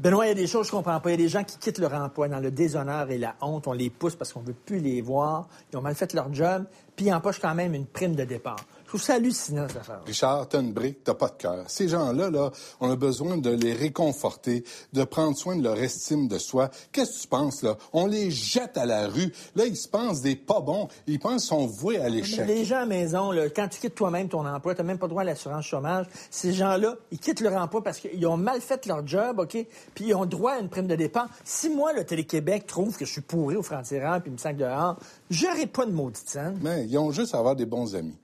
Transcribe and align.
Benoît, 0.00 0.24
il 0.24 0.28
y 0.28 0.32
a 0.32 0.34
des 0.34 0.46
choses 0.46 0.62
que 0.62 0.68
je 0.68 0.76
comprends 0.76 0.98
pas. 0.98 1.10
Il 1.10 1.12
y 1.12 1.14
a 1.14 1.26
des 1.26 1.28
gens 1.28 1.44
qui 1.44 1.58
quittent 1.58 1.78
leur 1.78 1.92
emploi 1.92 2.26
dans 2.26 2.40
le 2.40 2.50
déshonneur 2.50 3.10
et 3.10 3.18
la 3.18 3.34
honte. 3.42 3.66
On 3.66 3.74
les 3.74 3.90
pousse 3.90 4.16
parce 4.16 4.32
qu'on 4.32 4.40
veut 4.40 4.54
plus 4.54 4.78
les 4.78 5.02
voir. 5.02 5.46
Ils 5.70 5.76
ont 5.76 5.82
mal 5.82 5.94
fait 5.94 6.14
leur 6.14 6.32
job, 6.32 6.64
puis 6.96 7.06
ils 7.06 7.12
empochent 7.12 7.38
quand 7.38 7.54
même 7.54 7.74
une 7.74 7.84
prime 7.84 8.14
de 8.14 8.24
départ. 8.24 8.64
Je 8.90 8.96
trouve 8.96 9.06
ça 9.06 9.14
hallucinant, 9.14 9.68
cette 9.68 9.76
affaire. 9.76 10.00
Richard, 10.04 10.48
t'as 10.48 10.60
une 10.60 10.72
brique, 10.72 11.04
t'as 11.04 11.14
pas 11.14 11.28
de 11.28 11.36
cœur. 11.36 11.62
Ces 11.68 11.86
gens-là, 11.86 12.28
là, 12.28 12.50
on 12.80 12.90
a 12.90 12.96
besoin 12.96 13.36
de 13.36 13.50
les 13.50 13.72
réconforter, 13.72 14.64
de 14.92 15.04
prendre 15.04 15.36
soin 15.36 15.54
de 15.54 15.62
leur 15.62 15.78
estime 15.78 16.26
de 16.26 16.38
soi. 16.38 16.70
Qu'est-ce 16.90 17.18
que 17.18 17.22
tu 17.22 17.28
penses, 17.28 17.62
là? 17.62 17.76
On 17.92 18.06
les 18.06 18.32
jette 18.32 18.76
à 18.76 18.86
la 18.86 19.06
rue. 19.06 19.32
Là, 19.54 19.66
ils 19.66 19.76
se 19.76 19.86
pensent 19.86 20.22
des 20.22 20.34
pas 20.34 20.60
bons. 20.60 20.88
Ils 21.06 21.20
pensent 21.20 21.42
qu'ils 21.42 21.56
sont 21.56 21.66
voués 21.68 22.00
à 22.00 22.08
l'échec. 22.08 22.48
Les 22.48 22.64
gens 22.64 22.78
à 22.78 22.80
la 22.80 22.86
maison, 22.86 23.30
là, 23.30 23.48
quand 23.48 23.68
tu 23.68 23.78
quittes 23.78 23.94
toi-même 23.94 24.28
ton 24.28 24.44
emploi, 24.44 24.74
tu 24.74 24.80
n'as 24.80 24.88
même 24.88 24.98
pas 24.98 25.06
droit 25.06 25.22
à 25.22 25.24
l'assurance 25.24 25.66
chômage. 25.66 26.06
Ces 26.28 26.52
gens-là, 26.52 26.96
ils 27.12 27.20
quittent 27.20 27.42
leur 27.42 27.62
emploi 27.62 27.84
parce 27.84 28.00
qu'ils 28.00 28.26
ont 28.26 28.36
mal 28.36 28.60
fait 28.60 28.86
leur 28.86 29.06
job, 29.06 29.38
OK? 29.38 29.56
Puis 29.94 30.06
ils 30.06 30.14
ont 30.16 30.26
droit 30.26 30.54
à 30.54 30.58
une 30.58 30.68
prime 30.68 30.88
de 30.88 30.96
départ. 30.96 31.28
Si 31.44 31.68
moi, 31.68 31.92
le 31.92 32.02
Télé-Québec 32.02 32.66
trouve 32.66 32.96
que 32.96 33.04
je 33.04 33.12
suis 33.12 33.20
pourri 33.20 33.54
au 33.54 33.62
frontières 33.62 34.20
puis 34.20 34.32
me 34.32 34.36
sac 34.36 34.56
dehors, 34.56 34.96
j'aurai 35.30 35.68
pas 35.68 35.86
de 35.86 35.92
maudite 35.92 36.28
scène. 36.28 36.58
Mais 36.60 36.86
ils 36.88 36.98
ont 36.98 37.12
juste 37.12 37.36
à 37.36 37.38
avoir 37.38 37.54
des 37.54 37.66
bons 37.66 37.94
amis. 37.94 38.16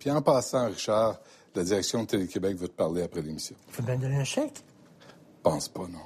Puis 0.00 0.10
en 0.10 0.22
passant, 0.22 0.66
Richard, 0.66 1.20
la 1.54 1.62
direction 1.62 2.02
de 2.02 2.08
Télé-Québec 2.08 2.56
veut 2.56 2.68
te 2.68 2.72
parler 2.72 3.02
après 3.02 3.20
l'émission. 3.20 3.54
Faut 3.68 3.82
bien 3.82 3.98
donner 3.98 4.16
un 4.16 4.24
chèque? 4.24 4.64
Pense 5.42 5.68
pas, 5.68 5.82
non. 5.82 5.98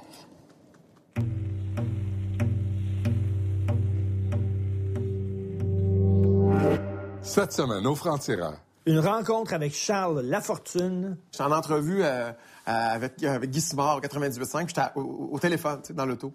Cette 7.21 7.53
semaine, 7.53 7.87
au 7.87 7.95
Franc-Tireur. 7.95 8.55
Une 8.85 8.99
rencontre 8.99 9.53
avec 9.53 9.73
Charles 9.73 10.21
Lafortune. 10.21 11.17
J'étais 11.31 11.43
en 11.45 11.51
entrevue 11.53 12.03
euh, 12.03 12.31
avec, 12.65 13.23
avec 13.23 13.49
Guy 13.49 13.61
Simard 13.61 13.97
au 13.97 14.01
98.5, 14.01 14.65
puis 14.65 14.75
j'étais 14.75 14.87
au, 14.95 15.29
au 15.31 15.39
téléphone, 15.39 15.81
dans 15.91 16.05
l'auto. 16.05 16.33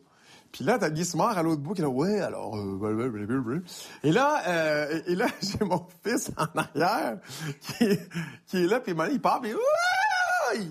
Puis 0.52 0.64
là, 0.64 0.78
t'as 0.78 0.90
Guy 0.90 1.04
Simard 1.04 1.38
à 1.38 1.42
l'autre 1.42 1.62
bout 1.62 1.74
qui 1.74 1.80
est 1.80 1.84
là, 1.84 1.90
ouais, 1.90 2.20
alors, 2.20 2.56
euh, 2.56 3.62
et 4.02 4.10
là, 4.12 4.42
euh, 4.48 5.00
et 5.06 5.14
là, 5.14 5.26
j'ai 5.42 5.64
mon 5.64 5.86
fils 6.04 6.30
en 6.36 6.46
arrière 6.58 7.18
qui, 7.60 7.84
est- 7.84 8.08
qui 8.46 8.64
est 8.64 8.66
là, 8.66 8.80
puis 8.80 8.94
il 9.12 9.20
part, 9.20 9.40
puis 9.40 9.52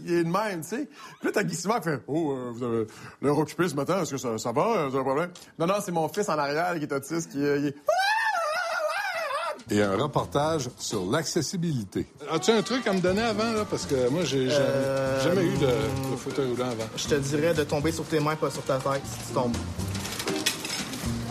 il 0.05 0.13
est 0.13 0.23
de 0.25 0.29
même, 0.29 0.61
tu 0.61 0.67
sais. 0.67 0.85
Puis 1.19 1.27
là, 1.27 1.31
t'as 1.33 1.43
Guy 1.43 1.55
Simard 1.55 1.79
qui 1.79 1.89
fait, 1.89 2.01
oh, 2.07 2.31
euh, 2.33 2.51
vous 2.53 2.63
avez 2.63 2.87
l'air 3.21 3.37
occupé 3.37 3.69
ce 3.69 3.75
matin, 3.75 4.01
est-ce 4.01 4.11
que 4.11 4.17
ça, 4.17 4.37
ça 4.37 4.51
va, 4.51 4.87
vous 4.87 4.95
avez 4.95 4.99
un 4.99 5.03
problème? 5.03 5.31
Non, 5.57 5.67
non, 5.67 5.75
c'est 5.81 5.91
mon 5.93 6.07
fils 6.09 6.27
en 6.27 6.37
arrière 6.37 6.75
qui 6.75 6.83
est 6.83 6.91
autiste, 6.93 7.31
qui, 7.31 7.41
euh, 7.41 7.57
il 7.59 7.65
est, 7.67 7.75
Et 9.71 9.81
un 9.83 9.95
reportage 9.95 10.69
sur 10.79 11.05
l'accessibilité. 11.11 12.07
As-tu 12.31 12.51
un 12.51 12.61
truc 12.63 12.87
à 12.87 12.93
me 12.93 12.99
donner 12.99 13.21
avant, 13.21 13.51
là? 13.51 13.65
Parce 13.69 13.85
que 13.85 14.09
moi, 14.09 14.23
j'ai 14.23 14.49
jamais, 14.49 14.59
Euh, 14.61 15.23
jamais 15.23 15.43
eu 15.43 15.57
de, 15.57 15.67
de 16.11 16.15
fauteuil 16.17 16.49
roulant 16.49 16.69
avant. 16.71 16.85
Je 16.97 17.07
te 17.07 17.15
dirais 17.15 17.53
de 17.53 17.63
tomber 17.63 17.91
sur 17.91 18.03
tes 18.05 18.19
mains, 18.19 18.35
pas 18.35 18.49
sur 18.49 18.63
ta 18.63 18.77
tête, 18.77 19.01
si 19.05 19.27
tu 19.27 19.33
tombes. 19.33 19.55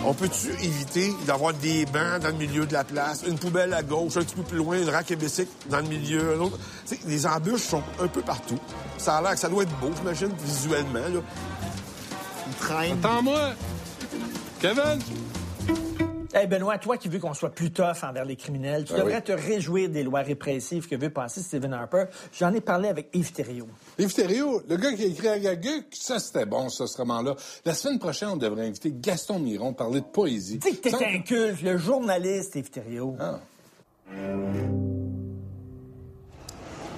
On 0.05 0.15
peut-tu 0.15 0.51
éviter 0.65 1.13
d'avoir 1.27 1.53
des 1.55 1.85
bancs 1.87 2.21
dans 2.23 2.29
le 2.29 2.35
milieu 2.35 2.65
de 2.65 2.73
la 2.73 2.85
place, 2.85 3.25
une 3.27 3.37
poubelle 3.37 3.75
à 3.75 3.83
gauche, 3.83 4.17
un 4.17 4.21
petit 4.23 4.37
peu 4.37 4.43
plus 4.45 4.59
loin, 4.59 4.79
une 4.81 4.89
rack 4.89 5.11
et 5.11 5.17
bicycle 5.17 5.51
dans 5.69 5.79
le 5.81 5.89
milieu, 5.89 6.35
un 6.37 6.41
autre? 6.41 6.57
Tu 6.87 6.95
sais, 6.95 7.01
les 7.07 7.27
embûches 7.27 7.63
sont 7.65 7.83
un 8.01 8.07
peu 8.07 8.21
partout. 8.21 8.59
Ça 8.99 9.17
a 9.17 9.23
l'air 9.23 9.33
que 9.33 9.41
ça 9.41 9.49
doit 9.49 9.65
être 9.65 9.77
beau, 9.81 9.91
j'imagine, 9.97 10.31
visuellement. 10.45 11.01
Là. 11.01 11.21
Attends-moi! 12.71 13.41
Kevin! 14.61 15.01
Hey 16.39 16.47
Benoît, 16.47 16.79
toi 16.79 16.97
qui 16.97 17.09
veux 17.09 17.19
qu'on 17.19 17.35
soit 17.35 17.51
plus 17.51 17.73
tough 17.73 18.05
envers 18.05 18.25
les 18.25 18.37
criminels, 18.37 18.85
tu 18.85 18.93
Ben 18.93 19.01
devrais 19.01 19.17
oui. 19.17 19.23
te 19.23 19.33
réjouir 19.33 19.89
des 19.89 20.05
lois 20.05 20.21
répressives 20.21 20.87
que 20.87 20.95
veut 20.95 21.11
passer 21.11 21.43
Stephen 21.43 21.73
Harper. 21.73 22.05
J'en 22.33 22.55
ai 22.55 22.61
parlé 22.61 22.89
avec 22.89 23.09
Yves 23.13 23.33
Thériault. 23.33 23.67
Yves 23.99 24.15
Thériault, 24.15 24.63
le 24.69 24.77
gars 24.77 24.93
qui 24.93 25.03
a 25.03 25.07
écrit 25.07 25.27
Agaguc, 25.27 25.87
ça 25.91 26.21
c'était 26.21 26.47
bon, 26.47 26.69
ça, 26.69 26.87
ce 26.87 26.97
roman-là. 26.97 27.35
La 27.65 27.75
semaine 27.75 27.99
prochaine, 27.99 28.29
on 28.29 28.37
devrait 28.37 28.69
inviter 28.69 28.93
Gaston 28.95 29.41
Miron, 29.41 29.73
parler 29.73 30.01
de 30.01 30.07
poésie. 30.07 30.59
Dis 30.59 30.77
que 30.77 30.83
t'es 30.83 30.91
Sans- 30.91 31.01
un 31.03 31.19
culte, 31.23 31.61
le 31.61 31.77
journaliste 31.77 32.55
Yves 32.55 32.71
Thériault. 32.71 33.17
Ah. 33.19 33.41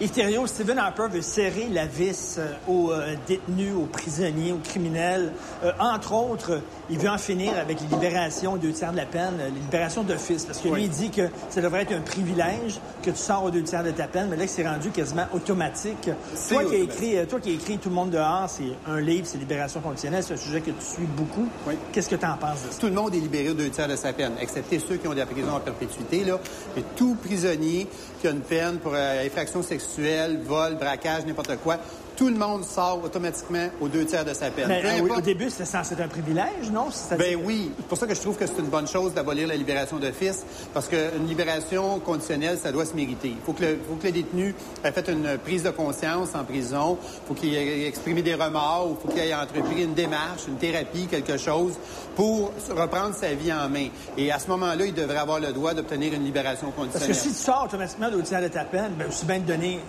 Yves 0.03 0.13
Thériault, 0.13 0.47
Stephen 0.47 0.79
Harper 0.79 1.09
veut 1.11 1.21
serrer 1.21 1.69
la 1.69 1.85
vis 1.85 2.37
euh, 2.39 2.53
aux 2.67 2.91
euh, 2.91 3.17
détenus, 3.27 3.75
aux 3.75 3.85
prisonniers, 3.85 4.53
aux 4.53 4.59
criminels. 4.59 5.33
Euh, 5.63 5.73
entre 5.79 6.15
autres, 6.15 6.61
il 6.91 6.99
veut 6.99 7.09
en 7.09 7.19
finir 7.19 7.53
avec 7.57 7.81
les 7.81 7.87
libérations 7.87 8.57
deux 8.57 8.73
tiers 8.73 8.93
de 8.93 8.97
la 8.97 9.07
peine, 9.07 9.35
euh, 9.41 9.49
les 9.49 9.61
libérations 9.61 10.03
d'office. 10.03 10.45
Parce 10.45 10.59
que 10.59 10.69
lui, 10.69 10.85
il 10.85 10.91
dit 10.91 11.11
que 11.11 11.23
ça 11.49 11.61
devrait 11.61 11.83
être 11.83 11.93
un 11.93 12.01
privilège 12.01 12.81
que 13.03 13.11
tu 13.11 13.17
sors 13.17 13.45
aux 13.45 13.51
deux 13.51 13.63
tiers 13.63 13.85
de 13.85 13.91
ta 13.91 14.09
peine, 14.09 14.29
mais 14.31 14.37
là, 14.37 14.47
c'est 14.47 14.67
rendu 14.67 14.91
quasiment 14.91 15.27
automatique. 15.33 16.11
Toi 16.49 16.65
qui, 16.65 16.75
as 16.75 16.79
écrit, 16.79 17.19
euh, 17.19 17.27
toi 17.27 17.41
qui 17.41 17.51
as 17.51 17.55
écrit 17.55 17.79
Tout 17.79 17.89
le 17.89 17.95
monde 17.95 18.11
dehors, 18.11 18.49
c'est 18.49 18.77
un 18.89 19.01
livre, 19.01 19.27
c'est 19.27 19.39
Libération 19.39 19.81
conditionnelle, 19.81 20.23
c'est 20.25 20.35
un 20.35 20.39
sujet 20.39 20.61
que 20.61 20.71
tu 20.71 20.85
suis 20.85 21.07
beaucoup. 21.07 21.49
Oui. 21.67 21.75
Qu'est-ce 21.93 22.09
que 22.09 22.17
tu 22.17 22.27
en 22.27 22.37
penses 22.37 22.63
de 22.67 22.73
ça? 22.73 22.81
Tout 22.81 22.87
le 22.87 22.93
monde 22.93 23.15
est 23.15 23.21
libéré 23.21 23.51
aux 23.51 23.55
deux 23.55 23.71
tiers 23.71 23.89
de 23.89 23.97
sa 23.97 24.13
peine, 24.13 24.33
excepté 24.41 24.79
ceux 24.79 24.97
qui 24.97 25.07
ont 25.07 25.15
de 25.15 25.19
la 25.19 25.27
prison 25.27 25.53
en 25.53 25.61
perpétuité. 25.61 26.25
Là. 26.25 26.39
Et 26.77 26.83
tout 26.97 27.17
prisonnier 27.23 27.87
qui 28.21 28.29
a 28.29 28.31
une 28.31 28.41
peine 28.41 28.79
pour 28.79 28.93
euh, 28.95 29.27
infraction 29.27 29.63
sexuelle, 29.63 30.41
vol, 30.45 30.77
braquage, 30.77 31.25
n'importe 31.27 31.57
quoi, 31.63 31.79
tout 32.21 32.29
le 32.29 32.37
monde 32.37 32.67
sort 32.67 33.01
automatiquement 33.03 33.71
aux 33.81 33.89
deux 33.89 34.05
tiers 34.05 34.27
de 34.27 34.35
sa 34.35 34.51
peine. 34.51 34.69
Mais, 34.69 34.83
euh, 34.85 35.01
oui, 35.03 35.11
au 35.17 35.23
début, 35.23 35.49
c'était 35.49 35.65
censé 35.65 35.95
être 35.95 36.03
un 36.03 36.09
privilège, 36.09 36.71
non? 36.71 36.89
Ben 37.17 37.39
oui, 37.43 37.73
c'est 37.79 37.87
pour 37.87 37.97
ça 37.97 38.07
que 38.07 38.15
je 38.15 38.21
trouve 38.21 38.37
que 38.37 38.47
c'est 38.47 38.59
une 38.59 38.67
bonne 38.69 38.87
chose 38.87 39.15
d'abolir 39.15 39.49
la 39.49 39.57
libération 39.57 39.97
d'office, 39.97 40.45
parce 40.75 40.87
qu'une 40.87 41.27
libération 41.27 41.99
conditionnelle, 42.01 42.59
ça 42.59 42.73
doit 42.73 42.85
se 42.85 42.93
mériter. 42.93 43.29
Il 43.29 43.43
faut 43.43 43.55
que 43.55 43.63
le, 43.65 43.79
faut 43.89 43.95
que 43.95 44.07
le 44.07 44.13
détenu 44.13 44.55
ait 44.85 44.93
fait 44.93 45.09
une 45.09 45.39
prise 45.39 45.63
de 45.63 45.71
conscience 45.71 46.35
en 46.35 46.45
prison, 46.45 46.99
il 47.01 47.29
faut 47.29 47.33
qu'il 47.33 47.55
ait 47.55 47.87
exprimé 47.87 48.21
des 48.21 48.35
remords, 48.35 48.99
il 48.99 49.01
faut 49.01 49.09
qu'il 49.09 49.27
ait 49.27 49.35
entrepris 49.35 49.85
une 49.85 49.95
démarche, 49.95 50.43
une 50.47 50.59
thérapie, 50.59 51.07
quelque 51.07 51.39
chose, 51.39 51.73
pour 52.17 52.53
reprendre 52.69 53.15
sa 53.15 53.33
vie 53.33 53.51
en 53.51 53.71
main. 53.71 53.89
Et 54.19 54.31
à 54.31 54.39
ce 54.39 54.49
moment-là, 54.49 54.85
il 54.85 54.93
devrait 54.93 55.17
avoir 55.17 55.41
le 55.41 55.55
droit 55.55 55.73
d'obtenir 55.73 56.13
une 56.13 56.25
libération 56.25 56.67
Parce 56.67 56.87
conditionnelle. 56.89 57.17
que 57.17 57.23
si 57.23 57.31
tu 57.31 57.35
sors 57.43 57.65
automatiquement 57.65 58.11
deux 58.11 58.23
tiers 58.23 58.43
de 58.43 58.49
ta 58.49 58.65
peine, 58.65 58.93
ben 58.99 59.09
aussi 59.09 59.25
bien 59.25 59.39
de 59.39 59.47
donner 59.47 59.81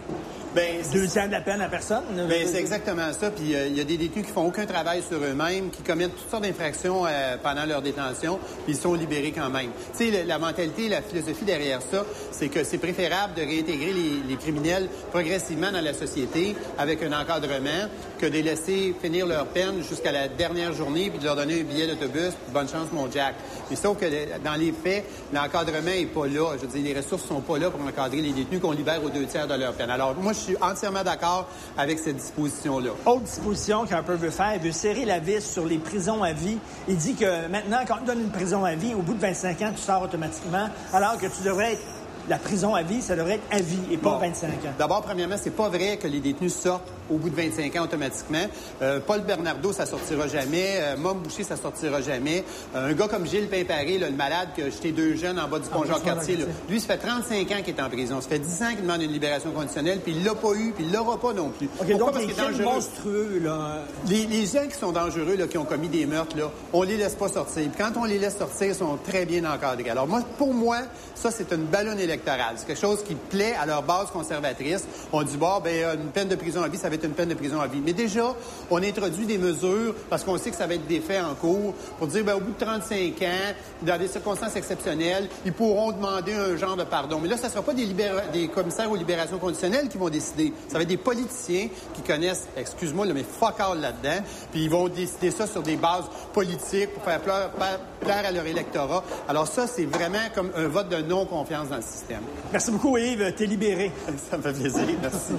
Ben, 0.53 0.79
c'est- 0.84 0.94
deux 0.94 1.07
tiers 1.07 1.28
de 1.28 1.31
la 1.31 1.39
peine 1.41 1.62
à 1.62 1.69
personne. 1.69 2.03
Ben, 2.28 2.45
c'est 2.45 2.59
exactement 2.59 3.12
ça. 3.17 3.31
Puis 3.31 3.56
euh, 3.56 3.67
il 3.67 3.78
y 3.78 3.79
a 3.79 3.85
des 3.85 3.95
détenus 3.97 4.25
qui 4.25 4.31
font 4.34 4.45
aucun 4.47 4.66
travail 4.66 5.01
sur 5.07 5.17
eux-mêmes, 5.17 5.69
qui 5.69 5.81
commettent 5.81 6.16
toutes 6.16 6.29
sortes 6.29 6.44
d'infractions 6.44 7.06
euh, 7.07 7.38
pendant 7.41 7.66
leur 7.66 7.81
détention, 7.81 8.38
puis 8.66 8.73
ils 8.73 8.78
sont 8.79 8.94
libérés 8.94 9.31
quand 9.31 9.50
même. 9.50 9.69
Tu 9.97 10.12
sais, 10.12 10.23
la 10.25 10.39
mentalité, 10.39 10.89
la 10.89 11.01
philosophie 11.01 11.45
derrière 11.45 11.79
ça, 11.81 12.06
c'est 12.31 12.50
que 12.50 12.66
c'est 12.66 12.79
préférable 12.79 13.34
de 13.35 13.41
réintégrer 13.41 13.94
les, 13.94 14.22
les 14.28 14.35
criminels 14.35 14.89
progressivement 15.12 15.72
dans 15.72 15.79
la 15.81 15.94
société 15.94 16.56
avec 16.78 17.01
un 17.01 17.13
encadrement 17.18 17.88
que 18.19 18.25
de 18.25 18.31
les 18.33 18.41
laisser 18.44 18.94
finir 19.01 19.25
leur 19.28 19.45
peine 19.47 19.81
jusqu'à 19.88 20.12
la 20.12 20.28
dernière 20.28 20.73
journée 20.73 21.09
puis 21.09 21.19
de 21.19 21.23
leur 21.25 21.38
donner 21.38 21.62
un 21.62 21.63
billet 21.63 21.88
d'autobus. 21.88 22.33
Bonne 22.53 22.68
chance, 22.68 22.88
mon 22.91 23.09
Jack. 23.09 23.35
Mais 23.69 23.78
sauf 23.78 23.97
que 23.97 24.06
dans 24.44 24.56
les 24.59 24.73
faits, 24.73 25.06
l'encadrement 25.33 25.91
est 25.91 26.06
pas 26.07 26.28
là. 26.28 26.56
Je 26.62 26.66
veux 26.66 26.79
dire, 26.79 26.94
les 26.94 27.00
ressources 27.00 27.23
sont 27.25 27.39
pas 27.39 27.57
là 27.57 27.69
pour 27.69 27.79
encadrer 27.88 28.22
les 28.22 28.31
détenus 28.33 28.59
qu'on 28.59 28.72
libère 28.72 29.01
aux 29.01 29.09
deux 29.09 29.25
tiers 29.25 29.47
de 29.47 29.53
leur 29.56 29.73
peine. 29.73 29.89
Alors, 29.89 30.13
moi, 30.16 30.33
suis 30.41 30.57
entièrement 30.62 31.03
d'accord 31.03 31.47
avec 31.78 32.00
cette 32.00 32.18
disposition-là. 32.18 32.91
Autre 33.06 33.22
disposition 33.22 33.85
qu'Harper 33.85 34.16
veut 34.16 34.29
faire, 34.29 34.56
il 34.56 34.62
veut 34.62 34.72
serrer 34.72 35.06
la 35.06 35.19
vis 35.19 35.41
sur 35.41 35.66
les 35.66 35.78
prisons 35.78 36.24
à 36.24 36.34
vie. 36.34 36.57
Il 36.88 36.97
dit 36.97 37.13
que 37.16 37.47
maintenant, 37.47 37.79
quand 37.88 37.96
on 38.00 38.02
te 38.02 38.07
donne 38.07 38.22
une 38.22 38.31
prison 38.31 38.66
à 38.66 38.75
vie, 38.75 38.94
au 38.94 39.01
bout 39.01 39.13
de 39.13 39.19
25 39.22 39.62
ans, 39.62 39.72
tu 39.75 39.81
sors 39.81 40.01
automatiquement, 40.01 40.68
alors 40.94 41.18
que 41.18 41.28
tu 41.28 41.44
devrais 41.44 41.74
être... 41.74 41.81
La 42.30 42.38
prison 42.38 42.75
à 42.75 42.84
vie, 42.84 43.01
ça 43.01 43.16
devrait 43.16 43.34
être 43.34 43.47
à 43.50 43.59
vie 43.62 43.80
et 43.90 43.97
pas 43.97 44.12
Bon. 44.12 44.19
25 44.19 44.47
ans. 44.47 44.74
D'abord, 44.78 45.01
premièrement, 45.01 45.38
c'est 45.41 45.56
pas 45.56 45.69
vrai 45.69 45.97
que 45.97 46.07
les 46.07 46.19
détenus 46.19 46.53
sortent 46.53 46.88
au 47.11 47.17
bout 47.17 47.29
de 47.29 47.35
25 47.35 47.75
ans 47.75 47.83
automatiquement. 47.83 48.45
Euh, 48.81 48.99
Paul 49.05 49.22
Bernardo, 49.22 49.73
ça 49.73 49.85
sortira 49.85 50.27
jamais. 50.27 50.75
Euh, 50.79 50.97
Mom 50.97 51.19
Boucher, 51.19 51.44
ça 51.44 51.55
sortira 51.57 52.01
jamais. 52.01 52.44
Euh, 52.75 52.89
un 52.89 52.94
gars 52.94 53.07
comme 53.07 53.25
Gilles 53.27 53.47
Pimparé, 53.47 53.97
là, 53.97 54.09
le 54.09 54.16
malade 54.16 54.49
qui 54.55 54.61
a 54.61 54.69
jeté 54.69 54.91
deux 54.91 55.16
jeunes 55.16 55.39
en 55.39 55.47
bas 55.47 55.59
du 55.59 55.67
pont 55.69 55.81
Ah, 55.83 55.88
Jacques-Cartier, 55.88 56.35
là, 56.35 56.45
Jacques-Cartier. 56.45 56.73
lui, 56.73 56.79
ça 56.79 56.88
fait 56.88 56.97
35 56.97 57.51
ans 57.51 57.61
qu'il 57.63 57.75
est 57.75 57.81
en 57.81 57.89
prison. 57.89 58.21
Ça 58.21 58.29
fait 58.29 58.39
10 58.39 58.63
ans 58.63 58.69
qu'il 58.71 58.81
demande 58.81 59.01
une 59.01 59.11
libération 59.11 59.51
conditionnelle, 59.51 60.00
puis 60.00 60.13
il 60.16 60.23
l'a 60.23 60.35
pas 60.35 60.53
eu, 60.53 60.71
puis 60.75 60.85
il 60.85 60.91
l'aura 60.94 61.19
pas 61.19 61.33
non 61.33 61.50
plus. 61.50 61.67
OK, 61.67 61.71
Pourquoi? 61.77 61.97
donc 61.97 62.11
Parce 62.13 62.25
les 62.57 62.63
monstrueux, 62.63 63.41
là... 63.44 63.83
Les, 64.07 64.25
les 64.25 64.45
gens 64.45 64.67
qui 64.67 64.77
sont 64.77 64.91
dangereux, 64.91 65.35
là, 65.38 65.47
qui 65.47 65.57
ont 65.57 65.65
commis 65.65 65.88
des 65.89 66.06
meurtres, 66.06 66.38
là, 66.38 66.51
on 66.74 66.83
les 66.83 66.97
laisse 66.97 67.15
pas 67.15 67.27
sortir. 67.27 67.63
Puis 67.63 67.83
quand 67.83 68.00
on 68.00 68.06
les 68.06 68.18
laisse 68.19 68.38
sortir, 68.38 68.68
ils 68.68 68.75
sont 68.75 68.97
très 69.06 69.25
bien 69.25 69.44
encadrés. 69.45 69.89
Alors 69.89 70.07
moi, 70.07 70.21
pour 70.38 70.53
moi, 70.53 70.77
ça, 71.15 71.31
c'est 71.31 71.51
une 71.51 71.65
ballonne 71.65 72.00
électorale. 72.00 72.56
C'est 72.57 72.65
quelque 72.68 72.80
chose 72.81 73.03
qui 73.03 73.15
plaît 73.15 73.53
à 73.62 73.65
leur 73.65 73.83
base 73.83 74.07
conservatrice. 74.12 74.83
On 75.12 75.24
dit, 75.24 75.38
bon, 75.38 75.59
ben, 75.63 76.00
une 76.00 76.09
peine 76.12 76.27
de 76.27 76.36
prison 76.36 76.62
à 76.63 76.68
vie, 76.68 76.77
ça 76.77 76.89
va 76.89 76.95
être 76.95 77.00
une 77.03 77.13
peine 77.13 77.30
de 77.30 77.33
prison 77.33 77.59
à 77.59 77.68
vie. 77.68 77.81
Mais 77.83 77.94
déjà, 77.94 78.36
on 78.69 78.81
introduit 78.81 79.25
des 79.25 79.38
mesures, 79.38 79.95
parce 80.09 80.24
qu'on 80.24 80.38
sait 80.38 80.51
que 80.51 80.56
ça 80.56 80.68
va 80.68 80.75
être 80.75 80.88
des 80.88 81.00
faits 81.00 81.24
en 81.24 81.36
cours, 81.36 81.74
pour 81.98 82.07
dire, 82.07 82.24
ben, 82.24 82.36
au 82.36 82.39
bout 82.39 82.51
de 82.51 82.65
35 82.65 83.21
ans, 83.21 83.53
dans 83.81 83.98
des 83.98 84.07
circonstances 84.07 84.56
exceptionnelles, 84.56 85.27
ils 85.45 85.53
pourront 85.53 85.92
demander 85.92 86.33
un 86.33 86.56
genre 86.57 86.75
de 86.75 86.83
pardon. 86.83 87.19
Mais 87.21 87.27
là, 87.27 87.38
ça 87.38 87.50
sera 87.50 87.62
pas 87.62 87.74
des, 87.74 88.48
commissaires 88.53 88.92
aux 88.92 88.95
libérations 88.95 89.38
conditionnelles 89.38 89.89
qui 89.89 89.98
vont 89.98 90.09
décider. 90.09 90.53
Ça 90.68 90.77
va 90.77 90.83
être 90.83 90.89
des 90.89 90.98
politiciens 90.98 91.68
qui 91.94 92.01
connaissent, 92.01 92.48
excuse-moi, 92.56 93.06
là, 93.06 93.13
mais 93.13 93.24
fuck 93.24 93.59
all 93.59 93.80
là-dedans, 93.80 94.24
puis 94.51 94.63
ils 94.63 94.69
vont 94.69 94.88
décider 94.88 95.31
ça 95.31 95.48
sur 95.48 95.62
des 95.62 95.75
bases 95.75 96.06
politiques 96.33 96.94
pour 96.94 97.03
faire 97.03 97.21
plaire 97.21 98.25
à 98.25 98.31
leur 98.31 98.45
électorat. 98.45 99.03
Alors 99.27 99.48
ça, 99.48 99.68
c'est 99.68 99.86
vraiment 99.86 100.18
comme 100.33 100.51
un 100.56 100.68
vote 100.68 100.89
de 100.89 100.98
non-confiance 100.98 101.69
dans 101.69 101.77
le 101.77 101.81
système. 101.81 102.21
Merci 102.51 102.71
beaucoup, 102.71 102.98
Yves. 102.98 103.33
T'es 103.36 103.45
libéré. 103.45 103.92
Ça 104.30 104.38
me 104.38 104.42
fait 104.42 104.53
plaisir. 104.53 104.86
Merci. 105.01 105.33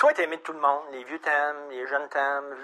Toi, 0.00 0.14
t'es 0.14 0.22
aimé 0.24 0.38
de 0.38 0.42
tout 0.42 0.54
le 0.54 0.58
monde. 0.60 0.82
Les 0.92 1.04
vieux 1.04 1.20
t'aiment, 1.20 1.68
les 1.68 1.86
jeunes 1.86 2.08
t'aiment. 2.08 2.56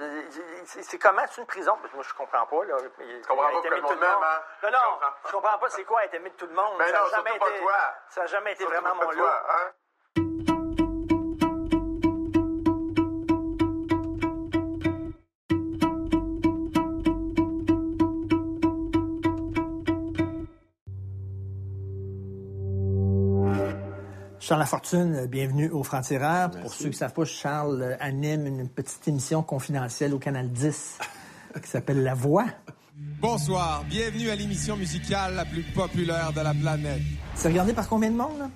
C'est- 0.65 0.99
comment? 0.99 1.21
C'est 1.31 1.43
une 1.43 1.47
prison? 1.47 1.77
Parce 1.77 1.91
que 1.91 1.97
moi, 1.97 2.05
je 2.09 2.15
comprends 2.15 2.47
pas. 2.47 2.65
Là. 2.65 2.77
Je 2.99 3.27
comprends 3.29 3.51
pas 3.53 3.61
que 3.61 3.69
le 3.69 3.81
monde 3.83 3.99
m'aime, 4.01 4.11
hein? 4.25 4.43
Non, 4.63 4.71
non, 4.71 4.79
je 5.27 5.33
comprends 5.33 5.59
pas 5.59 5.69
c'est 5.69 5.85
quoi 5.85 6.03
être 6.07 6.15
aimé 6.15 6.31
de 6.31 6.35
tout 6.37 6.47
le 6.47 6.55
monde. 6.55 6.79
Ben 6.79 6.87
ça 6.87 6.93
n'a 6.93 7.09
jamais, 7.11 7.37
été- 7.37 8.27
jamais 8.27 8.53
été 8.53 8.65
vraiment 8.65 8.95
mon 8.95 9.11
lot. 9.11 9.29
Charles 24.47 24.61
Lafortune, 24.61 25.15
euh, 25.17 25.27
bienvenue 25.27 25.71
au 25.71 25.83
Franc-Tireur. 25.83 26.51
Pour 26.53 26.73
ceux 26.73 26.85
qui 26.85 26.91
ne 26.91 26.95
savent 26.95 27.13
pas, 27.13 27.25
Charles 27.25 27.83
euh, 27.83 27.97
anime 27.99 28.47
une 28.47 28.69
petite 28.69 29.09
émission 29.09 29.43
confidentielle 29.43 30.15
au 30.15 30.19
Canal 30.21 30.49
10 30.51 30.99
qui 31.63 31.69
s'appelle 31.69 32.05
La 32.05 32.15
Voix. 32.15 32.45
Bonsoir, 33.21 33.83
bienvenue 33.89 34.31
à 34.31 34.37
l'émission 34.37 34.77
musicale 34.77 35.35
la 35.35 35.45
plus 35.47 35.63
populaire 35.63 36.33
de 36.33 36.41
la 36.43 36.55
planète. 36.55 37.03
C'est 37.35 37.49
regardé 37.49 37.73
par 37.73 37.89
combien 37.89 38.09
de 38.11 38.17
monde? 38.17 38.39
là? 38.39 38.49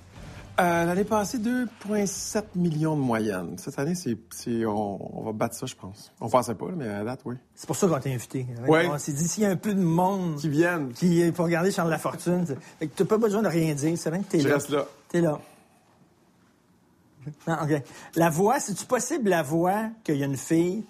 Euh, 0.61 0.85
L'année 0.85 1.03
passée, 1.03 1.39
2,7 1.39 2.43
millions 2.55 2.95
de 2.95 3.01
moyenne. 3.01 3.57
Cette 3.57 3.77
année, 3.77 3.93
c'est, 3.95 4.65
on, 4.65 5.19
on 5.19 5.23
va 5.25 5.31
battre 5.33 5.55
ça, 5.55 5.65
je 5.65 5.75
pense. 5.75 6.13
On 6.21 6.29
pensait 6.29 6.55
pas, 6.55 6.67
mais 6.73 6.87
à 6.87 7.03
date, 7.03 7.19
oui. 7.25 7.35
C'est 7.53 7.67
pour 7.67 7.75
ça 7.75 7.87
qu'on 7.87 7.99
t'a 7.99 8.09
invité. 8.09 8.45
Ouais. 8.65 8.87
On 8.89 8.97
s'est 8.97 9.11
dit, 9.13 9.27
s'il 9.27 9.43
y 9.43 9.45
a 9.45 9.49
un 9.49 9.55
peu 9.57 9.73
de 9.73 9.81
monde 9.81 10.35
Qui 10.37 10.47
viennent. 10.49 10.93
qui 10.93 11.21
est 11.21 11.31
pour 11.33 11.45
regarder 11.45 11.71
Charles 11.71 11.89
Lafortune, 11.89 12.45
c'est- 12.47 12.57
fait 12.79 12.87
que 12.87 12.95
t'as 12.95 13.05
pas 13.05 13.17
besoin 13.17 13.41
de 13.41 13.47
rien 13.49 13.73
dire. 13.73 13.97
C'est 13.97 14.09
vrai 14.09 14.19
que 14.19 14.25
t'es 14.25 14.39
Je 14.39 14.47
là. 14.47 14.53
reste 14.55 14.69
là. 14.69 14.85
T'es 15.09 15.21
là. 15.21 15.39
Non, 17.47 17.57
OK. 17.63 17.83
La 18.15 18.29
voix, 18.29 18.59
c'est-tu 18.59 18.85
possible, 18.85 19.29
la 19.29 19.43
voix, 19.43 19.89
qu'il 20.03 20.17
y 20.17 20.23
a 20.23 20.25
une 20.25 20.37
fille, 20.37 20.83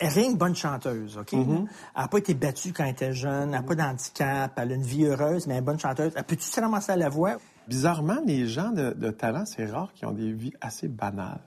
rien 0.00 0.32
que 0.32 0.38
bonne 0.38 0.54
chanteuse, 0.54 1.18
OK? 1.18 1.32
Mm-hmm. 1.32 1.66
Elle 1.96 2.02
n'a 2.02 2.08
pas 2.08 2.18
été 2.18 2.34
battue 2.34 2.72
quand 2.72 2.84
elle 2.84 2.90
était 2.90 3.12
jeune, 3.12 3.54
elle 3.54 3.60
n'a 3.60 3.62
pas 3.62 3.74
d'handicap, 3.74 4.52
elle 4.56 4.72
a 4.72 4.74
une 4.74 4.82
vie 4.82 5.04
heureuse, 5.04 5.46
mais 5.46 5.54
elle 5.54 5.58
est 5.58 5.64
bonne 5.64 5.78
chanteuse. 5.78 6.12
Peux-tu 6.26 6.44
se 6.44 6.60
ramasser 6.60 6.92
à 6.92 6.96
la 6.96 7.08
voix? 7.08 7.36
Bizarrement, 7.68 8.18
les 8.24 8.46
gens 8.46 8.70
de, 8.70 8.92
de 8.92 9.10
talent, 9.10 9.44
c'est 9.44 9.66
rare 9.66 9.92
qui 9.94 10.06
ont 10.06 10.12
des 10.12 10.32
vies 10.32 10.54
assez 10.60 10.88
banales. 10.88 11.40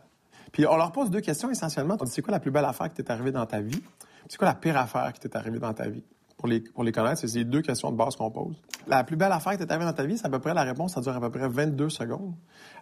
Puis 0.51 0.65
on 0.67 0.77
leur 0.77 0.91
pose 0.91 1.09
deux 1.09 1.21
questions 1.21 1.49
essentiellement. 1.49 1.97
On 1.99 2.05
dit, 2.05 2.11
c'est 2.11 2.21
quoi 2.21 2.31
la 2.31 2.39
plus 2.39 2.51
belle 2.51 2.65
affaire 2.65 2.87
qui 2.87 2.95
t'est 2.95 3.11
arrivée 3.11 3.31
dans 3.31 3.45
ta 3.45 3.59
vie? 3.59 3.81
C'est 4.29 4.37
quoi 4.37 4.47
la 4.47 4.53
pire 4.53 4.77
affaire 4.77 5.11
qui 5.11 5.19
t'est 5.19 5.35
arrivée 5.35 5.59
dans 5.59 5.73
ta 5.73 5.89
vie? 5.89 6.03
Pour 6.43 6.49
les, 6.49 6.61
les 6.83 6.91
connaître, 6.91 7.21
c'est 7.21 7.29
ces 7.29 7.45
deux 7.45 7.61
questions 7.61 7.89
de 7.89 7.95
base 7.95 8.17
qu'on 8.17 8.29
pose. 8.29 8.61
La 8.85 9.05
plus 9.05 9.15
belle 9.15 9.31
affaire 9.31 9.53
qui 9.53 9.59
t'est 9.59 9.71
arrivée 9.71 9.85
dans 9.85 9.93
ta 9.93 10.03
vie, 10.03 10.17
c'est 10.17 10.25
à 10.25 10.29
peu 10.29 10.39
près 10.39 10.53
la 10.53 10.63
réponse, 10.63 10.93
ça 10.93 10.99
dure 10.99 11.15
à 11.15 11.21
peu 11.21 11.29
près 11.29 11.47
22 11.47 11.87
secondes. 11.87 12.33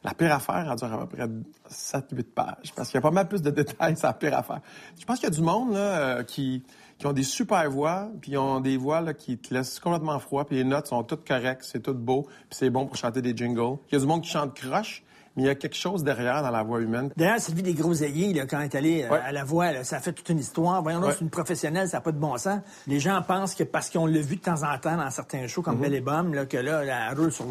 La 0.04 0.16
pire 0.16 0.34
affaire, 0.34 0.68
elle 0.68 0.75
dure 0.75 0.92
à 0.92 1.06
peu 1.06 1.16
près 1.16 1.28
7-8 1.69 2.24
pages. 2.34 2.74
Parce 2.75 2.90
qu'il 2.90 2.96
y 2.96 2.98
a 2.98 3.02
pas 3.02 3.12
mal 3.12 3.28
plus 3.28 3.44
de 3.44 3.52
détails 3.52 3.96
sur 3.96 4.08
la 4.08 4.13
pire 4.13 4.36
affaire. 4.36 4.62
Je 5.00 5.06
pense 5.06 5.19
qu'il 5.19 5.30
y 5.30 5.31
a 5.31 5.36
du 5.36 5.44
monde 5.44 5.74
là, 5.74 5.78
euh, 5.78 6.24
qui, 6.24 6.63
qui 6.98 7.06
ont 7.06 7.13
des 7.13 7.22
super 7.22 7.69
voix, 7.69 8.10
puis 8.19 8.31
ils 8.31 8.38
ont 8.40 8.62
des 8.62 8.78
voix 8.78 9.00
là, 9.02 9.13
qui 9.13 9.38
te 9.38 9.54
laissent 9.54 9.80
complètement 9.80 10.18
froid, 10.18 10.44
puis 10.44 10.56
les 10.56 10.64
notes 10.64 10.88
sont 10.88 11.04
toutes 11.04 11.28
correctes, 11.28 11.62
c'est 11.64 11.84
tout 11.84 11.94
beau, 11.94 12.24
puis 12.24 12.57
c'est 12.57 12.72
bon 12.72 12.88
pour 12.88 12.96
chanter 12.96 13.22
des 13.22 13.38
jingles. 13.38 13.78
Il 13.90 13.94
y 13.94 13.96
a 13.96 14.00
du 14.00 14.07
monde 14.07 14.24
qui 14.24 14.31
chante 14.31 14.56
croche, 14.56 15.04
mais 15.36 15.44
il 15.44 15.45
y 15.45 15.50
a 15.50 15.56
quelque 15.56 15.75
chose 15.75 16.04
derrière 16.04 16.42
dans 16.44 16.51
la 16.51 16.63
voix 16.63 16.81
humaine. 16.81 17.10
D'ailleurs, 17.18 17.39
Sylvie 17.39 17.63
des 17.63 17.74
Groseilliers, 17.74 18.33
là, 18.33 18.45
quand 18.45 18.60
elle 18.60 18.66
est 18.66 18.75
allée 18.75 19.04
euh, 19.04 19.10
Ouais. 19.10 19.19
à 19.24 19.31
la 19.31 19.44
voix, 19.44 19.72
là, 19.72 19.83
ça 19.83 19.98
a 19.98 20.00
fait 20.00 20.13
toute 20.13 20.28
une 20.30 20.39
histoire. 20.39 20.81
Voyons, 20.81 21.00
Ouais. 21.01 21.12
c'est 21.13 21.22
une 21.22 21.30
professionnelle, 21.30 21.88
ça 21.88 21.98
n'a 21.98 22.01
pas 22.01 22.12
de 22.12 22.18
bon 22.19 22.38
sens. 22.38 22.60
Les 22.88 23.00
gens 23.00 23.22
pensent 23.22 23.56
que 23.56 23.63
parce 23.63 23.89
qu'on 23.89 24.06
l'a 24.06 24.19
vu 24.22 24.36
de 24.38 24.42
temps 24.42 24.63
en 24.63 24.78
temps 24.78 24.98
dans 24.98 25.10
certains 25.10 25.48
shows 25.48 25.62
comme 25.62 25.78
Belle 25.80 25.94
et 25.94 26.01
Bomme, 26.01 26.33
là, 26.33 26.45
que 26.45 26.57
là, 26.57 26.83
elle 27.12 27.18
roule 27.18 27.31
sur 27.31 27.45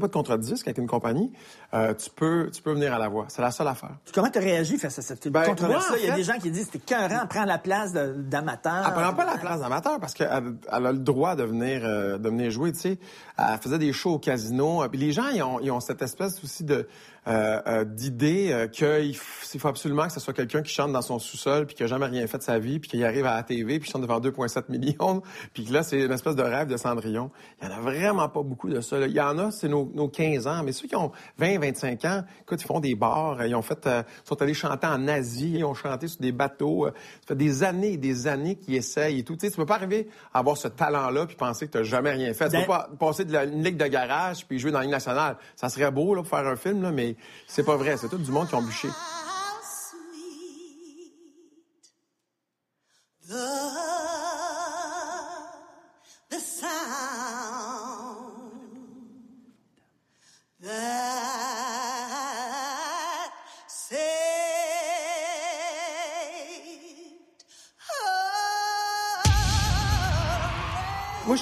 pas 0.00 0.06
de 0.08 0.12
contrat 0.12 0.36
de 0.36 0.42
disque 0.42 0.66
avec 0.68 0.78
une 0.78 0.86
compagnie, 0.86 1.30
euh, 1.74 1.92
tu 1.94 2.08
peux 2.10 2.50
tu 2.50 2.62
peux 2.62 2.72
venir 2.72 2.94
à 2.94 2.98
la 2.98 3.08
voix. 3.08 3.26
C'est 3.28 3.42
la 3.42 3.50
seule 3.50 3.68
affaire. 3.68 3.96
Comment 4.14 4.30
tu 4.30 4.38
as 4.38 4.40
réagi 4.40 4.78
face 4.78 4.98
à 4.98 5.02
cette 5.02 5.28
Ben, 5.28 5.50
en 5.50 5.96
Il 5.98 6.06
y 6.06 6.10
a 6.10 6.14
des 6.16 6.22
gens 6.24 6.38
qui 6.38 6.50
disent 6.50 6.70
que 6.70 6.78
écœurant, 6.78 7.26
prend 7.28 7.44
la 7.44 7.58
place 7.58 7.92
d'amateur. 7.92 8.84
Elle 8.86 8.92
prend 8.94 9.12
pas 9.12 9.24
la 9.26 9.36
place 9.38 9.60
d'amateur 9.60 10.00
parce 10.00 10.14
qu'elle 10.14 10.54
elle 10.72 10.86
a 10.86 10.92
le 10.92 10.98
droit 10.98 11.36
de 11.36 11.44
venir, 11.44 11.82
euh, 11.84 12.16
de 12.18 12.28
venir 12.28 12.50
jouer, 12.50 12.72
tu 12.72 12.78
sais. 12.80 12.98
Elle 13.36 13.58
faisait 13.60 13.78
des 13.78 13.92
shows 13.92 14.14
au 14.14 14.18
casino. 14.18 14.82
euh, 14.82 14.88
Puis 14.88 14.98
les 14.98 15.12
gens, 15.12 15.28
ils 15.28 15.42
ont, 15.42 15.60
ils 15.60 15.70
ont 15.70 15.80
cette 15.80 16.00
espèce 16.02 16.42
aussi 16.42 16.64
de 16.64 16.88
euh, 17.26 17.84
d'idée 17.84 18.68
qu'il 18.72 19.14
faut 19.16 19.68
absolument 19.68 20.06
que 20.06 20.12
ce 20.14 20.20
soit 20.20 20.32
quelqu'un 20.32 20.62
qui 20.62 20.72
chante 20.72 20.92
dans 20.92 21.02
son 21.02 21.18
sous-sol 21.18 21.66
puis 21.66 21.76
qui 21.76 21.82
a 21.82 21.86
jamais 21.86 22.06
rien 22.06 22.26
fait 22.26 22.38
de 22.38 22.42
sa 22.42 22.58
vie 22.58 22.78
puis 22.78 22.88
qui 22.88 23.04
arrive 23.04 23.26
à 23.26 23.34
la 23.34 23.42
TV 23.42 23.78
puis 23.78 23.86
qui 23.86 23.92
chante 23.92 24.00
devant 24.02 24.18
2,7 24.18 24.64
millions 24.70 25.22
puis 25.52 25.64
là, 25.66 25.82
c'est 25.82 26.00
une 26.00 26.12
espèce 26.12 26.36
de 26.36 26.42
rêve 26.42 26.68
de 26.68 26.76
Cendrillon. 26.78 27.30
Il 27.60 27.68
y 27.68 27.70
en 27.70 27.76
a 27.76 27.80
vraiment 27.80 28.28
pas 28.30 28.42
beaucoup 28.42 28.70
de 28.70 28.80
ça. 28.80 28.98
là. 28.98 29.06
Il 29.06 29.12
y 29.12 29.20
en 29.20 29.38
a, 29.38 29.50
c'est 29.50 29.68
nos, 29.68 29.90
nos 29.94 30.08
15 30.08 30.46
ans. 30.46 30.62
Mais 30.64 30.72
ceux 30.72 30.88
qui 30.88 30.96
ont 30.96 31.12
20, 31.36 31.57
25 31.58 32.04
ans, 32.04 32.22
écoute, 32.42 32.60
ils 32.62 32.66
font 32.66 32.80
des 32.80 32.94
bars. 32.94 33.44
Ils 33.44 33.54
ont 33.54 33.62
fait, 33.62 33.86
euh, 33.86 34.02
sont 34.24 34.40
allés 34.40 34.54
chanter 34.54 34.86
en 34.86 35.06
Asie. 35.08 35.54
Ils 35.56 35.64
ont 35.64 35.74
chanté 35.74 36.08
sur 36.08 36.20
des 36.20 36.32
bateaux. 36.32 36.86
euh, 36.86 36.90
Ça 37.22 37.28
fait 37.28 37.36
des 37.36 37.62
années 37.62 37.92
et 37.92 37.96
des 37.96 38.26
années 38.26 38.54
qu'ils 38.56 38.76
essayent 38.76 39.18
et 39.20 39.22
tout. 39.24 39.34
Tu 39.36 39.46
sais, 39.46 39.50
tu 39.50 39.56
peux 39.56 39.66
pas 39.66 39.74
arriver 39.76 40.08
à 40.32 40.38
avoir 40.40 40.56
ce 40.56 40.68
talent-là 40.68 41.26
puis 41.26 41.36
penser 41.36 41.68
que 41.68 41.78
tu 41.78 41.84
jamais 41.84 42.10
rien 42.12 42.32
fait. 42.34 42.46
Tu 42.46 42.52
Ben- 42.52 42.60
peux 42.62 42.66
pas 42.68 42.88
passer 42.98 43.24
de 43.24 43.32
la 43.32 43.44
une 43.44 43.62
ligue 43.62 43.76
de 43.76 43.86
garage 43.86 44.46
puis 44.46 44.58
jouer 44.58 44.70
dans 44.70 44.78
la 44.78 44.84
ligue 44.84 44.92
nationale. 44.92 45.36
Ça 45.56 45.68
serait 45.68 45.90
beau 45.90 46.14
là, 46.14 46.22
pour 46.22 46.30
faire 46.30 46.46
un 46.46 46.56
film, 46.56 46.82
là, 46.82 46.90
mais 46.92 47.16
c'est 47.46 47.64
pas 47.64 47.76
vrai. 47.76 47.96
C'est 47.96 48.08
tout 48.08 48.18
du 48.18 48.30
monde 48.30 48.48
qui 48.48 48.54
ont 48.54 48.62
bûché. 48.62 48.88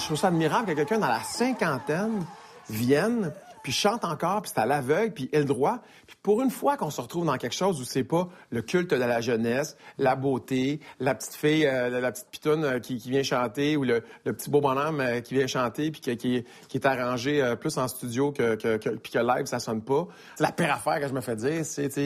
Je 0.06 0.10
trouve 0.10 0.20
ça 0.20 0.28
admirable 0.28 0.68
que 0.68 0.72
quelqu'un 0.74 1.00
dans 1.00 1.08
la 1.08 1.24
cinquantaine 1.24 2.24
vienne, 2.70 3.32
puis 3.64 3.72
chante 3.72 4.04
encore, 4.04 4.42
puis 4.42 4.52
c'est 4.54 4.60
à 4.60 4.64
l'aveugle, 4.64 5.12
puis 5.12 5.28
le 5.32 5.42
droit. 5.42 5.80
Puis 6.06 6.16
pour 6.22 6.42
une 6.42 6.50
fois 6.52 6.76
qu'on 6.76 6.90
se 6.90 7.00
retrouve 7.00 7.26
dans 7.26 7.36
quelque 7.38 7.56
chose 7.56 7.80
où 7.80 7.84
c'est 7.84 8.04
pas 8.04 8.28
le 8.50 8.62
culte 8.62 8.92
de 8.92 8.94
la 8.94 9.20
jeunesse, 9.20 9.76
la 9.98 10.14
beauté, 10.14 10.78
la 11.00 11.16
petite 11.16 11.34
fille, 11.34 11.66
euh, 11.66 11.98
la, 11.98 12.12
petite 12.12 12.28
pitoune 12.30 12.64
euh, 12.64 12.78
qui, 12.78 12.98
vient 12.98 13.24
chanter, 13.24 13.76
ou 13.76 13.82
le, 13.82 14.04
petit 14.22 14.48
beau 14.48 14.60
bonhomme 14.60 15.00
euh, 15.00 15.20
qui 15.22 15.34
vient 15.34 15.48
chanter, 15.48 15.90
puis 15.90 16.00
qui, 16.00 16.44
est 16.72 16.86
arrangé 16.86 17.56
plus 17.60 17.76
en 17.76 17.88
studio 17.88 18.30
que, 18.30 18.54
que, 18.54 18.76
puis 18.76 19.10
que 19.10 19.18
live, 19.18 19.46
ça 19.46 19.58
sonne 19.58 19.82
pas. 19.82 20.06
C'est 20.36 20.44
la 20.44 20.52
pire 20.52 20.72
affaire 20.72 21.00
que 21.00 21.08
je 21.08 21.14
me 21.14 21.20
fais 21.20 21.34
dire, 21.34 21.64
c'est, 21.64 21.88
tu 21.88 22.00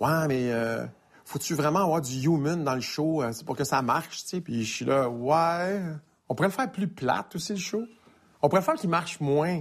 ouais, 0.00 0.26
mais... 0.26 0.50
faut-tu 1.24 1.54
vraiment 1.54 1.84
avoir 1.84 2.00
du 2.00 2.26
human 2.26 2.64
dans 2.64 2.74
le 2.74 2.80
show? 2.80 3.22
pour 3.46 3.54
que 3.54 3.62
ça 3.62 3.80
marche, 3.80 4.24
tu 4.24 4.28
sais. 4.28 4.40
Puis 4.40 4.64
je 4.64 4.74
suis 4.74 4.84
là, 4.84 5.08
ouais. 5.08 5.78
On 6.32 6.34
pourrait 6.34 6.48
le 6.48 6.54
faire 6.54 6.72
plus 6.72 6.88
plate 6.88 7.36
aussi, 7.36 7.52
le 7.52 7.58
show. 7.58 7.82
On 8.40 8.48
pourrait 8.48 8.62
le 8.62 8.64
faire 8.64 8.74
qu'il 8.76 8.88
marche 8.88 9.20
moins. 9.20 9.60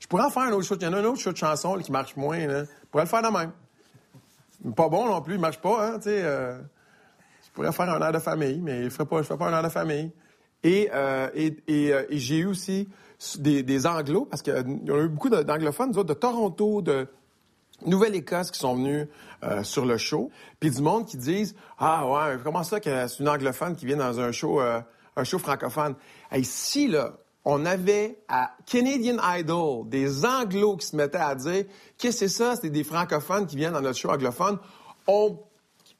Je 0.00 0.06
pourrais 0.06 0.22
en 0.22 0.30
faire 0.30 0.44
un 0.44 0.52
autre 0.52 0.64
show. 0.64 0.74
Il 0.80 0.84
y 0.84 0.86
en 0.86 0.94
a 0.94 1.00
un 1.00 1.04
autre 1.04 1.20
show 1.20 1.32
de 1.32 1.36
chansons 1.36 1.74
là, 1.74 1.82
qui 1.82 1.92
marche 1.92 2.16
moins. 2.16 2.38
Là. 2.46 2.64
Je 2.64 2.88
pourrais 2.90 3.04
le 3.04 3.10
faire 3.10 3.20
de 3.20 3.28
même. 3.28 3.52
Pas 4.74 4.88
bon 4.88 5.06
non 5.06 5.20
plus, 5.20 5.34
il 5.34 5.40
marche 5.40 5.60
pas, 5.60 5.86
hein, 5.86 5.98
tu 5.98 6.08
euh, 6.08 6.56
je 7.44 7.50
pourrais 7.52 7.72
faire 7.72 7.90
un 7.90 8.00
air 8.00 8.10
de 8.10 8.20
famille, 8.20 8.58
mais 8.62 8.84
je 8.84 8.88
ferais 8.88 9.04
pas, 9.04 9.22
ferais 9.22 9.36
pas 9.36 9.48
un 9.48 9.52
air 9.52 9.62
de 9.62 9.68
famille. 9.68 10.10
Et, 10.62 10.88
euh, 10.94 11.28
euh, 11.36 12.04
et 12.08 12.18
j'ai 12.18 12.38
eu 12.38 12.46
aussi 12.46 12.88
des, 13.38 13.62
des 13.62 13.86
anglos, 13.86 14.24
parce 14.24 14.40
qu'il 14.40 14.54
y 14.54 14.90
a 14.90 14.98
eu 14.98 15.08
beaucoup 15.08 15.28
d'anglophones, 15.28 15.92
nous 15.94 16.04
de 16.04 16.14
Toronto, 16.14 16.80
de, 16.80 17.06
Nouvelle-Écosse 17.84 18.50
qui 18.50 18.60
sont 18.60 18.76
venus 18.76 19.08
sur 19.62 19.84
le 19.84 19.98
show, 19.98 20.30
puis 20.58 20.70
du 20.70 20.80
monde 20.80 21.04
qui 21.04 21.18
disent 21.18 21.54
ah 21.78 22.06
ouais 22.06 22.38
comment 22.42 22.62
ça 22.62 22.78
que 22.78 23.08
c'est 23.08 23.18
une 23.18 23.28
anglophone 23.28 23.74
qui 23.74 23.86
vient 23.86 23.96
dans 23.96 24.20
un 24.20 24.30
show 24.30 24.60
un 25.16 25.24
show 25.24 25.38
francophone. 25.38 25.94
Hey, 26.30 26.44
si 26.44 26.88
là 26.88 27.18
on 27.44 27.66
avait 27.66 28.18
à 28.28 28.52
Canadian 28.66 29.16
Idol 29.20 29.88
des 29.88 30.24
anglos 30.24 30.76
qui 30.76 30.86
se 30.86 30.96
mettaient 30.96 31.18
à 31.18 31.34
dire 31.34 31.64
qu'est-ce 31.98 32.20
que 32.20 32.28
c'est 32.28 32.28
ça? 32.28 32.54
C'est 32.56 32.70
des 32.70 32.84
francophones 32.84 33.46
qui 33.46 33.56
viennent 33.56 33.72
dans 33.72 33.80
notre 33.80 33.98
show 33.98 34.10
anglophone, 34.10 34.58
on 35.08 35.38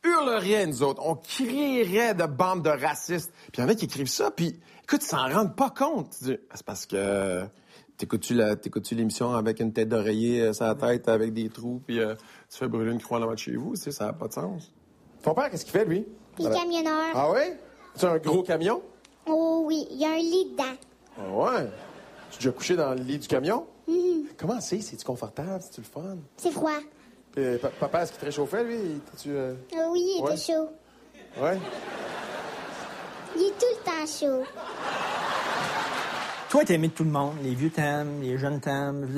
hurlerait 0.04 0.66
nous 0.66 0.82
autres, 0.82 1.02
on 1.04 1.16
crierait 1.16 2.14
de 2.14 2.26
bandes 2.26 2.62
de 2.62 2.70
racistes. 2.70 3.32
Puis 3.52 3.58
il 3.58 3.60
y 3.60 3.64
en 3.64 3.68
a 3.68 3.74
qui 3.74 3.86
écrivent 3.86 4.06
ça, 4.08 4.30
puis 4.30 4.60
écoute 4.84 5.02
ils 5.02 5.08
s'en 5.08 5.28
rendent 5.28 5.56
pas 5.56 5.70
compte. 5.70 6.14
Ah, 6.22 6.54
C'est 6.54 6.64
parce 6.64 6.86
que 6.86 7.44
T'écoutes-tu 7.98 8.94
l'émission 8.96 9.32
avec 9.34 9.60
une 9.60 9.72
tête 9.72 9.88
d'oreiller 9.88 10.40
euh, 10.42 10.52
sur 10.52 10.64
la 10.64 10.74
tête, 10.74 11.08
avec 11.08 11.32
des 11.32 11.48
trous, 11.48 11.80
puis 11.86 12.00
euh, 12.00 12.14
tu 12.50 12.58
fais 12.58 12.66
brûler 12.66 12.90
une 12.90 13.00
croix 13.00 13.18
en 13.18 13.22
avant 13.22 13.34
de 13.34 13.38
chez 13.38 13.54
vous, 13.54 13.74
tu 13.76 13.82
sais, 13.82 13.92
ça 13.92 14.06
n'a 14.06 14.12
pas 14.12 14.26
de 14.26 14.32
sens. 14.32 14.72
Ton 15.22 15.34
père, 15.34 15.50
qu'est-ce 15.50 15.64
qu'il 15.64 15.72
fait, 15.72 15.84
lui? 15.84 16.04
Il 16.38 16.46
est 16.46 16.50
camionneur. 16.50 17.12
Ah 17.14 17.30
oui? 17.30 17.54
C'est 17.94 18.06
un 18.06 18.18
gros 18.18 18.42
camion? 18.42 18.82
Oh 19.26 19.62
oui, 19.66 19.86
il 19.90 19.98
y 19.98 20.04
a 20.04 20.10
un 20.10 20.16
lit 20.18 20.50
dedans. 20.52 20.76
Ah 21.18 21.28
ouais? 21.30 21.68
Tu 22.30 22.36
as 22.36 22.38
déjà 22.38 22.50
couché 22.52 22.76
dans 22.76 22.90
le 22.94 23.02
lit 23.02 23.18
du 23.18 23.28
camion? 23.28 23.66
Comment 24.38 24.60
c'est? 24.60 24.80
C'est-tu 24.80 25.04
confortable? 25.04 25.60
C'est-tu 25.62 25.80
le 25.82 25.86
fun? 25.86 26.16
C'est 26.36 26.50
froid. 26.50 26.70
Puis, 27.32 27.58
pa- 27.58 27.68
papa, 27.68 28.02
est-ce 28.02 28.12
qu'il 28.12 28.20
te 28.20 28.24
réchauffait, 28.26 28.64
lui? 28.64 28.78
T'es-tu, 29.10 29.30
euh, 29.30 29.54
Oh 29.76 29.90
oui, 29.92 30.14
il 30.18 30.22
Ouais. 30.24 30.32
était 30.34 30.52
chaud. 30.52 30.68
Ouais? 31.40 31.58
Il 33.36 33.42
est 33.42 33.50
tout 33.58 33.66
le 33.70 33.84
temps 33.84 34.06
chaud. 34.06 34.44
Toi, 36.52 36.66
t'es 36.66 36.74
aimé 36.74 36.88
de 36.88 36.92
tout 36.92 37.04
le 37.04 37.08
monde. 37.10 37.36
Les 37.42 37.54
vieux 37.54 37.70
t'aiment, 37.70 38.20
les 38.20 38.36
jeunes 38.36 38.60
t'aiment. 38.60 39.08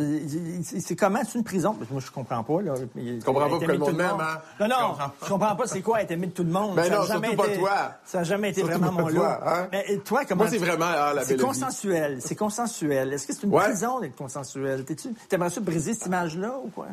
C'est 0.63 0.95
comment? 0.95 1.19
C'est 1.25 1.37
une 1.37 1.43
prison? 1.43 1.75
Parce 1.75 1.89
que 1.89 1.93
moi, 1.93 2.01
je 2.07 2.09
comprends 2.13 2.45
pas. 2.45 2.63
Là. 2.63 2.75
Tu 2.95 3.19
comprends 3.25 3.41
pas 3.41 3.49
pourquoi 3.49 3.73
le 3.73 3.79
monde 3.79 3.97
m'aime, 3.97 4.21
hein? 4.21 4.39
Non, 4.61 4.69
non, 4.69 4.77
Je 4.79 4.85
comprends 4.87 5.13
je 5.21 5.29
comprends 5.31 5.57
pas 5.57 5.67
c'est 5.67 5.83
quoi 5.83 6.01
être 6.03 6.13
aimé 6.13 6.29
de 6.29 6.33
tout 6.33 6.45
le 6.45 6.53
monde. 6.53 6.77
Ben 6.77 6.85
Ça 6.85 6.95
a 6.95 6.99
non, 7.01 7.05
jamais 7.07 7.27
surtout 7.31 7.43
pas 7.43 7.49
été- 7.49 7.59
toi. 7.59 7.93
Ça 8.05 8.19
n'a 8.19 8.25
jamais 8.25 8.51
été 8.51 8.61
Surtout 8.61 8.79
vraiment 8.79 8.97
pas 8.97 9.03
mon 9.03 9.09
toi, 9.09 9.41
lot. 9.43 9.49
hein? 9.49 9.69
Mais 9.73 9.99
toi, 10.05 10.21
comment... 10.29 10.45
Moi, 10.45 10.51
c'est 10.53 10.59
vraiment, 10.59 10.85
ah, 10.89 11.13
la 11.13 11.25
C'est 11.25 11.37
consensuel. 11.37 12.19
C'est 12.23 12.37
consensuel. 12.37 13.13
Est-ce 13.13 13.27
que 13.27 13.33
c'est 13.33 13.43
une 13.43 13.53
Ouais. 13.53 13.65
prison 13.65 13.99
d'être 13.99 14.15
consensuel? 14.15 14.85
T'es-tu... 14.85 15.09
T'aimerais 15.29 15.51
ça 15.51 15.61
briser 15.61 15.95
cette 15.95 16.07
image-là 16.07 16.55
ou 16.65 16.69
quoi? 16.69 16.87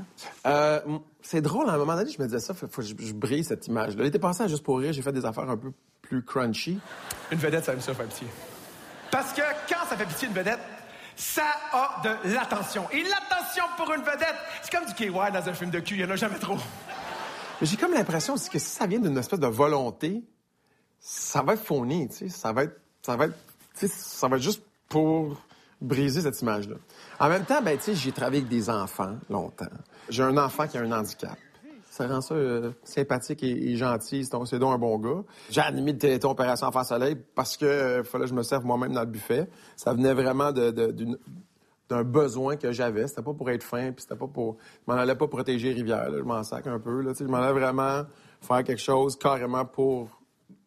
Euh, 0.48 0.80
c'est 1.22 1.42
drôle, 1.42 1.70
à 1.70 1.74
un 1.74 1.78
moment 1.78 1.94
donné, 1.94 2.10
je 2.10 2.20
me 2.20 2.26
disais 2.28 2.40
ça, 2.40 2.56
faut, 2.56 2.66
faut 2.68 2.82
que 2.82 2.88
je, 2.88 2.96
je 2.98 3.14
brise 3.14 3.48
cette 3.50 3.68
image-là. 3.68 4.06
L'été 4.06 4.18
passé, 4.18 4.42
à 4.42 4.48
juste 4.48 4.64
pour 4.64 4.80
rire, 4.80 4.92
j'ai 4.92 5.04
fait 5.04 5.12
des 5.14 5.24
affaires 5.24 5.48
un 5.52 5.58
peu 5.58 5.72
plus 6.02 6.26
crunchy. 6.26 6.80
Une 7.32 7.38
vedette, 7.38 7.64
ça 7.66 7.74
aime 7.74 7.80
ça 7.80 7.94
faire 7.94 8.08
pitié. 8.08 8.26
Parce 9.12 9.34
que 9.34 9.42
quand 9.70 9.86
ça 9.90 9.98
fait 9.98 10.06
pitié 10.06 10.28
une 10.30 10.34
vedette, 10.34 10.60
ça 11.16 11.46
a 11.74 12.02
de 12.04 12.34
l'attention. 12.34 12.90
Et 12.92 13.04
l'attention 13.04 13.64
pour 13.78 13.94
une 13.94 14.02
vedette, 14.02 14.36
c'est 14.64 14.72
comme 14.72 14.86
du 14.88 14.94
KY 14.94 15.10
dans 15.12 15.50
un 15.50 15.54
film 15.54 15.70
de 15.70 15.80
cul, 15.80 15.96
il 15.96 16.02
y 16.02 16.06
en 16.06 16.10
a 16.10 16.16
jamais 16.16 16.40
trop. 16.40 16.58
J'ai 17.62 17.78
comme 17.78 17.94
l'impression 17.94 18.36
que 18.36 18.58
si 18.58 18.60
ça 18.60 18.88
vient 18.88 19.00
d'une 19.00 19.18
espèce 19.18 19.40
de 19.40 19.48
volonté, 19.48 20.24
ça 21.00 21.42
va 21.42 21.54
être 21.54 21.64
fourni, 21.64 22.08
tu 22.10 22.16
sais. 22.16 22.30
Ça 22.30 22.54
va 22.54 22.64
être, 22.64 22.80
ça 23.02 23.16
va 23.16 23.26
être, 23.26 23.36
ça 23.76 24.28
va 24.28 24.38
être 24.38 24.44
juste 24.44 24.64
pour 24.90 25.38
briser 25.80 26.22
cette 26.22 26.42
image-là. 26.42 26.76
En 27.20 27.30
même 27.30 27.46
temps, 27.46 27.62
ben, 27.62 27.78
tu 27.78 27.84
sais, 27.84 27.96
j'ai 27.96 28.12
travaillé 28.12 28.40
avec 28.40 28.50
des 28.50 28.70
enfants 28.70 29.16
longtemps. 29.30 29.66
J'ai 30.10 30.24
un 30.24 30.38
enfant 30.38 30.68
qui 30.68 30.78
a 30.78 30.82
un 30.82 30.92
handicap. 30.92 31.38
Ça 32.08 32.14
rend 32.14 32.22
ça 32.22 32.36
euh, 32.36 32.72
sympathique 32.84 33.44
et, 33.44 33.72
et 33.72 33.76
gentil. 33.78 34.24
C'est 34.26 34.32
donc, 34.32 34.48
c'est 34.48 34.56
un 34.64 34.78
bon 34.78 34.98
gars. 34.98 35.24
J'ai 35.50 35.62
animé 35.62 35.92
le 35.94 35.98
Téléthon 35.98 36.32
Opération 36.32 36.68
Enfant 36.68 36.84
Soleil 36.84 37.16
parce 37.36 37.58
que 37.58 37.66
euh, 37.66 38.04
fallait 38.04 38.24
que 38.26 38.30
je 38.30 38.36
me 38.36 38.44
serve 38.44 38.66
moi-même 38.66 38.94
dans 38.94 39.02
le 39.02 39.06
buffet. 39.08 39.48
Ça 39.76 39.94
venait 39.94 40.14
vraiment 40.14 40.52
de, 40.52 40.72
de- 40.72 40.92
d'une- 40.92 41.18
d'un 41.90 42.04
besoin 42.04 42.56
que 42.56 42.72
j'avais. 42.72 43.06
C'était 43.08 43.22
pas 43.22 43.34
pour 43.34 43.50
être 43.50 43.64
fin, 43.64 43.92
puis 43.92 44.02
c'était 44.04 44.16
pas 44.16 44.28
pour... 44.28 44.58
Je 44.88 44.92
m'en 44.94 44.98
allais 44.98 45.16
pas 45.16 45.28
protéger 45.28 45.74
Rivière, 45.74 46.10
là. 46.10 46.18
Je 46.20 46.24
m'en 46.24 46.42
sac 46.44 46.66
un 46.68 46.80
peu, 46.80 47.02
là. 47.02 47.12
Je 47.20 47.26
m'en 47.26 47.38
allais 47.40 47.52
vraiment 47.60 48.04
faire 48.42 48.64
quelque 48.64 48.82
chose 48.82 49.18
carrément 49.18 49.66
pour... 49.66 50.08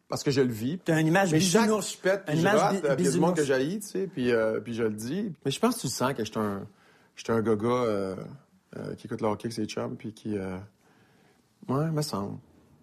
Parce 0.07 0.21
que 0.23 0.29
je 0.29 0.41
le 0.41 0.51
vis. 0.53 0.77
T'as 0.85 1.01
une 1.01 1.07
image 1.07 1.31
Mais 1.31 1.39
chaque 1.39 1.63
bisounours. 1.63 1.93
je 1.93 1.97
pète, 1.97 2.25
puis 2.25 2.35
Une 2.35 2.41
je 2.41 2.47
image 2.47 2.59
rate, 2.61 2.73
bi- 2.75 2.81
puis 2.81 2.95
il 2.99 3.05
y 3.05 3.07
a 3.07 3.11
du 3.11 3.19
monde 3.19 3.35
que 3.35 3.43
j'haïs, 3.43 3.79
tu 3.79 3.87
sais, 3.87 4.07
puis, 4.07 4.31
euh, 4.31 4.59
puis 4.59 4.75
je 4.75 4.83
le 4.83 4.91
dis. 4.91 5.33
Mais 5.43 5.49
je 5.49 5.59
pense 5.59 5.75
que 5.77 5.81
tu 5.81 5.87
sens 5.87 6.13
que 6.13 6.23
j'étais 6.23 6.37
un... 6.37 6.67
J'étais 7.15 7.31
un 7.31 7.41
gars 7.41 7.55
euh, 7.65 8.15
euh, 8.77 8.93
qui 8.93 9.07
écoute 9.07 9.21
le 9.21 9.27
hockey 9.27 9.47
avec 9.47 9.53
ses 9.53 9.65
chums, 9.65 9.95
puis 9.97 10.13
qui... 10.13 10.37
euh, 10.37 10.57
Ouais, 11.67 11.89
me 11.91 12.01
semble. 12.01 12.37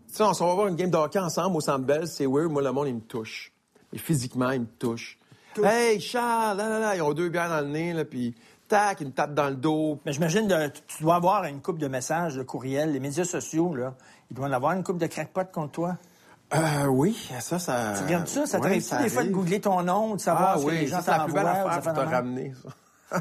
Tu 0.09 0.15
sais, 0.17 0.23
on 0.23 0.35
s'en 0.35 0.47
va 0.49 0.55
voir 0.55 0.67
une 0.69 0.77
game 0.77 0.91
de 0.91 0.97
hockey 0.97 1.19
ensemble 1.19 1.57
au 1.57 1.61
Centre 1.61 1.85
Bell, 1.85 2.07
c'est 2.07 2.27
weird. 2.27 2.51
Moi, 2.51 2.63
le 2.63 2.73
monde, 2.73 2.89
il 2.89 2.95
me 2.95 3.01
touche. 3.01 3.53
Et 3.93 3.99
physiquement, 3.99 4.51
il 4.51 4.61
me 4.63 4.67
touche. 4.67 5.19
Hey, 5.63 6.01
Charles, 6.01 6.57
là, 6.57 6.69
là, 6.69 6.79
là, 6.79 6.97
ils 6.97 7.03
ont 7.03 7.13
deux 7.13 7.29
bières 7.29 7.49
dans 7.49 7.61
le 7.61 7.69
nez, 7.69 7.93
là, 7.93 8.05
puis 8.05 8.35
tac, 8.69 9.01
ils 9.01 9.07
me 9.07 9.13
tapent 9.13 9.35
dans 9.35 9.51
le 9.51 9.57
dos. 9.57 9.99
Mais 10.07 10.13
j'imagine 10.13 10.49
que 10.49 10.69
tu 10.69 11.03
dois 11.03 11.17
avoir 11.17 11.45
une 11.45 11.61
coupe 11.61 11.79
de 11.79 11.89
messages, 11.89 12.37
de 12.37 12.43
courriels, 12.43 12.93
les 12.93 13.01
médias 13.01 13.25
sociaux, 13.25 13.75
là. 13.75 13.95
Ils 14.31 14.35
doivent 14.35 14.51
en 14.51 14.55
avoir 14.55 14.73
une 14.73 14.83
coupe 14.83 14.99
de 14.99 15.07
crackpot 15.07 15.45
contre 15.53 15.73
toi. 15.73 15.97
Euh, 16.55 16.87
oui, 16.87 17.17
ça, 17.41 17.59
ça... 17.59 17.95
Tu 17.97 18.05
regardes 18.05 18.29
ça? 18.29 18.47
Ça 18.47 18.59
Ouais, 18.59 18.65
t'arrive-tu 18.65 18.97
des 18.97 19.09
fois 19.09 19.25
de 19.25 19.31
googler 19.31 19.61
ton 19.61 19.83
nom, 19.83 20.15
de 20.15 20.21
savoir 20.21 20.55
Ah 20.55 20.59
ce 20.59 20.65
que 20.67 20.71
les 20.71 20.81
oui, 20.81 20.87
gens 20.87 21.01
ça, 21.01 21.03
c'est 21.03 21.19
la 21.19 21.25
plus 21.25 21.33
belle 21.33 21.45
t'envoient, 21.45 21.71
affaire 21.73 21.95
pour 21.95 22.05
te 22.05 22.09
ramener, 22.09 22.53
ça. 22.63 23.21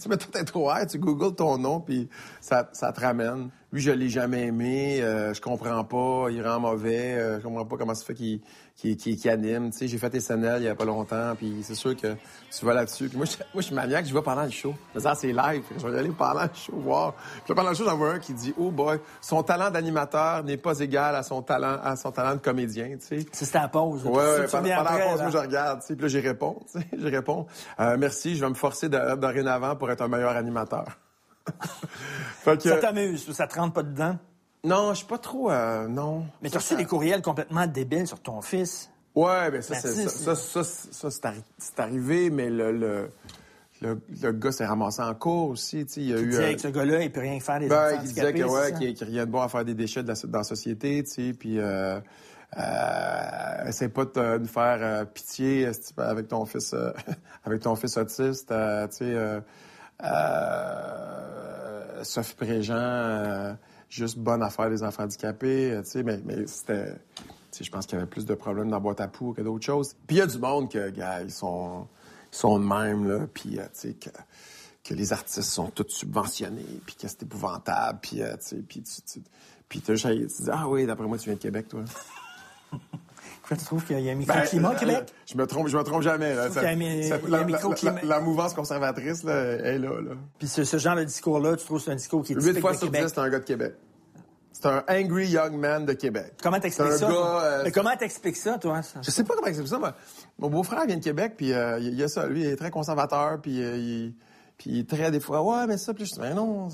tu 0.00 0.08
mets 0.08 0.16
tout 0.16 0.36
être 0.36 0.56
ouais, 0.56 0.86
tu 0.86 0.98
googles 0.98 1.34
ton 1.34 1.56
nom, 1.58 1.80
puis 1.80 2.08
ça, 2.40 2.68
ça 2.72 2.92
te 2.92 3.00
ramène. 3.00 3.50
Lui, 3.74 3.80
je 3.82 3.90
l'ai 3.90 4.08
jamais 4.08 4.46
aimé, 4.46 5.00
euh, 5.02 5.34
je 5.34 5.40
comprends 5.40 5.82
pas, 5.82 6.28
il 6.30 6.40
rend 6.46 6.60
mauvais, 6.60 7.14
euh, 7.14 7.40
je 7.40 7.42
comprends 7.42 7.64
pas 7.64 7.76
comment 7.76 7.92
ça 7.96 8.04
fait 8.04 8.14
qu'il 8.14 8.40
qu'il- 8.76 8.96
qu'il- 8.96 9.16
qu'il 9.16 9.30
anime. 9.30 9.70
Tu 9.72 9.78
sais, 9.78 9.88
j'ai 9.88 9.98
fait 9.98 10.14
SNL 10.14 10.62
il 10.62 10.66
y 10.66 10.68
a 10.68 10.76
pas 10.76 10.84
longtemps, 10.84 11.34
puis 11.36 11.56
c'est 11.64 11.74
sûr 11.74 11.96
que 11.96 12.14
tu 12.56 12.64
vas 12.64 12.72
là-dessus. 12.74 13.10
Moi, 13.14 13.24
je, 13.24 13.36
moi, 13.36 13.46
je 13.56 13.62
suis 13.62 13.74
maniaque, 13.74 14.06
je 14.06 14.14
vais 14.14 14.22
pendant 14.22 14.44
le 14.44 14.50
show. 14.50 14.74
Ça, 14.96 15.16
c'est 15.16 15.32
live, 15.32 15.62
je 15.76 15.86
vais 15.88 15.96
y 15.96 15.98
aller 15.98 16.10
pendant 16.10 16.42
le 16.42 16.48
show, 16.54 16.72
voir. 16.76 17.14
Puis 17.44 17.52
pendant 17.54 17.70
le 17.70 17.74
show, 17.74 17.84
j'en 17.84 17.96
vois 17.96 18.12
un 18.14 18.18
qui 18.20 18.32
dit, 18.32 18.54
oh 18.56 18.70
boy, 18.70 18.98
son 19.20 19.42
talent 19.42 19.70
d'animateur 19.72 20.44
n'est 20.44 20.56
pas 20.56 20.78
égal 20.78 21.16
à 21.16 21.24
son 21.24 21.42
talent, 21.42 21.78
à 21.82 21.96
son 21.96 22.12
talent 22.12 22.34
de 22.36 22.40
comédien, 22.40 22.90
tu 23.00 23.20
sais. 23.20 23.26
C'est 23.32 23.50
ta 23.50 23.66
pause. 23.66 24.04
Ouais, 24.06 24.46
pendant, 24.52 24.68
la 24.68 24.84
pause, 24.84 25.18
là. 25.18 25.22
moi, 25.22 25.30
je 25.32 25.38
regarde, 25.38 25.80
tu 25.80 25.86
sais, 25.88 25.94
puis 25.96 26.02
là, 26.02 26.08
j'y 26.08 26.20
réponds, 26.20 26.60
tu 26.72 26.78
sais, 26.80 26.86
j'y 26.96 27.08
réponds. 27.08 27.46
Euh, 27.80 27.96
merci, 27.98 28.36
je 28.36 28.40
vais 28.44 28.50
me 28.50 28.54
forcer 28.54 28.88
dorénavant 28.88 29.74
pour 29.74 29.90
être 29.90 30.02
un 30.02 30.08
meilleur 30.08 30.36
animateur. 30.36 30.84
Fait 32.42 32.56
que- 32.56 32.68
Ça 32.68 32.76
t'amuse, 32.76 33.30
ça 33.32 33.46
te 33.46 33.58
rentre 33.58 33.72
pas 33.74 33.82
dedans? 33.82 34.16
non, 34.64 34.90
je 34.90 34.98
suis 34.98 35.06
pas 35.06 35.18
trop, 35.18 35.50
euh, 35.50 35.86
non. 35.88 36.24
Mais 36.40 36.48
Ça, 36.48 36.54
t'as 36.54 36.58
reçu 36.60 36.76
des 36.76 36.86
courriels 36.86 37.20
complètement 37.22 37.66
débiles 37.66 38.06
sur 38.06 38.20
ton 38.20 38.40
fils. 38.40 38.90
Ouais, 39.14 39.50
ben 39.50 39.60
ça, 39.62 39.74
c'est, 39.74 39.88
ça, 39.88 40.04
Baptiste, 40.04 40.24
ça, 40.24 40.34
ça, 40.34 40.64
ça, 40.64 41.10
c'est 41.10 41.24
arri- 41.24 41.42
c'est 41.58 41.78
arrivé, 41.80 42.30
mais 42.30 42.48
le, 42.50 42.72
le, 42.72 43.10
le, 43.82 44.00
le 44.22 44.32
gars 44.32 44.50
s'est 44.52 44.64
ramassé 44.66 45.02
en 45.02 45.14
cours 45.14 45.50
aussi, 45.50 45.84
tu 45.86 46.00
il 46.00 46.08
y 46.08 46.12
a 46.14 46.16
Tu 46.16 46.22
eu... 46.24 46.28
disais 46.28 46.50
euh, 46.50 46.54
que 46.54 46.60
ce 46.62 46.68
gars-là, 46.68 47.02
il 47.02 47.12
peut 47.12 47.20
rien 47.20 47.38
faire 47.40 47.60
des 47.60 47.68
Ben, 47.68 47.90
il 47.92 48.00
disait 48.08 48.22
que, 48.32 48.42
handicapés, 48.42 48.44
ouais, 48.52 48.72
qu'il 48.72 48.94
qu'il 48.94 49.10
y 49.14 49.20
a 49.20 49.26
de 49.26 49.30
bon 49.30 49.42
à 49.42 49.48
faire 49.48 49.64
des 49.64 49.74
déchets 49.74 50.02
de 50.02 50.08
la, 50.08 50.14
dans 50.24 50.38
la 50.38 50.44
société, 50.44 51.04
tu 51.04 51.10
sais, 51.10 51.32
puis 51.38 51.60
euh, 51.60 52.00
euh, 52.56 53.64
essaie 53.68 53.88
pas 53.88 54.04
de 54.06 54.38
de 54.38 54.46
faire 54.48 54.78
euh, 54.80 55.04
pitié 55.04 55.68
avec 55.98 56.28
ton 56.28 56.44
fils, 56.46 56.74
avec 57.44 57.60
ton 57.62 57.76
fils 57.76 57.96
autiste, 57.96 58.48
tu 58.48 58.96
sais, 58.96 59.40
euh, 60.04 62.04
Sophie 62.04 62.34
Préjean, 62.34 62.74
euh, 62.76 63.54
juste 63.88 64.18
bonne 64.18 64.42
à 64.42 64.50
faire 64.50 64.70
des 64.70 64.82
enfants 64.82 65.04
handicapés, 65.04 65.72
euh, 65.72 65.82
tu 65.82 65.90
sais, 65.90 66.02
mais, 66.02 66.20
mais 66.24 66.46
c'était, 66.46 66.94
je 67.58 67.70
pense 67.70 67.86
qu'il 67.86 67.96
y 67.96 68.00
avait 68.00 68.10
plus 68.10 68.26
de 68.26 68.34
problèmes 68.34 68.68
dans 68.68 68.76
la 68.76 68.80
boîte 68.80 69.00
à 69.00 69.08
poux 69.08 69.32
que 69.32 69.42
d'autres 69.42 69.64
choses. 69.64 69.94
Puis 70.06 70.16
il 70.16 70.18
y 70.18 70.22
a 70.22 70.26
du 70.26 70.38
monde 70.38 70.70
que, 70.70 70.90
gars, 70.90 71.22
ils 71.22 71.30
sont, 71.30 71.86
ils 72.32 72.36
sont 72.36 72.58
de 72.58 72.64
même, 72.64 73.08
là, 73.08 73.26
puis, 73.32 73.58
euh, 73.58 73.64
tu 73.64 73.88
sais, 73.88 73.94
que 73.94 74.10
que 74.86 74.92
les 74.92 75.14
artistes 75.14 75.48
sont 75.48 75.70
tous 75.70 75.88
subventionnés, 75.88 76.82
puis 76.84 76.94
que 76.94 77.08
c'est 77.08 77.22
épouvantable, 77.22 78.00
puis 78.02 78.16
tu 78.16 78.22
sais, 78.40 78.56
puis 78.56 78.82
tu, 78.82 79.00
tu, 79.00 79.22
puis 79.66 79.80
tu 79.80 79.94
dis 79.94 80.50
ah 80.52 80.68
oui, 80.68 80.84
d'après 80.84 81.06
moi 81.06 81.16
tu 81.16 81.24
viens 81.24 81.36
de 81.36 81.40
Québec, 81.40 81.68
toi. 81.68 81.84
Tu 83.48 83.56
trouves 83.64 83.84
qu'il 83.84 83.98
y 84.00 84.08
a 84.08 84.12
un 84.12 84.14
Ben, 84.14 84.18
microclimat 84.18 84.68
au 84.70 84.72
euh, 84.72 84.76
Québec? 84.78 85.14
Je 85.26 85.36
me 85.36 85.46
trompe, 85.46 85.68
je 85.68 85.76
me 85.76 85.82
trompe 85.82 86.02
jamais. 86.02 86.34
Là. 86.34 86.44
trouve 86.48 86.54
qu'il 86.54 86.62
y 86.62 86.66
a 86.66 86.70
un 86.70 86.76
mi- 86.76 86.86
il 87.00 87.08
y 87.08 87.12
a 87.12 87.16
un 87.16 87.18
la, 87.28 87.92
la- 87.92 88.02
la- 88.04 88.20
mouvance 88.20 88.54
conservatrice, 88.54 89.22
là, 89.22 89.34
est 89.52 89.78
là. 89.78 90.00
là. 90.00 90.12
Puis 90.38 90.48
ce, 90.48 90.64
ce 90.64 90.78
genre 90.78 90.96
de 90.96 91.04
discours-là, 91.04 91.56
tu 91.56 91.64
trouves 91.64 91.78
que 91.78 91.84
c'est 91.84 91.90
un 91.92 91.96
discours 91.96 92.22
qui 92.24 92.32
est 92.32 92.36
8 92.36 92.42
typique 92.42 92.60
fois 92.60 92.72
de 92.72 92.76
sur? 92.78 92.90
10, 92.90 92.98
c'est 93.06 93.18
un 93.18 93.28
gars 93.28 93.38
de 93.38 93.44
Québec. 93.44 93.74
C'est 94.52 94.66
un 94.66 94.82
angry 94.88 95.26
young 95.28 95.52
man 95.58 95.84
de 95.84 95.92
Québec. 95.92 96.32
Comment 96.42 96.58
t'expliques 96.58 96.92
ça? 96.92 97.06
gars, 97.06 97.40
euh, 97.42 97.60
Mais 97.64 97.70
comment 97.70 97.94
t'expliques 97.98 98.36
ça, 98.36 98.56
toi? 98.56 98.80
ça? 98.82 99.00
Je 99.02 99.10
sais 99.10 99.24
pas 99.24 99.34
comment 99.34 99.48
expliquer 99.48 99.70
ça, 99.70 99.78
mais 99.78 99.88
mon 100.38 100.48
beau-frère 100.48 100.86
vient 100.86 100.96
de 100.96 101.02
Québec, 101.04 101.34
puis 101.36 101.52
euh, 101.52 101.78
il 101.80 101.94
y 101.94 102.02
a 102.02 102.08
ça. 102.08 102.26
Lui, 102.26 102.42
il 102.42 102.46
est 102.46 102.56
très 102.56 102.70
conservateur, 102.70 103.40
puis 103.42 103.62
euh, 103.62 103.76
il, 103.76 104.14
puis 104.56 104.70
il 104.70 104.78
est 104.80 104.88
très 104.88 105.10
des 105.10 105.20
fois, 105.20 105.42
ouais, 105.42 105.66
mais 105.66 105.76
ça, 105.76 105.92
puis 105.92 106.06
je 106.06 106.12
dis, 106.14 106.20
mais 106.20 106.32
non. 106.32 106.68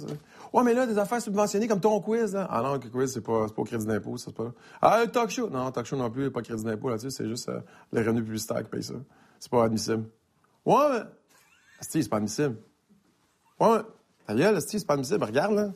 Ouais, 0.52 0.64
mais 0.64 0.74
là, 0.74 0.86
des 0.86 0.98
affaires 0.98 1.22
subventionnées 1.22 1.68
comme 1.68 1.80
ton 1.80 2.00
quiz, 2.00 2.34
là. 2.34 2.46
Ah 2.50 2.62
non, 2.62 2.72
le 2.74 2.78
quiz, 2.78 3.12
c'est 3.12 3.20
pas, 3.20 3.46
pas 3.46 3.62
au 3.62 3.64
crédit 3.64 3.86
d'impôt, 3.86 4.16
c'est 4.16 4.34
pas. 4.34 4.52
Ah, 4.82 5.00
le 5.04 5.10
talk 5.10 5.30
show. 5.30 5.48
Non, 5.48 5.70
talk 5.70 5.86
show 5.86 5.96
non 5.96 6.10
plus, 6.10 6.30
pas 6.30 6.42
crédit 6.42 6.64
d'impôt 6.64 6.88
là-dessus, 6.88 7.10
c'est 7.10 7.28
juste 7.28 7.48
euh, 7.48 7.60
les 7.92 8.00
revenus 8.00 8.24
publicitaires 8.24 8.62
qui 8.64 8.70
payent 8.70 8.82
ça. 8.82 8.94
C'est 9.38 9.50
pas 9.50 9.64
admissible. 9.64 10.04
Ouais, 10.66 10.84
mais. 10.90 11.00
Asti, 11.80 12.02
c'est 12.02 12.08
pas 12.08 12.16
admissible. 12.16 12.56
Ouais, 13.60 13.78
ta 14.26 14.34
gueule, 14.34 14.56
Asti, 14.56 14.80
c'est 14.80 14.86
pas 14.86 14.94
admissible. 14.94 15.24
Regarde, 15.24 15.54
là. 15.54 15.68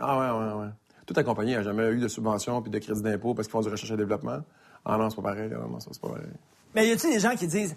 Ah 0.00 0.18
ouais, 0.18 0.46
ouais, 0.46 0.60
ouais. 0.60 0.70
Toute 1.06 1.16
la 1.16 1.24
compagnie 1.24 1.52
n'a 1.52 1.62
jamais 1.62 1.88
eu 1.90 2.00
de 2.00 2.08
subvention 2.08 2.60
puis 2.62 2.70
de 2.70 2.78
crédit 2.78 3.02
d'impôt 3.02 3.34
parce 3.34 3.46
qu'ils 3.46 3.52
font 3.52 3.60
du 3.60 3.68
recherche 3.68 3.90
et 3.92 3.96
développement. 3.96 4.40
Ah 4.84 4.98
non, 4.98 5.08
c'est 5.08 5.16
pas 5.16 5.22
pareil. 5.22 5.50
Ah 5.54 5.66
non, 5.70 5.78
ça, 5.78 5.90
c'est 5.92 6.00
pas 6.00 6.08
pareil. 6.08 6.26
Mais 6.74 6.88
y 6.88 6.90
a-t-il 6.92 7.14
des 7.14 7.20
gens 7.20 7.34
qui 7.36 7.46
disent, 7.46 7.74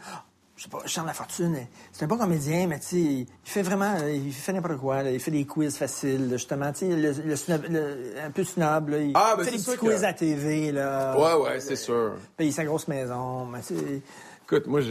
je 0.59 0.63
sais 0.65 0.69
pas, 0.69 0.79
Charles 0.85 1.07
Lafortune, 1.07 1.55
c'est 1.93 2.03
un 2.03 2.07
bon 2.09 2.17
comédien, 2.17 2.67
mais 2.67 2.79
tu 2.81 2.85
sais, 2.87 2.97
il 2.99 3.27
fait 3.45 3.61
vraiment, 3.61 3.95
euh, 4.01 4.11
il 4.11 4.33
fait 4.33 4.51
n'importe 4.51 4.75
quoi, 4.77 5.03
là. 5.03 5.09
il 5.11 5.19
fait 5.21 5.31
des 5.31 5.45
quiz 5.45 5.77
faciles, 5.77 6.27
justement, 6.33 6.73
tu 6.73 6.79
sais, 6.79 6.87
le, 6.97 7.13
le 7.13 7.35
snob- 7.35 7.69
le- 7.69 8.13
un 8.21 8.29
peu 8.29 8.43
snob, 8.43 8.89
là, 8.89 8.97
il 8.97 9.11
Ah, 9.15 9.35
ben, 9.37 9.45
fait 9.45 9.51
des 9.51 9.57
petits 9.57 9.77
quiz 9.77 10.01
que- 10.01 10.05
à 10.05 10.11
TV, 10.11 10.73
là. 10.73 11.17
Ouais, 11.17 11.41
ouais, 11.41 11.59
c'est 11.61 11.77
sûr. 11.77 12.15
Paye 12.35 12.51
sa 12.51 12.65
grosse 12.65 12.89
maison, 12.89 13.45
mais 13.45 13.59
Écoute, 14.43 14.67
moi, 14.67 14.81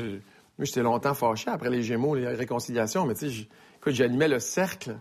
j'étais 0.59 0.81
longtemps 0.83 1.13
fâché 1.13 1.51
après 1.51 1.69
les 1.69 1.83
Gémeaux, 1.83 2.15
les 2.15 2.29
réconciliations, 2.29 3.05
mais 3.05 3.15
tu 3.15 3.31
sais, 3.31 3.47
j'animais 3.89 4.29
le 4.29 4.41
cercle. 4.41 4.97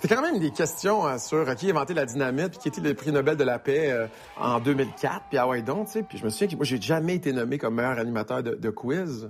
C'était 0.00 0.14
quand 0.14 0.22
même 0.22 0.38
des 0.38 0.52
questions 0.52 1.06
euh, 1.06 1.18
sur 1.18 1.38
euh, 1.48 1.54
qui 1.54 1.66
a 1.66 1.70
inventé 1.70 1.92
la 1.92 2.06
dynamite, 2.06 2.50
puis 2.50 2.58
qui 2.60 2.68
était 2.68 2.80
le 2.80 2.94
prix 2.94 3.10
Nobel 3.12 3.36
de 3.36 3.42
la 3.44 3.58
paix 3.58 3.90
euh, 3.90 4.06
en 4.38 4.60
2004, 4.60 5.24
puis 5.28 5.36
ah 5.38 5.48
ouais 5.48 5.60
donc, 5.60 5.86
tu 5.88 5.94
sais. 5.94 6.02
Puis 6.02 6.16
je 6.18 6.24
me 6.24 6.30
souviens 6.30 6.46
que 6.48 6.54
moi, 6.56 6.64
j'ai 6.64 6.80
jamais 6.80 7.16
été 7.16 7.32
nommé 7.32 7.58
comme 7.58 7.74
meilleur 7.74 7.98
animateur 7.98 8.42
de, 8.42 8.54
de 8.54 8.70
quiz. 8.70 9.28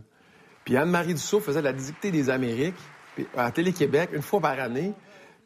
Puis 0.69 0.77
Anne-Marie 0.77 1.15
Dussault 1.15 1.41
faisait 1.41 1.63
la 1.63 1.73
dictée 1.73 2.11
des 2.11 2.29
Amériques 2.29 2.77
puis, 3.15 3.27
à 3.35 3.51
Télé-Québec 3.51 4.11
une 4.13 4.21
fois 4.21 4.39
par 4.39 4.61
année, 4.61 4.93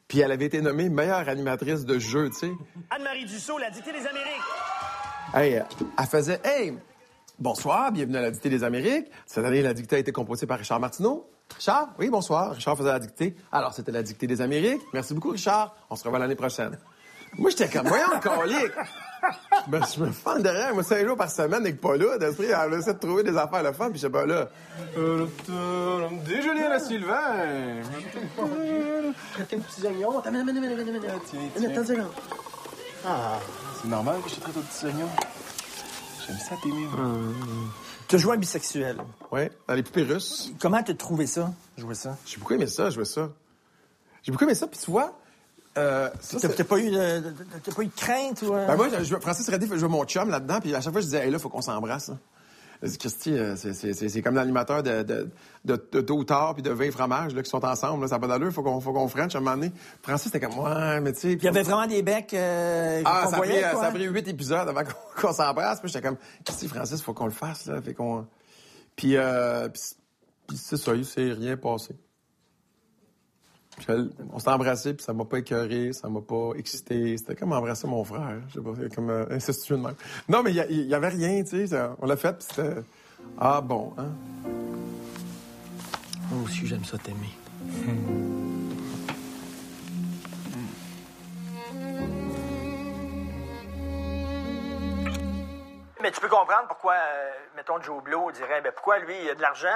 puis 0.09 0.19
elle 0.19 0.33
avait 0.33 0.47
été 0.47 0.61
nommée 0.61 0.89
meilleure 0.89 1.29
animatrice 1.29 1.85
de 1.85 1.97
jeu, 2.01 2.29
tu 2.31 2.39
sais. 2.39 2.53
Anne-Marie 2.91 3.27
Dussault, 3.27 3.57
la 3.57 3.71
dictée 3.71 3.93
des 3.93 4.05
Amériques. 4.05 4.43
Hey, 5.33 5.63
elle 5.97 6.07
faisait 6.07 6.41
Hey, 6.43 6.77
bonsoir, 7.39 7.93
bienvenue 7.93 8.17
à 8.17 8.23
la 8.23 8.31
dictée 8.33 8.49
des 8.49 8.65
Amériques. 8.65 9.07
Cette 9.25 9.45
année, 9.45 9.63
la 9.63 9.75
dictée 9.75 9.95
a 9.95 9.99
été 10.01 10.11
composée 10.11 10.49
par 10.49 10.59
Richard 10.59 10.81
Martineau. 10.81 11.31
Richard, 11.55 11.91
oui, 12.01 12.11
bonsoir. 12.11 12.57
Richard 12.57 12.77
faisait 12.77 12.91
la 12.91 12.99
dictée. 12.99 13.37
Alors, 13.53 13.73
c'était 13.75 13.93
la 13.93 14.03
dictée 14.03 14.27
des 14.27 14.41
Amériques. 14.41 14.83
Merci 14.93 15.15
beaucoup, 15.15 15.31
Richard. 15.31 15.77
On 15.89 15.95
se 15.95 16.03
revoit 16.03 16.19
l'année 16.19 16.35
prochaine. 16.35 16.77
Moi, 17.39 17.51
j'étais 17.51 17.69
comme, 17.69 17.87
voyons, 17.89 18.21
colique. 18.21 18.73
Ben, 19.69 19.81
je 19.95 20.01
me 20.01 20.11
fends 20.11 20.39
derrière. 20.39 20.75
Moi, 20.75 20.83
cinq 20.83 21.07
jours 21.07 21.17
par 21.17 21.31
semaine 21.31 21.63
avec 21.63 21.81
Paula, 21.81 22.19
d'esprit, 22.19 22.47
elle 22.47 22.75
essaie 22.75 22.93
de 22.95 22.99
trouver 22.99 23.23
des 23.23 23.37
affaires 23.37 23.63
le 23.63 23.73
fun, 23.73 23.89
puis 23.89 23.99
je 23.99 24.07
sais 24.07 24.11
pas 24.11 24.27
là. 24.27 24.49
Déjeuner 26.27 26.65
à 26.65 26.69
la 26.71 26.81
Sylvain. 26.81 27.83
Traiter 29.35 29.57
aux 29.57 29.61
petits 29.61 29.87
oignons. 29.87 30.19
Attends, 30.19 30.35
attends 30.35 31.87
seconde. 31.87 32.11
Ah, 33.07 33.39
c'est 33.81 33.89
normal 33.89 34.21
que 34.23 34.29
je 34.29 34.35
te 34.35 34.41
traite 34.41 34.57
aux 34.57 34.61
petits 34.61 34.87
oignons. 34.87 35.09
J'aime 36.27 36.39
ça 36.39 36.57
t'aimer. 36.63 36.87
Tu 38.09 38.17
as 38.17 38.19
joué 38.19 38.35
un 38.35 38.39
bisexuel. 38.39 38.99
Ouais, 39.31 39.51
dans 39.67 39.75
les 39.75 39.83
poupées 39.83 40.03
russes. 40.03 40.53
Comment 40.61 40.83
t'as 40.83 40.95
trouvé 40.95 41.27
ça, 41.27 41.53
jouer 41.79 41.95
ça? 41.95 42.17
J'ai 42.27 42.39
beaucoup 42.39 42.55
aimé 42.55 42.67
ça, 42.67 42.91
jouer 42.91 43.05
ça. 43.05 43.31
J'ai 44.23 44.33
beaucoup 44.33 44.45
aimé 44.45 44.55
ça, 44.55 44.67
puis 44.67 44.79
tu 44.79 44.91
vois, 44.91 45.19
euh, 45.79 46.09
T'as 46.41 46.65
pas, 46.65 46.79
eu 46.79 46.91
de- 46.91 47.23
t'as 47.63 47.73
pas 47.73 47.83
eu 47.83 47.87
de 47.87 47.93
crainte? 47.97 48.43
Ou, 48.43 48.55
euh? 48.55 48.67
Ben 48.67 48.77
moi, 48.77 48.89
je, 48.99 49.05
je- 49.05 49.17
Francis 49.17 49.49
Reddy 49.49 49.67
fait 49.67 49.79
jouer 49.79 49.89
mon 49.89 50.05
chum 50.05 50.29
là-dedans, 50.31 50.61
puis 50.61 50.75
à 50.75 50.81
chaque 50.81 50.93
fois, 50.93 51.01
je 51.01 51.07
disais, 51.07 51.25
hey, 51.25 51.31
là, 51.31 51.39
faut 51.39 51.49
qu'on 51.49 51.63
s'embrasse. 51.63 52.11
hein. 52.11 52.19
Je 52.85 52.97
Christy, 52.99 53.33
euh, 53.39 53.55
c'est- 53.55 54.23
comme 54.23 54.35
l'animateur 54.35 54.83
de, 54.83 55.05
de, 55.05 55.31
de, 55.65 55.89
de 55.93 56.01
tôt 56.01 56.17
ou 56.17 56.25
tard, 56.25 56.55
puis 56.55 56.65
de 56.65 56.71
vin 56.71 56.87
et 56.87 56.91
fromage, 56.91 57.33
là, 57.33 57.41
qui 57.43 57.49
sont 57.49 57.65
ensemble, 57.65 58.03
là, 58.03 58.09
ça 58.09 58.17
n'a 58.17 58.21
pas 58.21 58.27
d'allure, 58.27 58.53
faut 58.53 58.65
qu'on 58.65 58.81
faut 58.81 58.93
qu'on 58.93 59.07
french 59.07 59.37
à 59.37 59.39
un 59.39 59.41
moment 59.41 59.55
donné. 59.57 59.73
Francis, 60.03 60.33
c'était 60.33 60.45
comme, 60.45 60.59
ouais, 60.59 61.01
mais 61.01 61.13
tu 61.13 61.21
sais... 61.21 61.33
Il 61.35 61.45
y 61.45 61.47
avait 61.49 61.63
vraiment 61.63 61.87
des 61.87 62.03
becs 62.03 62.35
euh, 62.35 63.01
Ah, 63.05 63.29
ça 63.31 63.37
a, 63.37 63.39
pris, 63.39 63.49
voyait, 63.51 63.65
euh, 63.65 63.71
quoi. 63.71 63.81
ça 63.83 63.87
a 63.87 63.91
pris 63.93 64.05
huit 64.07 64.27
épisodes 64.27 64.69
avant 64.69 64.83
qu'on 65.21 65.33
s'embrasse. 65.33 65.79
Puis 65.81 65.93
j'étais 65.93 66.05
comme, 66.09 66.17
Christy, 66.45 66.67
Francis, 66.67 67.01
faut 67.01 67.15
qu'on 67.15 67.27
le 67.27 67.31
fasse, 67.31 67.67
là. 67.67 67.81
Fait 67.81 67.95
qu'on... 67.95 68.27
Puis, 68.97 69.17
euh, 69.17 69.69
puis, 69.69 69.81
puis 70.49 70.57
c'est 70.57 70.77
ça, 70.77 70.93
il 70.97 71.05
s'est 71.07 71.31
rien 71.33 71.57
passé. 71.57 71.95
On 74.33 74.39
s'est 74.39 74.51
embrassé, 74.51 74.95
puis 74.95 75.05
ça 75.05 75.13
m'a 75.13 75.25
pas 75.25 75.39
écœuré, 75.39 75.93
ça 75.93 76.09
m'a 76.09 76.21
pas 76.21 76.53
excité. 76.57 77.17
C'était 77.17 77.35
comme 77.35 77.53
embrasser 77.53 77.87
mon 77.87 78.05
frère. 78.05 78.41
Je 78.49 78.55
sais 78.55 78.61
pas, 78.61 78.71
c'est 78.81 78.95
comme 78.95 79.11
euh, 79.11 79.27
incestueux 79.31 79.77
de 79.77 79.83
même. 79.83 79.95
Non, 80.29 80.43
mais 80.43 80.53
il 80.53 80.87
y 80.87 80.95
avait 80.95 81.09
rien, 81.09 81.43
tu 81.43 81.67
sais. 81.67 81.79
On 82.01 82.07
l'a 82.07 82.17
fait, 82.17 82.33
puis 82.33 82.47
c'était... 82.49 82.83
Ah 83.39 83.61
bon, 83.61 83.95
hein? 83.99 84.11
Moi 86.31 86.45
aussi, 86.45 86.67
j'aime 86.67 86.85
ça 86.85 86.99
t'aimer. 86.99 87.37
Mais 96.03 96.11
tu 96.11 96.21
peux 96.21 96.29
comprendre 96.29 96.67
pourquoi, 96.67 96.95
euh, 96.95 97.31
mettons, 97.55 97.81
Joe 97.81 98.03
Blow 98.03 98.33
dirait, 98.33 98.61
ben, 98.61 98.73
pourquoi 98.75 98.99
lui, 98.99 99.15
il 99.23 99.31
a 99.31 99.35
de 99.37 99.41
l'argent, 99.41 99.69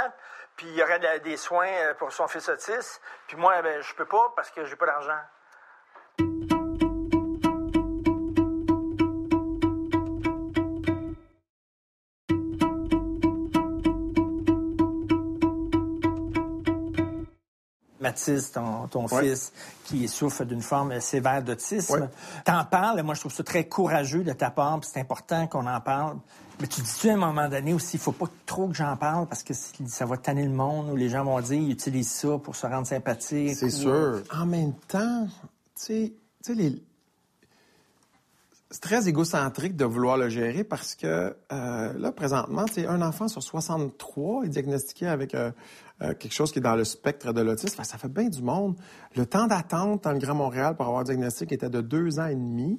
puis 0.56 0.66
il 0.68 0.75
y 0.75 0.82
aurait 0.82 0.98
de- 0.98 1.18
des 1.18 1.36
soins 1.36 1.68
euh, 1.68 1.94
pour 1.94 2.12
son 2.12 2.26
fils 2.28 2.48
autiste, 2.48 3.00
puis 3.26 3.36
moi, 3.36 3.60
ben, 3.62 3.80
je 3.82 3.94
peux 3.94 4.06
pas 4.06 4.32
parce 4.34 4.50
que 4.50 4.64
j'ai 4.64 4.76
pas 4.76 4.86
d'argent. 4.86 5.18
Mathis, 18.16 18.52
ton, 18.52 18.88
ton 18.88 19.06
Ouais. 19.08 19.23
fils, 19.28 19.52
qui 19.85 20.08
souffre 20.08 20.44
d'une 20.44 20.62
forme 20.62 21.00
sévère 21.00 21.42
d'autisme. 21.42 21.92
Ouais. 22.00 22.08
T'en 22.44 22.64
parles, 22.64 23.02
moi 23.02 23.14
je 23.14 23.20
trouve 23.20 23.32
ça 23.32 23.44
très 23.44 23.64
courageux 23.68 24.25
de 24.25 24.32
ta 24.32 24.50
part, 24.50 24.80
puis 24.80 24.88
c'est 24.92 25.00
important 25.00 25.46
qu'on 25.46 25.66
en 25.66 25.80
parle. 25.80 26.16
Mais 26.61 26.66
tu 26.66 26.80
dis-tu 26.80 27.11
à 27.11 27.14
un 27.14 27.16
moment 27.18 27.49
donné 27.50 27.75
aussi, 27.75 27.96
il 27.96 28.00
faut 28.00 28.12
pas 28.12 28.26
trop 28.46 28.68
que 28.68 28.75
j'en 28.75 28.96
parle 28.96 29.26
parce 29.26 29.42
que 29.42 29.52
ça 29.52 30.06
va 30.06 30.16
tanner 30.16 30.44
le 30.44 30.52
monde 30.54 30.88
ou 30.90 30.96
les 30.96 31.11
gens 31.11 31.23
vont 31.23 31.38
dire, 31.40 31.61
ils 31.61 31.70
utilisent 31.73 32.11
ça 32.11 32.38
pour 32.42 32.56
se 32.56 32.66
rendre 32.66 32.87
sympathique. 32.87 33.54
C'est 33.56 33.66
ou- 33.66 33.70
sûr. 33.70 34.23
En 34.35 34.46
même 34.46 34.73
temps, 34.88 35.26
tu 35.78 36.14
sais, 36.42 36.54
les... 36.54 36.82
c'est 38.70 38.80
très 38.80 39.06
égocentrique 39.06 39.76
de 39.76 39.85
vouloir 39.85 40.16
le 40.16 40.30
gérer 40.30 40.64
parce 40.64 40.94
que 40.94 41.37
euh, 41.52 41.92
là, 41.99 42.11
présentement, 42.12 42.64
un 42.88 43.02
enfant 43.02 43.28
sur 43.28 43.42
63 43.42 44.44
est 44.46 44.49
diagnostiqué 44.49 45.06
avec 45.08 45.35
euh, 45.35 45.50
euh, 46.03 46.12
quelque 46.12 46.35
chose 46.35 46.53
qui 46.53 46.59
est 46.59 46.62
dans 46.62 46.76
le 46.76 46.85
spectre 46.85 47.33
de 47.33 47.41
l'autisme. 47.41 47.76
Que 47.76 47.87
Ça 47.87 47.97
fait 47.97 48.09
bien 48.09 48.29
du 48.29 48.43
monde. 48.43 48.76
Le 49.15 49.25
temps 49.25 49.47
d'attente 49.47 50.05
dans 50.05 50.12
le 50.12 50.19
Grand 50.19 50.35
Montréal 50.35 50.76
pour 50.76 50.87
avoir 50.87 51.00
un 51.00 51.05
diagnostic 51.05 51.53
était 51.53 51.71
de 51.71 51.81
deux 51.81 52.19
ans 52.19 52.26
et 52.26 52.35
demi. 52.35 52.79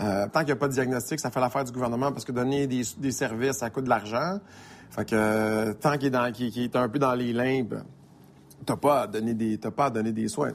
Euh, 0.00 0.26
tant 0.28 0.40
qu'il 0.40 0.48
n'y 0.48 0.52
a 0.52 0.56
pas 0.56 0.68
de 0.68 0.74
diagnostic, 0.74 1.18
ça 1.18 1.30
fait 1.30 1.40
l'affaire 1.40 1.64
du 1.64 1.72
gouvernement 1.72 2.12
parce 2.12 2.24
que 2.24 2.32
donner 2.32 2.66
des, 2.66 2.84
services, 3.10 3.56
ça 3.56 3.70
coûte 3.70 3.84
de 3.84 3.88
l'argent. 3.88 4.38
Fait 4.90 5.08
que 5.08 5.16
euh, 5.16 5.72
tant 5.74 5.96
qu'il 5.96 6.14
est, 6.14 6.76
un 6.76 6.88
peu 6.88 6.98
dans 6.98 7.14
les 7.14 7.32
limbes, 7.32 7.82
t'as 8.64 8.76
pas 8.76 9.02
à 9.02 9.06
donner 9.06 9.34
des 9.34 9.58
pas 9.58 9.86
à 9.86 9.90
donner 9.90 10.12
des 10.12 10.28
soins. 10.28 10.52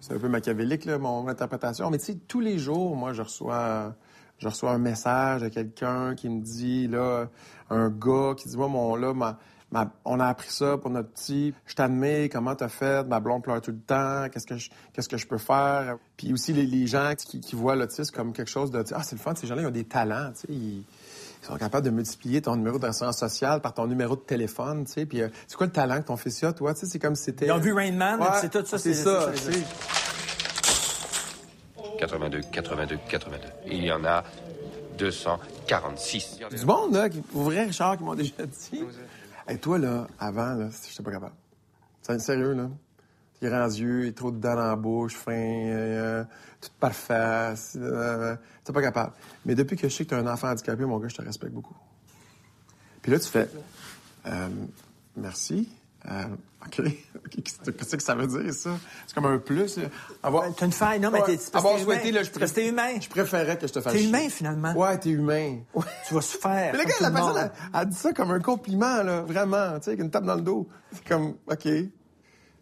C'est 0.00 0.14
un 0.14 0.18
peu 0.18 0.28
machiavélique 0.28 0.86
là, 0.86 0.98
mon 0.98 1.28
interprétation, 1.28 1.90
mais 1.90 1.98
tu 1.98 2.06
sais 2.06 2.18
tous 2.26 2.40
les 2.40 2.58
jours, 2.58 2.96
moi 2.96 3.12
je 3.12 3.22
reçois 3.22 3.94
je 4.38 4.48
reçois 4.48 4.70
un 4.70 4.78
message 4.78 5.42
de 5.42 5.48
quelqu'un 5.48 6.14
qui 6.14 6.28
me 6.28 6.40
dit 6.40 6.88
là 6.88 7.28
un 7.70 7.90
gars 7.90 8.34
qui 8.36 8.48
dit 8.48 8.56
moi 8.56 8.68
mon 8.68 8.96
là 8.96 9.12
ma, 9.12 9.38
ma- 9.70 9.90
on 10.04 10.18
a 10.20 10.26
appris 10.26 10.50
ça 10.50 10.76
pour 10.78 10.90
notre 10.90 11.10
petit, 11.10 11.54
je 11.66 11.74
t'admets, 11.74 12.28
comment 12.28 12.54
t'as 12.54 12.68
fait, 12.68 13.04
ma 13.04 13.20
blonde 13.20 13.42
pleure 13.42 13.60
tout 13.60 13.70
le 13.72 13.78
temps, 13.80 14.26
qu'est-ce 14.32 14.46
que 14.46 14.56
je 14.56 14.70
qu'est-ce 14.92 15.08
que 15.08 15.16
je 15.16 15.26
peux 15.26 15.38
faire? 15.38 15.96
Puis 16.16 16.32
aussi 16.32 16.52
les, 16.52 16.66
les 16.66 16.86
gens 16.86 17.12
qui, 17.16 17.40
qui 17.40 17.54
voient 17.56 17.76
l'autisme 17.76 18.14
comme 18.14 18.32
quelque 18.32 18.50
chose 18.50 18.70
de 18.70 18.82
ah 18.94 19.02
c'est 19.02 19.16
le 19.16 19.20
fun, 19.20 19.34
ces 19.34 19.46
gens-là 19.46 19.62
ils 19.62 19.66
ont 19.66 19.70
des 19.70 19.84
talents, 19.84 20.30
tu 20.32 20.40
sais, 20.40 20.46
ils, 20.50 20.84
ils 21.42 21.46
sont 21.46 21.56
capables 21.56 21.84
de 21.86 21.90
multiplier 21.90 22.42
ton 22.42 22.56
numéro 22.56 22.78
d'assurance 22.78 23.18
sociale 23.18 23.60
par 23.60 23.72
ton 23.72 23.86
numéro 23.86 24.16
de 24.16 24.20
téléphone, 24.22 24.84
tu 24.86 24.92
sais. 24.92 25.06
Puis 25.06 25.22
euh, 25.22 25.28
c'est 25.46 25.56
quoi 25.56 25.66
le 25.66 25.72
talent 25.72 26.00
que 26.02 26.06
ton 26.06 26.16
fils 26.16 26.42
a, 26.42 26.52
toi? 26.52 26.74
Tu 26.74 26.80
sais, 26.80 26.86
c'est 26.86 26.98
comme 26.98 27.14
si 27.14 27.24
c'était... 27.24 27.46
Ils 27.46 27.52
ont 27.52 27.58
vu 27.58 27.72
Rain 27.72 27.92
Man, 27.92 28.20
Ouais, 28.20 28.26
c'est 28.40 28.50
tout 28.50 28.66
ça. 28.66 28.76
c'est 28.78 28.92
ça, 28.94 29.30
c'est- 29.36 29.50
tu 29.52 29.58
sais. 29.58 29.64
82, 31.98 32.40
82, 32.52 32.98
82. 33.08 33.38
Il 33.66 33.84
y 33.84 33.92
en 33.92 34.04
a 34.04 34.22
246. 34.98 36.38
Du 36.50 36.64
monde, 36.66 36.94
là, 36.94 37.08
qui, 37.08 37.20
pour 37.20 37.42
vrai, 37.42 37.64
Richard, 37.64 37.96
qui 37.96 38.04
m'ont 38.04 38.14
déjà 38.14 38.32
dit. 38.46 38.84
Et 39.48 39.58
toi, 39.58 39.78
là, 39.78 40.06
avant, 40.18 40.54
là, 40.54 40.68
j'étais 40.88 41.02
pas 41.02 41.10
capable. 41.12 41.34
C'est 42.02 42.12
sérieux, 42.20 42.52
là. 42.52 42.68
T'es 43.40 43.48
yeux, 43.68 44.02
il 44.04 44.08
est 44.08 44.16
trop 44.16 44.30
de 44.32 44.38
dents 44.38 44.56
dans 44.56 44.66
la 44.66 44.76
bouche, 44.76 45.14
fin, 45.14 45.32
euh, 45.32 46.24
tout 46.60 46.70
parfait. 46.80 47.54
euh, 47.76 48.36
T'es 48.64 48.72
pas 48.72 48.82
capable. 48.82 49.12
Mais 49.46 49.54
depuis 49.54 49.76
que 49.76 49.88
je 49.88 49.94
sais 49.94 50.04
que 50.04 50.10
t'as 50.10 50.18
un 50.18 50.26
enfant 50.26 50.48
handicapé, 50.48 50.84
mon 50.84 50.98
gars, 50.98 51.06
je 51.08 51.14
te 51.16 51.22
respecte 51.22 51.52
beaucoup. 51.54 51.76
Puis 53.00 53.12
là, 53.12 53.18
tu 53.20 53.28
fais. 53.28 53.48
euh, 54.26 54.48
merci. 55.16 55.68
Euh, 56.06 56.24
OK. 56.64 56.82
Qu'est-ce 57.30 57.96
que 57.96 58.02
ça 58.02 58.14
veut 58.14 58.26
dire, 58.26 58.52
ça? 58.54 58.70
C'est 59.06 59.14
comme 59.14 59.26
un 59.26 59.38
plus. 59.38 59.76
là. 59.78 59.84
Avoir... 60.22 60.54
T'as 60.54 60.66
une 60.66 60.72
faille, 60.72 61.00
non, 61.00 61.10
mais 61.10 61.20
t'es- 61.22 61.36
parce 61.36 61.54
Avoir 61.54 61.78
souhaité, 61.78 62.12
là, 62.12 62.22
je 62.22 62.30
C'est 62.32 62.38
parce 62.38 62.52
que 62.52 62.56
t'es 62.56 62.68
humain. 62.68 63.00
Je 63.00 63.08
préférais 63.08 63.58
que 63.58 63.66
je 63.66 63.72
te 63.72 63.80
fasse 63.80 63.92
T'es 63.92 64.04
humain, 64.04 64.28
finalement. 64.28 64.72
Ouais, 64.74 64.98
t'es 64.98 65.10
humain. 65.10 65.58
Tu 66.06 66.14
vas 66.14 66.20
souffrir. 66.20 66.70
Mais 66.72 66.78
le 66.78 66.84
gars, 66.84 66.94
la 67.00 67.10
personne, 67.10 67.36
elle, 67.36 67.50
elle 67.80 67.88
dit 67.88 67.96
ça 67.96 68.12
comme 68.12 68.30
un 68.30 68.40
compliment, 68.40 69.02
là, 69.02 69.22
vraiment, 69.22 69.78
tu 69.78 69.84
sais, 69.84 69.90
avec 69.90 70.00
une 70.00 70.10
tape 70.10 70.24
dans 70.24 70.36
le 70.36 70.42
dos. 70.42 70.68
C'est 70.92 71.06
comme, 71.06 71.34
OK. 71.48 71.62
Tu 71.62 71.90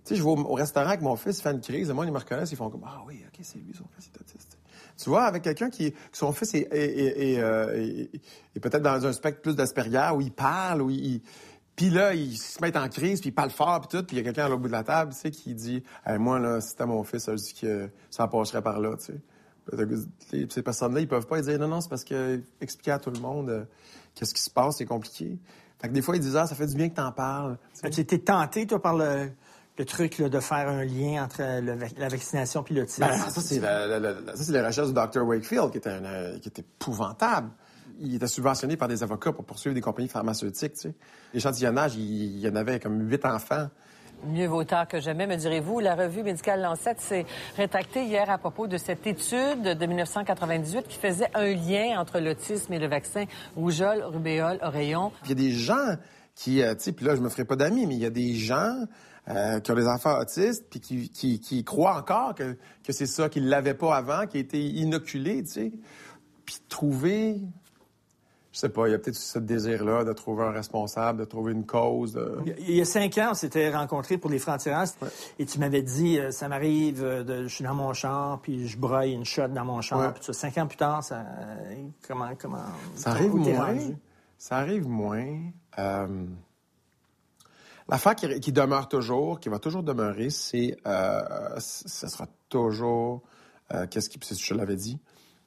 sais, 0.04 0.16
je 0.16 0.22
vais 0.22 0.28
au, 0.28 0.36
au 0.38 0.54
restaurant 0.54 0.88
avec 0.88 1.02
mon 1.02 1.16
fils, 1.16 1.38
il 1.38 1.42
fait 1.42 1.50
une 1.52 1.60
crise, 1.60 1.90
et 1.90 1.92
moi, 1.92 2.06
ils 2.06 2.12
me 2.12 2.18
reconnaissent, 2.18 2.52
ils 2.52 2.56
font 2.56 2.70
comme, 2.70 2.84
ah 2.86 3.02
oui, 3.06 3.22
OK, 3.26 3.40
c'est 3.42 3.58
lui, 3.58 3.74
son 3.76 3.84
fils 3.96 4.10
est 4.14 4.20
autiste. 4.20 4.58
Tu 4.96 5.10
vois, 5.10 5.24
avec 5.24 5.42
quelqu'un 5.42 5.68
qui, 5.68 5.92
que 5.92 5.98
son 6.12 6.32
fils 6.32 6.54
est, 6.54 6.68
est, 6.72 7.38
euh, 7.38 7.76
est- 7.76 8.10
est 8.54 8.60
peut-être 8.60 8.82
dans 8.82 9.04
un 9.04 9.12
spectre 9.12 9.42
plus 9.42 9.54
d'Asperger, 9.56 10.10
où 10.14 10.20
il 10.22 10.32
parle, 10.32 10.80
où 10.82 10.90
il... 10.90 11.20
puis 11.76 11.90
là, 11.90 12.14
il 12.14 12.36
se 12.36 12.60
met 12.62 12.76
en 12.76 12.88
crise, 12.88 13.20
puis 13.20 13.28
il 13.28 13.32
parle 13.34 13.50
fort, 13.50 13.80
puis 13.80 13.98
tout, 13.98 14.04
puis 14.04 14.16
il 14.16 14.18
y 14.18 14.22
a 14.22 14.24
quelqu'un 14.24 14.46
à 14.46 14.48
l'autre 14.48 14.62
bout 14.62 14.68
de 14.68 14.72
la 14.72 14.82
table, 14.84 15.12
tu 15.12 15.18
sais, 15.20 15.30
qui 15.30 15.54
dit 15.54 15.82
Hey, 16.06 16.18
Moi, 16.18 16.38
là, 16.38 16.60
si 16.60 16.70
c'était 16.70 16.86
mon 16.86 17.04
fils, 17.04 17.26
je 17.26 17.34
dis 17.34 17.54
que 17.54 17.88
ça 18.10 18.26
passerait 18.28 18.62
par 18.62 18.80
là, 18.80 18.96
tu 18.96 19.12
sais. 19.12 19.20
Puis 20.30 20.46
Ces 20.50 20.62
personnes-là, 20.62 21.00
ils 21.00 21.08
peuvent 21.08 21.26
pas 21.26 21.40
dire 21.40 21.58
Non, 21.58 21.68
non, 21.68 21.80
c'est 21.80 21.88
parce 21.88 22.04
que 22.04 22.40
expliquer 22.60 22.92
à 22.92 22.98
tout 22.98 23.10
le 23.10 23.20
monde 23.20 23.50
euh, 23.50 23.64
qu'est-ce 24.14 24.32
qui 24.34 24.40
se 24.42 24.50
passe, 24.50 24.76
c'est 24.78 24.84
compliqué. 24.86 25.38
Fait 25.80 25.88
que 25.88 25.92
des 25.92 26.02
fois, 26.02 26.16
ils 26.16 26.20
disent 26.22 26.36
Ah, 26.36 26.46
ça 26.46 26.54
fait 26.54 26.66
du 26.66 26.76
bien 26.76 26.88
que 26.88 26.94
t'en 26.94 27.12
parles. 27.12 27.58
Tu 27.82 28.00
été 28.00 28.18
tenté, 28.20 28.66
toi, 28.66 28.80
par 28.80 28.96
le, 28.96 29.30
le 29.78 29.84
truc 29.84 30.18
là, 30.18 30.28
de 30.28 30.40
faire 30.40 30.68
un 30.68 30.84
lien 30.84 31.24
entre 31.24 31.42
le 31.60 31.72
vac- 31.74 31.98
la 31.98 32.08
vaccination 32.08 32.64
et 32.70 32.74
l'autisme? 32.74 33.02
Ben, 33.06 33.18
ça, 33.18 33.40
c'est 33.40 33.58
la, 33.60 33.86
la- 33.86 33.98
la- 33.98 34.36
ça, 34.36 34.44
c'est 34.44 34.52
la 34.52 34.66
recherche 34.66 34.88
du 34.88 34.94
Dr. 34.94 35.22
Wakefield 35.26 35.70
qui 35.72 35.78
était, 35.78 35.90
un, 35.90 36.04
euh, 36.04 36.38
qui 36.38 36.48
était 36.48 36.62
épouvantable. 36.62 37.50
Il 38.00 38.14
était 38.14 38.26
subventionné 38.26 38.76
par 38.76 38.88
des 38.88 39.02
avocats 39.02 39.32
pour 39.32 39.44
poursuivre 39.44 39.74
des 39.74 39.80
compagnies 39.80 40.08
pharmaceutiques. 40.08 40.74
Tu 40.74 40.80
sais. 40.80 40.94
L'échantillonnage, 41.32 41.94
il, 41.96 42.36
il 42.36 42.40
y 42.40 42.48
en 42.48 42.56
avait 42.56 42.78
comme 42.80 43.08
huit 43.08 43.24
enfants. 43.24 43.68
Mieux 44.24 44.46
vaut 44.46 44.64
tard 44.64 44.88
que 44.88 44.98
jamais, 44.98 45.26
me 45.26 45.36
direz-vous. 45.36 45.80
La 45.80 45.94
revue 45.94 46.22
médicale 46.22 46.62
Lancet 46.62 46.96
s'est 46.98 47.26
rétractée 47.56 48.04
hier 48.04 48.28
à 48.30 48.38
propos 48.38 48.66
de 48.66 48.76
cette 48.76 49.06
étude 49.06 49.62
de 49.62 49.86
1998 49.86 50.88
qui 50.88 50.98
faisait 50.98 51.30
un 51.34 51.52
lien 51.52 52.00
entre 52.00 52.18
l'autisme 52.18 52.72
et 52.72 52.78
le 52.78 52.88
vaccin 52.88 53.24
rougeole, 53.54 54.02
rubéole, 54.02 54.58
oreillon. 54.62 55.12
Il 55.24 55.28
y 55.28 55.32
a 55.32 55.34
des 55.34 55.52
gens 55.52 55.96
qui, 56.34 56.62
euh, 56.62 56.74
tu 56.74 56.92
puis 56.92 57.04
là, 57.04 57.14
je 57.14 57.20
me 57.20 57.28
ferai 57.28 57.44
pas 57.44 57.56
d'amis, 57.56 57.86
mais 57.86 57.94
il 57.94 58.00
y 58.00 58.06
a 58.06 58.10
des 58.10 58.34
gens 58.34 58.86
euh, 59.28 59.60
qui 59.60 59.70
ont 59.70 59.76
des 59.76 59.86
enfants 59.86 60.18
autistes, 60.18 60.66
puis 60.70 60.80
qui, 60.80 61.10
qui, 61.10 61.38
qui 61.38 61.62
croient 61.64 61.96
encore 61.96 62.34
que, 62.34 62.56
que 62.84 62.92
c'est 62.92 63.06
ça, 63.06 63.28
qu'ils 63.28 63.48
l'avaient 63.48 63.74
pas 63.74 63.96
avant, 63.96 64.26
qui 64.26 64.38
a 64.38 64.40
été 64.40 64.60
inoculé, 64.60 65.42
tu 65.44 65.50
sais. 65.50 65.72
Puis 66.44 66.56
trouver... 66.68 67.40
je 68.56 68.60
sais 68.60 68.70
pas, 68.70 68.88
il 68.88 68.92
y 68.92 68.94
a 68.94 68.98
peut-être 68.98 69.16
ce 69.16 69.38
désir-là 69.38 70.02
de 70.04 70.14
trouver 70.14 70.44
un 70.44 70.50
responsable, 70.50 71.18
de 71.18 71.24
trouver 71.26 71.52
une 71.52 71.66
cause. 71.66 72.14
de- 72.14 72.38
Il 72.56 72.74
y 72.74 72.80
a 72.80 72.86
cinq 72.86 73.18
ans, 73.18 73.28
on 73.32 73.34
s'était 73.34 73.70
rencontrés 73.70 74.16
pour 74.16 74.30
les 74.30 74.38
francs-tireurs 74.38 74.86
et 75.38 75.44
tu 75.44 75.58
m'avais 75.58 75.82
dit, 75.82 76.18
euh, 76.18 76.30
ça 76.30 76.48
m'arrive, 76.48 77.04
euh, 77.04 77.22
de, 77.22 77.42
je 77.46 77.54
suis 77.54 77.64
dans 77.64 77.74
mon 77.74 77.92
char, 77.92 78.40
puis 78.40 78.66
je 78.66 78.78
broye 78.78 79.08
une 79.12 79.26
shot 79.26 79.48
dans 79.48 79.66
mon. 79.66 79.80
Ouais. 79.80 80.12
Puis 80.14 80.24
ça, 80.24 80.32
cinq 80.32 80.56
ans 80.56 80.66
plus 80.66 80.78
tard, 80.78 81.04
ça, 81.04 81.16
euh, 81.20 81.74
comment, 82.08 82.30
comment, 82.40 82.64
Ça 82.94 83.10
arrive 83.10 83.34
moins. 83.34 83.66
rendu? 83.66 83.94
Ça 84.38 84.56
arrive 84.56 84.88
moins. 84.88 85.36
L'affaire 87.88 88.14
qui, 88.16 88.40
qui 88.40 88.52
demeure 88.52 88.88
toujours, 88.88 89.38
qui 89.38 89.50
va 89.50 89.58
toujours 89.58 89.82
demeurer, 89.82 90.30
c'est, 90.30 90.76
euh, 90.86 91.20
ce 91.58 92.08
sera 92.08 92.26
toujours, 92.48 93.20
qu'est-ce 93.90 94.08
qui, 94.08 94.18
je 94.34 94.54
l'avais 94.54 94.76
dit, 94.76 94.98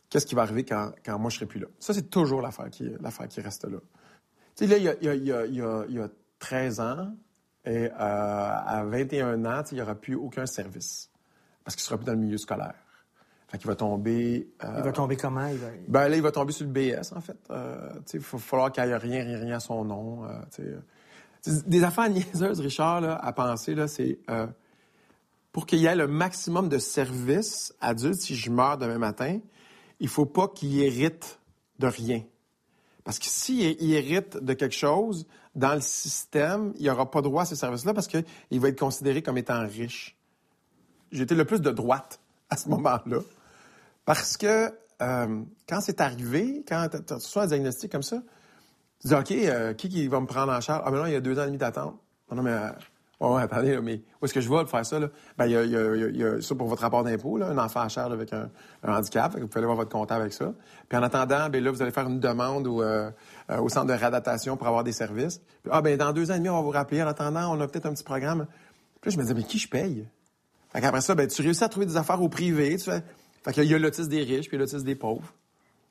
qu'est-ce 0.09 0.25
qui 0.25 0.35
va 0.35 0.41
arriver 0.43 0.63
quand, 0.65 0.91
quand 1.05 1.17
moi 1.19 1.29
je 1.29 1.35
serai 1.35 1.45
plus 1.45 1.59
là? 1.59 1.67
Ça, 1.79 1.93
c'est 1.93 2.09
toujours 2.09 2.41
l'affaire 2.41 2.69
qui, 2.69 2.89
l'affaire 2.99 3.27
qui 3.27 3.41
reste 3.41 3.65
là. 3.65 3.77
Tu 4.55 4.65
sais, 4.65 4.67
là, 4.67 4.77
il 4.77 4.83
y 4.83 4.89
a, 4.89 4.95
il 5.01 5.03
y 5.05 5.09
a- 5.09 5.15
il 5.15 5.25
y 5.25 5.31
a- 5.31 5.45
il 5.45 5.55
y 5.55 5.61
a- 5.61 5.85
il 5.89 5.95
y 5.95 5.99
a 5.99 6.09
13 6.39 6.79
ans 6.79 7.13
et 7.65 7.85
euh, 7.85 7.91
à 7.97 8.83
21 8.85 9.45
ans, 9.45 9.63
il 9.71 9.75
n'y 9.75 9.81
aura 9.81 9.95
plus 9.95 10.15
aucun 10.15 10.45
service 10.45 11.09
parce 11.63 11.75
qu'il 11.75 11.83
ne 11.83 11.87
sera 11.87 11.97
plus 11.97 12.05
dans 12.05 12.13
le 12.13 12.19
milieu 12.19 12.37
scolaire. 12.37 12.73
Fait 13.47 13.57
qu'il 13.57 13.67
va 13.67 13.75
tomber... 13.75 14.47
euh, 14.63 14.73
Il 14.77 14.83
va 14.83 14.91
tomber 14.91 15.17
comment? 15.17 15.47
Il 15.47 15.57
va- 15.57 15.67
ben 15.87 16.07
là, 16.07 16.15
il 16.15 16.21
va 16.21 16.31
tomber 16.31 16.51
sur 16.53 16.65
le 16.67 16.71
BS, 16.71 17.13
en 17.15 17.21
fait. 17.21 17.37
Euh, 17.49 17.89
il 18.13 18.19
va 18.19 18.37
falloir 18.37 18.71
qu'il 18.71 18.83
n'y 18.83 18.89
ait 18.91 18.97
rien, 18.97 19.23
rien, 19.23 19.39
rien 19.39 19.55
à 19.55 19.59
son 19.59 19.83
nom. 19.85 20.23
Des 21.65 21.83
affaires 21.83 22.09
niaiseuses, 22.09 22.59
Richard, 22.59 23.01
là, 23.01 23.15
à 23.15 23.31
penser, 23.33 23.73
là, 23.73 23.87
c'est 23.87 24.19
pour 25.51 25.65
qu'il 25.65 25.79
y 25.79 25.85
ait 25.87 25.95
le 25.95 26.07
maximum 26.07 26.69
de 26.69 26.77
services 26.77 27.73
adultes, 27.81 28.21
si 28.21 28.35
je 28.35 28.51
meurs 28.51 28.77
demain 28.77 28.99
matin, 28.99 29.39
il 29.99 30.07
faut 30.07 30.25
pas 30.25 30.47
qu'il 30.47 30.79
hérite 30.81 31.39
de 31.79 31.87
rien. 31.87 32.23
Parce 33.03 33.19
que 33.19 33.25
s'il 33.25 33.81
il 33.81 33.93
hérite 33.93 34.37
de 34.37 34.53
quelque 34.53 34.75
chose, 34.75 35.25
dans 35.55 35.73
le 35.73 35.81
système, 35.81 36.73
il 36.77 36.85
n'aura 36.85 37.09
pas 37.09 37.21
droit 37.21 37.43
à 37.43 37.45
ces 37.45 37.55
services-là 37.55 37.93
parce 37.93 38.07
qu'il 38.07 38.59
va 38.59 38.69
être 38.69 38.79
considéré 38.79 39.21
comme 39.21 39.37
étant 39.37 39.65
riche. 39.65 40.17
J'étais 41.11 41.35
le 41.35 41.45
plus 41.45 41.61
de 41.61 41.71
droite 41.71 42.19
à 42.49 42.57
ce 42.57 42.69
moment-là. 42.69 43.21
Parce 44.05 44.37
que 44.37 44.71
euh, 45.01 45.43
quand 45.67 45.81
c'est 45.81 46.01
arrivé, 46.01 46.63
quand 46.67 46.87
tu 46.89 47.13
reçois 47.13 47.43
un 47.43 47.47
diagnostic 47.47 47.91
comme 47.91 48.03
ça, 48.03 48.21
tu 49.01 49.07
dis 49.07 49.15
OK, 49.15 49.31
euh, 49.31 49.73
qui, 49.73 50.07
va 50.07 50.19
me 50.19 50.27
prendre 50.27 50.51
en 50.51 50.61
charge? 50.61 50.83
Ah, 50.85 50.91
mais 50.91 50.97
non, 50.97 51.05
il 51.05 51.13
y 51.13 51.15
a 51.15 51.21
deux 51.21 51.39
ans 51.39 51.43
et 51.43 51.47
demi 51.47 51.57
d'attente. 51.57 51.95
Non, 52.29 52.37
non, 52.37 52.43
mais. 52.43 52.51
euh, 52.51 52.69
ouais, 53.19 53.41
attendez, 53.41 53.79
mais 53.81 54.01
où 54.21 54.25
est-ce 54.25 54.33
que 54.33 54.41
je 54.41 54.49
vais 54.49 54.65
faire 54.65 54.85
ça? 54.85 54.99
Là? 54.99 55.09
Ben, 55.37 55.45
il 55.45 55.51
y 55.51 55.55
y 55.55 56.17
y 56.19 56.23
a- 56.23 56.41
ça 56.41 56.55
pour 56.55 56.67
votre 56.67 56.81
rapport 56.81 57.03
d'impôt, 57.03 57.41
un 57.41 57.57
enfant 57.57 57.81
à 57.81 57.89
charge 57.89 58.13
avec 58.13 58.31
un, 58.33 58.49
handicap. 58.83 59.37
Vous 59.37 59.47
pouvez 59.47 59.57
aller 59.59 59.65
voir 59.65 59.77
votre 59.77 59.89
comptable 59.89 60.21
avec 60.21 60.33
ça. 60.33 60.53
Puis 60.87 60.97
en 60.97 61.03
attendant, 61.03 61.49
ben 61.49 61.63
là, 61.63 61.71
vous 61.71 61.81
allez 61.81 61.91
faire 61.91 62.07
une 62.07 62.19
demande 62.19 62.67
au, 62.67 62.81
euh, 62.81 63.11
euh, 63.51 63.59
au 63.59 63.67
centre 63.69 63.87
de 63.87 63.93
réadaptation 63.93 64.55
pour 64.55 64.67
avoir 64.67 64.83
des 64.83 64.93
services. 64.93 65.39
Puis, 65.63 65.71
ah, 65.71 65.81
ben 65.81 65.97
dans 65.97 66.13
deux 66.13 66.31
ans 66.31 66.35
et 66.35 66.37
demi, 66.37 66.49
on 66.49 66.55
va 66.55 66.61
vous 66.61 66.69
rappeler. 66.69 67.03
En 67.03 67.07
attendant, 67.07 67.53
on 67.55 67.59
a 67.59 67.67
peut-être 67.67 67.87
un 67.87 67.93
petit 67.93 68.03
programme. 68.03 68.47
Puis 69.01 69.11
là, 69.11 69.15
je 69.15 69.17
me 69.17 69.23
disais, 69.23 69.33
mais 69.33 69.43
qui 69.43 69.59
je 69.59 69.67
paye? 69.67 70.07
Fait 70.71 70.81
qu'après 70.81 71.01
ça, 71.01 71.15
ben, 71.15 71.27
tu 71.27 71.41
réussis 71.41 71.63
à 71.63 71.69
trouver 71.69 71.85
des 71.85 71.97
affaires 71.97 72.21
au 72.21 72.29
privé. 72.29 72.77
Tu 72.77 72.85
fais... 72.85 73.03
Fait 73.43 73.65
y 73.65 73.73
a 73.73 73.79
l'autisme 73.79 74.09
des 74.09 74.23
riches 74.23 74.47
puis 74.49 74.57
l'autisme 74.57 74.83
des 74.83 74.95
pauvres. 74.95 75.33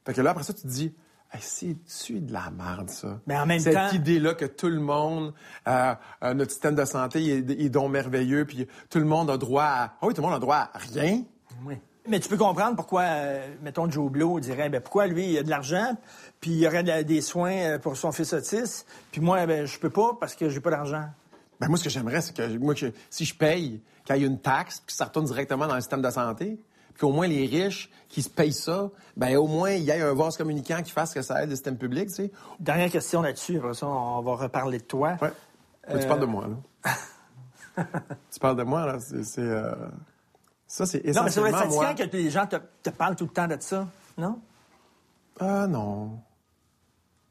Fait 0.05 0.15
que 0.15 0.21
là, 0.21 0.31
après 0.31 0.45
ça, 0.45 0.53
tu 0.53 0.63
te 0.63 0.69
dis, 0.69 0.95
Hey, 1.31 1.41
c'est-tu 1.43 2.21
de 2.21 2.33
la 2.33 2.51
merde, 2.51 2.89
ça? 2.89 3.21
Mais 3.27 3.37
en 3.37 3.45
même 3.45 3.61
Cette 3.61 3.75
temps- 3.75 3.91
idée-là 3.91 4.33
que 4.35 4.47
tout 4.47 4.69
le 4.69 4.81
monde, 4.81 5.35
euh, 5.67 5.95
euh, 6.23 6.33
notre 6.35 6.53
système 6.53 6.75
de 6.75 6.85
santé 6.87 7.21
il 7.21 7.31
est, 7.31 7.55
il 7.59 7.67
est 7.67 7.69
donc 7.69 7.91
merveilleux, 7.93 8.47
puis 8.47 8.67
tout 8.89 8.99
le 8.99 9.05
monde 9.05 9.29
a 9.31 9.37
droit 9.37 9.65
à... 9.65 9.85
Ah 10.01 10.07
oui, 10.07 10.15
tout 10.15 10.23
le 10.23 10.27
monde 10.27 10.37
a 10.37 10.41
droit 10.41 10.57
à 10.73 10.79
rien? 10.79 11.23
Oui. 11.67 11.75
Mais 12.09 12.19
tu 12.21 12.31
peux 12.31 12.39
comprendre 12.39 12.77
pourquoi, 12.77 13.03
euh, 13.03 13.47
mettons, 13.63 13.91
Joe 13.91 14.11
Blow 14.11 14.41
dirait, 14.41 14.71
ben, 14.71 14.81
pourquoi 14.81 15.07
lui, 15.07 15.33
il 15.33 15.39
a 15.39 15.43
de 15.43 15.51
l'argent, 15.51 15.99
puis 16.41 16.53
il 16.53 16.59
y 16.59 16.67
aurait 16.67 16.83
de 16.83 17.03
des 17.03 17.21
soins 17.21 17.79
pour 17.79 17.99
son 17.99 18.11
fils 18.11 18.33
autiste, 18.33 18.87
puis 19.13 19.21
moi, 19.21 19.45
ben, 19.45 19.67
je 19.67 19.79
peux 19.79 19.91
pas 19.91 20.17
parce 20.19 20.35
que 20.35 20.49
j'ai 20.49 20.61
pas 20.61 20.71
d'argent. 20.71 21.05
Ben, 21.61 21.69
moi, 21.69 21.77
ce 21.77 21.85
que 21.85 21.91
j'aimerais, 21.91 22.23
c'est 22.23 22.35
que 22.35 22.57
moi, 22.57 22.75
que 22.75 22.91
si 23.11 23.27
je 23.27 23.35
paye, 23.35 23.83
qu'il 24.07 24.17
y 24.17 24.23
ait 24.25 24.27
une 24.27 24.41
taxe, 24.41 24.79
puis 24.79 24.87
que 24.87 24.93
ça 24.97 25.05
retourne 25.05 25.27
directement 25.27 25.67
dans 25.67 25.75
le 25.75 25.83
système 25.83 26.01
de 26.01 26.09
santé, 26.11 26.59
qu'au 26.99 27.13
moins 27.13 27.27
les 27.27 27.47
riches 27.47 27.91
qui 28.09 28.23
se 28.23 28.29
payent 28.29 28.53
ça, 28.53 28.91
ben 29.17 29.37
au 29.37 29.47
moins 29.47 29.71
il 29.71 29.85
y 29.85 29.91
ait 29.91 30.01
un 30.01 30.15
vase 30.15 30.37
communicant 30.37 30.83
qui 30.83 30.91
fasse 30.91 31.15
que 31.15 31.23
ça 31.23 31.43
aide 31.43 31.51
le 31.51 31.55
système 31.55 31.77
public, 31.77 32.09
tu 32.09 32.15
sais. 32.15 32.33
Dernière 32.59 32.91
question 32.91 33.23
là-dessus, 33.23 33.61
ça, 33.75 33.87
on 33.87 34.21
va 34.23 34.35
reparler 34.35 34.79
de 34.79 34.85
toi. 34.85 35.17
Ouais. 35.21 35.33
Tu 36.01 36.07
parles 36.07 36.21
de 36.21 36.27
moi, 36.27 36.47
là. 36.49 36.93
tu 38.31 38.41
parles 38.41 38.57
de 38.57 38.63
moi, 38.63 38.87
là. 38.87 38.99
C'est... 39.01 39.23
c'est, 39.25 39.41
euh, 39.41 39.75
Ça, 40.67 40.85
c'est 40.87 41.05
Non, 41.15 41.23
mais 41.23 41.31
ça 41.31 41.41
doit 41.41 41.49
essentiellement 41.49 41.61
être 41.63 41.71
moi. 41.71 41.87
fatigant 41.87 42.09
que 42.11 42.17
les 42.17 42.31
gens 42.31 42.47
te, 42.47 42.57
te 42.83 42.91
parlent 42.91 43.17
tout 43.17 43.25
le 43.25 43.31
temps 43.31 43.47
de 43.47 43.57
ça, 43.61 43.89
non? 44.17 44.41
Ah 45.41 45.67
non. 45.67 46.21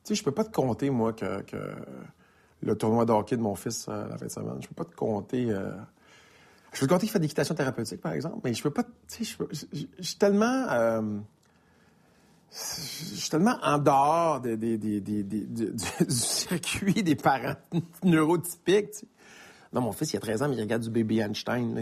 Tu 0.04 0.10
sais, 0.10 0.16
je 0.16 0.24
peux 0.24 0.32
pas 0.32 0.46
te 0.46 0.52
compter, 0.52 0.90
moi, 0.90 1.14
que, 1.14 1.42
que 1.42 1.58
le 2.62 2.76
tournoi 2.76 3.06
de 3.06 3.12
hockey 3.12 3.36
de 3.36 3.42
mon 3.42 3.56
fils 3.56 3.88
euh, 3.90 4.08
la 4.08 4.18
fin 4.18 4.26
de 4.26 4.32
semaine. 4.32 4.58
Je 4.62 4.68
peux 4.68 4.76
pas 4.76 4.86
te 4.90 4.96
compter. 4.96 5.52
Je 6.78 6.82
peux 6.82 6.86
te 6.88 6.94
compter 6.94 7.08
qu'il 7.08 7.12
fait 7.14 7.18
de 7.18 7.24
l'équitation 7.24 7.56
thérapeutique, 7.56 8.02
par 8.02 8.14
exemple, 8.14 8.38
mais 8.44 8.54
je 8.54 8.62
peux 8.62 8.70
pas. 8.70 8.84
Tu 8.84 9.26
sais, 9.26 9.36
je 9.74 10.04
suis 10.04 10.16
tellement. 10.20 10.68
euh, 10.70 11.18
Je 12.52 13.16
suis 13.16 13.30
tellement 13.32 13.58
en 13.64 13.80
dehors 13.80 14.42
du, 14.42 14.56
du- 14.78 15.74
circuit 16.08 17.02
des 17.02 17.16
parents 17.16 17.56
neurotypiques. 18.04 19.06
Non, 19.74 19.82
mon 19.82 19.92
fils, 19.92 20.14
il 20.14 20.18
a 20.18 20.20
13 20.20 20.44
ans, 20.44 20.50
mais 20.50 20.56
il 20.56 20.62
regarde 20.62 20.84
du 20.84 20.92
bébé 20.92 21.18
Einstein. 21.18 21.76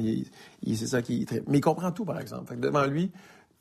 Il- 0.63 0.77
c'est 0.77 0.87
ça. 0.87 0.99
Mais 1.47 1.57
il 1.57 1.61
comprend 1.61 1.91
tout, 1.91 2.05
par 2.05 2.19
exemple. 2.21 2.47
Fait 2.47 2.55
que 2.55 2.61
devant 2.61 2.85
lui, 2.85 3.11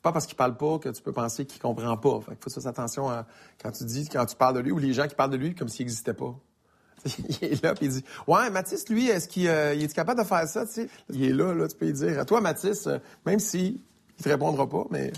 pas 0.01 0.13
parce 0.13 0.25
qu'il 0.27 0.37
parle 0.37 0.55
pas 0.55 0.79
que 0.79 0.87
tu 0.87 1.01
peux 1.01 1.11
penser 1.11 1.45
qu'il 1.45 1.61
comprend 1.61 1.97
pas. 1.97 2.21
Fait 2.21 2.31
qu'il 2.37 2.43
faut 2.49 2.61
faire 2.61 2.69
attention 2.69 3.09
à, 3.09 3.25
quand 3.61 3.71
tu 3.71 3.83
dis, 3.83 4.07
quand 4.07 4.25
tu 4.25 4.37
parles 4.37 4.55
de 4.55 4.61
lui, 4.61 4.71
ou 4.71 4.77
les 4.77 4.93
gens 4.93 5.05
qui 5.07 5.15
parlent 5.15 5.31
de 5.31 5.37
lui 5.37 5.53
comme 5.53 5.67
s'il 5.67 5.85
n'existait 5.85 6.13
pas. 6.13 6.33
il 7.41 7.43
est 7.51 7.63
là, 7.63 7.73
puis 7.75 7.85
il 7.85 7.91
dit 7.91 8.03
Ouais, 8.27 8.49
Mathis, 8.49 8.87
lui, 8.89 9.07
est-ce 9.09 9.27
qu'il 9.27 9.47
euh, 9.47 9.73
il 9.75 9.83
est 9.83 9.93
capable 9.93 10.19
de 10.21 10.25
faire 10.27 10.47
ça? 10.47 10.65
tu 10.65 10.73
sais? 10.73 10.89
Il 11.11 11.23
est 11.23 11.33
là, 11.33 11.53
là, 11.53 11.67
tu 11.67 11.75
peux 11.75 11.85
lui 11.85 11.93
dire. 11.93 12.19
À 12.19 12.25
toi, 12.25 12.41
Mathis, 12.41 12.87
euh, 12.87 12.97
même 13.25 13.39
si 13.39 13.81
il 14.17 14.23
te 14.23 14.29
répondra 14.29 14.67
pas, 14.67 14.85
mais. 14.91 15.11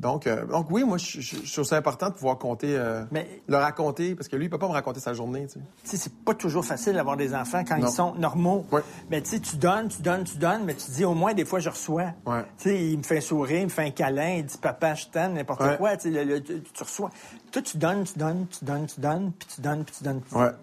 Donc, 0.00 0.26
euh, 0.26 0.46
donc 0.46 0.68
oui, 0.70 0.84
moi, 0.84 0.96
je, 0.96 1.20
je- 1.20 1.36
je 1.44 1.52
trouve 1.52 1.66
ça 1.66 1.76
important 1.76 2.08
de 2.08 2.14
pouvoir 2.14 2.38
compter, 2.38 2.76
euh, 2.76 3.04
le 3.46 3.56
raconter, 3.56 4.14
parce 4.14 4.26
que 4.26 4.36
lui, 4.36 4.46
il 4.46 4.48
peut 4.50 4.58
pas 4.58 4.66
me 4.66 4.72
raconter 4.72 5.00
sa 5.00 5.12
journée, 5.12 5.46
tu 5.46 5.60
sais. 5.84 5.96
C'est 5.98 6.12
pas 6.14 6.34
toujours 6.34 6.64
facile 6.64 6.94
d'avoir 6.94 7.16
des 7.18 7.34
enfants 7.34 7.62
quand 7.62 7.76
Non. 7.78 7.86
ils 7.88 7.92
sont 7.92 8.14
normaux. 8.14 8.66
Mais 9.10 9.20
tu 9.20 9.30
sais, 9.30 9.38
tu 9.40 9.56
donnes, 9.56 9.88
tu 9.88 10.00
donnes, 10.00 10.24
tu 10.24 10.38
donnes, 10.38 10.64
mais 10.64 10.74
tu 10.74 10.90
dis 10.92 11.04
au 11.04 11.12
moins 11.14 11.34
des 11.34 11.44
fois 11.44 11.60
je 11.60 11.68
reçois. 11.68 12.14
Ouais. 12.26 12.42
Tu 12.56 12.70
sais, 12.70 12.84
il 12.88 12.98
me 12.98 13.02
fait 13.02 13.18
un 13.18 13.20
sourire, 13.20 13.58
il 13.60 13.64
me 13.64 13.68
fait 13.68 13.84
un 13.84 13.90
câlin, 13.90 14.36
il 14.38 14.46
dit 14.46 14.56
papa, 14.56 14.94
je 14.94 15.06
t'aime, 15.06 15.34
n'importe 15.34 15.60
Ouais. 15.60 15.76
quoi. 15.76 15.94
Tu, 15.98 16.10
sais, 16.12 16.24
le- 16.24 16.24
le- 16.36 16.42
tu, 16.42 16.62
tu 16.62 16.82
reçois. 16.82 17.10
Toi, 17.52 17.60
tu 17.62 17.76
donnes, 17.76 18.04
tu 18.04 18.18
donnes, 18.18 18.46
tu 18.48 18.64
donnes, 18.64 18.86
tu 18.86 18.98
donnes, 18.98 19.32
puis 19.38 19.48
tu 19.54 19.60
donnes, 19.60 19.84
puis 19.84 19.94
tu 19.98 20.04
donnes. 20.04 20.20
puis 20.22 20.28
tu 20.30 20.34
donnes. 20.34 20.54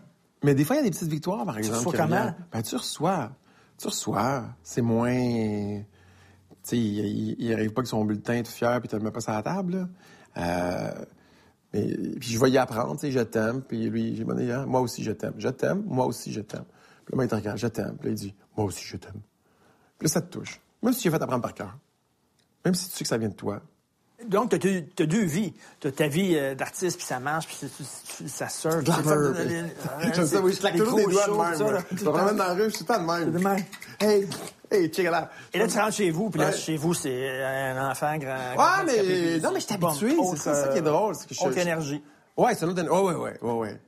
Mais 0.44 0.56
des 0.56 0.64
fois, 0.64 0.78
il 0.78 0.80
y 0.80 0.82
a 0.82 0.84
des 0.86 0.92
petites 0.92 1.10
victoires, 1.10 1.46
par 1.46 1.58
exemple. 1.58 1.78
reçois 1.78 1.92
qui 1.92 1.98
comment? 1.98 2.36
Ben, 2.52 2.62
tu 2.62 2.76
reçois. 2.76 3.32
Tu 3.78 3.88
reçois. 3.88 4.46
C'est 4.64 4.82
moins. 4.82 5.14
Tu 5.14 5.86
sais, 6.64 6.78
il, 6.78 7.00
il, 7.00 7.36
il 7.40 7.54
arrive 7.54 7.72
pas 7.72 7.82
avec 7.82 7.88
son 7.88 8.04
bulletin 8.06 8.42
tout 8.44 8.52
fier 8.52 8.80
puis 8.80 8.90
tu 8.90 8.96
le 8.96 9.02
mets 9.02 9.12
pas 9.12 9.22
sur 9.22 9.32
la 9.32 9.44
table. 9.44 9.88
Euh, 10.38 10.92
mais, 11.74 11.96
puis 12.20 12.30
je 12.30 12.40
vais 12.40 12.50
y 12.50 12.58
apprendre, 12.58 12.96
tu 12.96 13.02
sais, 13.02 13.12
je 13.12 13.20
t'aime. 13.20 13.62
Puis 13.62 13.90
lui, 13.90 14.16
j'ai 14.16 14.24
demandé, 14.24 14.52
hein, 14.52 14.66
moi 14.66 14.82
aussi, 14.82 15.04
je 15.04 15.12
t'aime. 15.12 15.34
Je 15.38 15.50
t'aime, 15.50 15.84
moi 15.86 16.06
aussi, 16.06 16.32
je 16.32 16.42
t'aime. 16.42 16.66
Puis 17.06 17.18
là, 17.18 17.24
il 17.24 17.30
te 17.30 17.36
regarde, 17.36 17.58
je 17.58 17.68
t'aime. 17.68 17.96
Puis 17.98 18.08
là, 18.08 18.12
il 18.12 18.16
dit, 18.16 18.36
moi 18.56 18.66
aussi, 18.66 18.84
je 18.86 18.98
t'aime. 18.98 19.22
Puis 19.98 20.08
là, 20.08 20.10
ça 20.10 20.22
te 20.22 20.38
touche. 20.38 20.62
Même 20.82 20.94
si 20.94 21.02
tu 21.02 21.08
es 21.08 21.12
fait 21.12 21.22
apprendre 21.22 21.42
par 21.42 21.54
cœur. 21.54 21.78
Même 22.66 22.74
si 22.74 22.90
tu 22.90 22.96
sais 22.96 23.04
que 23.04 23.08
ça 23.08 23.18
vient 23.18 23.30
de 23.30 23.34
toi. 23.34 23.62
Donc, 24.28 24.58
tu 24.60 24.68
as, 25.00 25.06
deux 25.06 25.24
vies. 25.24 25.54
Tu 25.80 25.88
as 25.88 25.92
ta 25.92 26.08
vie 26.08 26.36
euh, 26.36 26.54
d'artiste, 26.56 26.98
puis 26.98 27.06
ça 27.06 27.20
marche, 27.20 27.48
puis 27.48 27.58
ça 28.28 28.48
Glamour. 28.82 29.12
euh, 29.14 29.64
J'aime 30.14 30.26
ça, 30.28 30.42
oui, 30.42 30.54
je 30.54 30.60
claque 30.60 30.76
toujours 30.76 30.98
des 30.98 31.06
doigts 31.06 31.28
de 31.28 31.32
même. 31.32 31.56
ça, 31.58 31.72
là, 31.72 31.80
Je 31.92 32.04
vraiment 32.04 32.28
temps. 32.30 32.34
dans 32.36 32.44
la 32.48 32.54
rue, 32.54 32.70
je 32.70 32.76
suis 32.76 32.86
temps 32.86 33.02
de 33.02 33.06
même. 33.06 33.32
De 33.32 33.40
même. 33.40 33.64
Hey, 34.00 34.28
hey, 34.72 34.88
check 34.90 35.06
it 35.06 35.12
out. 35.12 35.28
Et 35.54 35.60
là, 35.60 35.68
tu 35.68 35.78
rentres 35.80 35.94
chez 35.96 36.12
vous, 36.12 36.30
puis 36.30 36.40
là, 36.42 36.48
Ouais. 36.48 36.54
chez 36.58 36.76
vous, 36.78 36.94
c'est 36.94 37.44
un 37.44 37.90
enfant 37.92 38.18
grand. 38.18 38.36
Ouais, 38.58 38.86
mais 38.86 39.40
non, 39.40 39.52
mais 39.54 39.60
je 39.62 39.66
suis 39.66 39.74
habitué. 39.76 40.16
C'est 40.32 40.38
ça, 40.38 40.56
ça 40.56 40.68
qui 40.70 40.78
est 40.78 40.82
euh, 40.82 40.84
drôle. 40.84 41.16
c'est 41.16 41.28
que 41.28 41.34
je- 41.36 41.42
Autre 41.42 41.54
je- 41.56 41.60
énergie. 41.60 42.04
Ouais, 42.38 42.56
c'est 42.56 42.66
une 42.66 42.72
autre. 42.72 42.84
Ouais, 42.84 43.14
ouais, 43.14 43.16
ouais, 43.16 43.38
ouais, 43.42 43.54
ouais. 43.54 43.80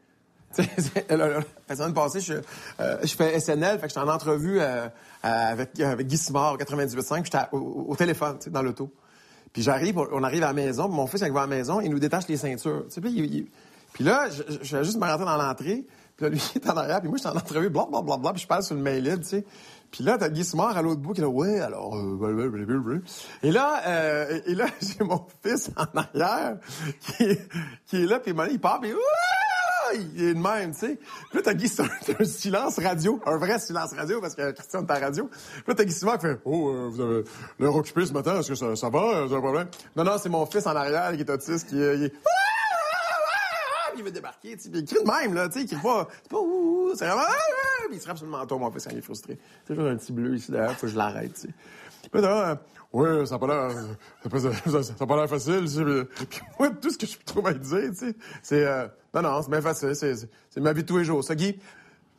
La- 1.09 1.75
semaine 1.75 1.93
passée, 1.93 2.19
je, 2.19 2.33
euh, 2.81 2.97
je 3.03 3.15
fais 3.15 3.39
SNL, 3.39 3.75
fait 3.79 3.83
que 3.83 3.87
j'étais 3.89 3.99
en 4.01 4.09
entrevue 4.09 4.59
euh, 4.59 4.85
euh, 4.85 4.87
avec, 5.23 5.79
avec 5.79 6.07
Guy 6.07 6.17
Simard 6.17 6.53
au 6.53 6.57
98.5, 6.57 7.21
puis 7.21 7.31
j'étais 7.31 7.45
au, 7.53 7.85
au 7.89 7.95
téléphone, 7.95 8.37
dans 8.47 8.61
l'auto. 8.61 8.91
Puis 9.53 9.61
j'arrive, 9.63 9.97
on 9.97 10.23
arrive 10.23 10.43
à 10.43 10.47
la 10.47 10.53
maison, 10.53 10.87
mon 10.87 11.07
fils 11.07 11.21
arrive 11.21 11.35
à 11.37 11.41
la 11.41 11.47
maison, 11.47 11.81
il 11.81 11.89
nous 11.89 11.99
détache 11.99 12.27
les 12.27 12.37
ceintures. 12.37 12.85
Tu 12.87 12.93
sais, 12.95 13.01
puis, 13.01 13.11
il- 13.11 13.47
il- 13.99 14.05
là, 14.05 14.29
je, 14.29 14.43
je, 14.61 14.77
vais 14.77 14.83
juste 14.83 14.97
me 14.97 15.05
rentrer 15.05 15.25
dans 15.25 15.37
l'entrée, 15.37 15.85
puis 16.15 16.25
là, 16.25 16.29
lui, 16.29 16.41
il 16.55 16.61
est 16.61 16.69
en 16.69 16.77
arrière, 16.77 16.99
puis 17.01 17.09
moi, 17.09 17.17
je 17.17 17.21
suis 17.27 17.29
en 17.29 17.37
entrevue, 17.37 17.69
blablabla, 17.69 18.01
bla, 18.01 18.17
bla, 18.17 18.33
puis 18.33 18.41
je 18.41 18.47
parle 18.47 18.63
sur 18.63 18.75
le 18.75 18.81
mail 18.81 19.19
tu 19.21 19.27
sais. 19.27 19.45
Puis 19.91 20.05
là, 20.05 20.17
t'as 20.17 20.29
Guy 20.29 20.45
Simard 20.45 20.77
à 20.77 20.81
l'autre 20.81 21.01
bout 21.01 21.11
qui 21.11 21.19
est 21.19 21.23
là, 21.23 21.29
ouais, 21.29 21.59
alors, 21.59 21.97
euh. 21.97 22.17
Et 23.43 23.51
là, 23.51 23.81
euh, 23.87 24.39
et 24.45 24.55
là, 24.55 24.67
j'ai 24.81 25.03
mon 25.03 25.25
fils 25.45 25.69
en 25.75 25.97
arrière 25.99 26.57
qui, 27.01 27.25
qui 27.87 28.03
est 28.03 28.05
là, 28.05 28.19
puis 28.19 28.33
il 28.51 28.59
part, 28.59 28.79
puis! 28.79 28.91
Il 29.93 30.23
est 30.23 30.33
de 30.33 30.39
même, 30.39 30.71
tu 30.73 30.79
sais. 30.79 30.99
Puis 31.29 31.37
là, 31.37 31.41
t'as 31.43 31.53
Guy 31.53 31.69
t'as 31.75 31.85
un 32.19 32.23
silence 32.25 32.79
radio, 32.79 33.19
un 33.25 33.37
vrai 33.37 33.59
silence 33.59 33.93
radio, 33.93 34.19
parce 34.21 34.35
que 34.35 34.51
Christian 34.51 34.85
est 34.85 34.91
à 34.91 34.99
radio. 34.99 35.27
Puis 35.27 35.63
là, 35.67 35.73
t'as 35.75 35.83
Guy 35.83 35.93
Simard 35.93 36.17
qui 36.19 36.27
fait, 36.27 36.39
oh, 36.45 36.69
euh, 36.69 36.87
vous 36.89 37.01
avez 37.01 37.23
l'air 37.59 37.75
occupé 37.75 38.05
ce 38.05 38.13
matin, 38.13 38.39
est-ce 38.39 38.49
que 38.49 38.55
ça, 38.55 38.75
ça 38.75 38.89
va, 38.89 38.99
vous 39.25 39.33
avez 39.33 39.35
un 39.35 39.41
problème? 39.41 39.67
Non, 39.95 40.03
non, 40.03 40.17
c'est 40.21 40.29
mon 40.29 40.45
fils 40.45 40.65
en 40.67 40.75
arrière 40.75 41.11
qui 41.13 41.21
est 41.21 41.29
autiste, 41.29 41.69
qui 41.69 41.81
est... 41.81 41.95
il 41.97 42.03
est- 42.05 42.13
qui 43.93 44.01
veut 44.03 44.11
débarquer, 44.11 44.55
tu 44.55 44.63
sais, 44.63 44.69
il 44.73 44.85
crie 44.85 45.03
de 45.03 45.11
même, 45.11 45.33
là, 45.33 45.49
tu 45.49 45.59
sais, 45.59 45.65
il 45.65 45.67
crie 45.67 45.81
pas, 45.83 46.07
c'est 46.23 46.31
pas 46.31 46.39
ouh, 46.39 46.93
c'est 46.95 47.05
vraiment, 47.05 47.23
ah, 47.27 47.33
ah, 47.33 47.83
il 47.91 47.97
se 47.99 48.03
frappe 48.05 48.15
sur 48.17 48.25
le 48.25 48.31
menton, 48.31 48.57
mon 48.57 48.71
fils, 48.71 48.85
quand 48.85 48.91
il 48.91 48.99
est 48.99 49.01
frustré. 49.01 49.37
C'est 49.67 49.73
toujours 49.75 49.89
un 49.91 49.97
petit 49.97 50.13
bleu 50.13 50.35
ici, 50.35 50.49
derrière, 50.49 50.71
faut 50.77 50.85
que 50.85 50.93
je 50.93 50.97
l'arrête, 50.97 51.33
tu 51.33 51.41
sais. 51.41 51.49
Puis 52.11 52.21
là, 52.21 52.57
ouais, 52.93 53.25
ça 53.25 53.35
n'a 53.35 53.39
pas 53.39 53.47
l'air, 53.47 53.71
ça 54.23 54.29
pas- 54.29 54.39
ça- 54.39 54.83
ça 54.83 54.93
a 54.99 55.05
pas 55.05 55.15
l'air 55.17 55.29
facile, 55.29 55.61
tu 55.61 55.67
sais, 55.67 55.83
puis- 55.83 56.25
puis 56.29 56.39
moi, 56.59 56.69
tout 56.81 56.89
ce 56.89 56.97
que 56.97 57.05
je 57.05 57.17
trouve 57.25 57.47
à 57.47 57.53
dire, 57.53 57.89
tu 57.89 57.95
sais, 57.95 58.15
c'est, 58.41 58.65
euh, 58.65 58.87
non, 59.13 59.21
non, 59.21 59.41
c'est 59.41 59.49
bien 59.51 59.61
facile, 59.61 59.95
c'est, 59.95 60.15
c'est, 60.15 60.29
c'est 60.49 60.59
ma 60.61 60.73
vie 60.73 60.81
de 60.83 60.87
tous 60.87 60.97
les 60.97 61.03
jours, 61.05 61.23
ça, 61.23 61.35
Guy. 61.35 61.59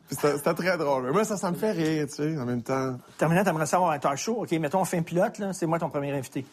Puis 0.07 0.17
C'était 0.19 0.53
très 0.53 0.77
drôle. 0.77 1.03
Mais 1.03 1.11
moi, 1.11 1.23
ça, 1.23 1.37
ça 1.37 1.49
me 1.49 1.55
fait 1.55 1.71
rire, 1.71 2.05
tu 2.07 2.15
sais, 2.15 2.37
en 2.37 2.45
même 2.45 2.61
temps. 2.61 2.97
Terminant, 3.17 3.43
t'aimerais 3.43 3.65
savoir 3.65 3.91
un 3.91 3.99
talk 3.99 4.17
show. 4.17 4.43
OK, 4.43 4.51
mettons, 4.51 4.81
on 4.81 4.85
fait 4.85 4.97
un 4.97 5.01
pilote, 5.01 5.39
là. 5.39 5.53
C'est 5.53 5.65
moi 5.65 5.79
ton 5.79 5.89
premier 5.89 6.11
invité. 6.11 6.45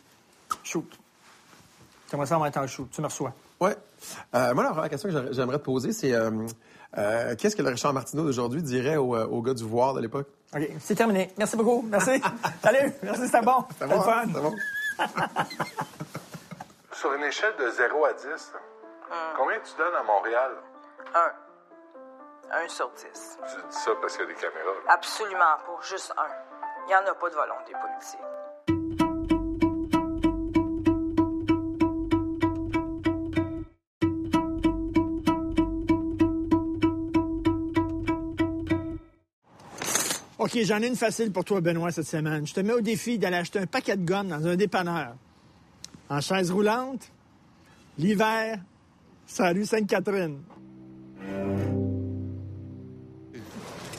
Shoot. 0.62 0.86
T'aimerais 2.08 2.26
savoir 2.26 2.48
un 2.48 2.50
talk 2.52 2.68
show. 2.68 2.86
Tu 2.92 3.00
me 3.00 3.06
reçois. 3.06 3.34
Ouais. 3.60 3.76
Euh, 4.34 4.54
moi, 4.54 4.62
la 4.64 4.70
première 4.70 4.88
question 4.88 5.10
que 5.10 5.32
j'aimerais- 5.32 5.58
te 5.58 5.64
poser, 5.64 5.92
c'est 5.92 6.12
euh, 6.14 6.30
euh, 6.96 7.34
qu'est-ce 7.36 7.56
que 7.56 7.62
le 7.62 7.68
Richard 7.70 7.92
Martineau 7.92 8.22
d'aujourd'hui 8.24 8.62
dirait 8.62 8.96
au, 8.96 9.14
euh, 9.16 9.26
au 9.26 9.42
gars 9.42 9.52
du 9.54 9.64
voir 9.64 9.94
de 9.94 10.00
l'époque? 10.00 10.28
OK, 10.54 10.62
c'est 10.80 10.94
terminé. 10.96 11.32
Merci 11.38 11.56
beaucoup. 11.56 11.82
Merci. 11.88 12.20
Salut. 12.62 12.92
Merci, 13.02 13.26
c'était 13.26 13.40
bon. 13.40 13.64
C'était 13.70 13.86
bon, 13.86 14.00
fun. 14.02 14.26
bon. 14.28 14.54
Sur 16.92 17.12
une 17.14 17.22
échelle 17.24 17.54
de 17.56 17.70
0 17.70 18.04
à 18.04 18.12
10, 18.12 18.52
combien 19.36 19.58
tu 19.60 19.76
donnes 19.78 19.94
à 19.94 20.02
Montréal? 20.02 20.50
Un. 21.14 21.32
Un 22.52 22.68
sur 22.68 22.90
dix. 22.90 23.38
Tu 23.48 23.56
dis 23.68 23.76
ça 23.76 23.92
parce 24.00 24.16
qu'il 24.16 24.26
y 24.26 24.30
a 24.30 24.34
des 24.34 24.40
caméras. 24.40 24.72
Absolument 24.88 25.56
pas. 25.64 25.78
Juste 25.82 26.12
un. 26.16 26.26
Il 26.82 26.88
n'y 26.88 26.94
en 26.96 27.06
a 27.06 27.14
pas 27.14 27.30
de 27.30 27.34
volonté 27.34 27.72
politique. 27.72 28.20
OK, 40.40 40.59
j'en 40.64 40.81
ai 40.81 40.87
une 40.87 40.96
facile 40.96 41.31
pour 41.31 41.44
toi, 41.44 41.61
Benoît, 41.61 41.92
cette 41.92 42.07
semaine. 42.07 42.46
Je 42.46 42.55
te 42.55 42.61
mets 42.61 42.72
au 42.72 42.81
défi 42.81 43.18
d'aller 43.18 43.37
acheter 43.37 43.59
un 43.59 43.66
paquet 43.66 43.94
de 43.94 44.07
gomme 44.07 44.29
dans 44.29 44.46
un 44.46 44.57
dépanneur. 44.57 45.14
En 46.09 46.22
chaise 46.22 46.50
roulante, 46.50 47.03
l'hiver, 47.98 48.59
la 49.38 49.50
rue 49.50 49.66
Sainte-Catherine. 49.66 50.38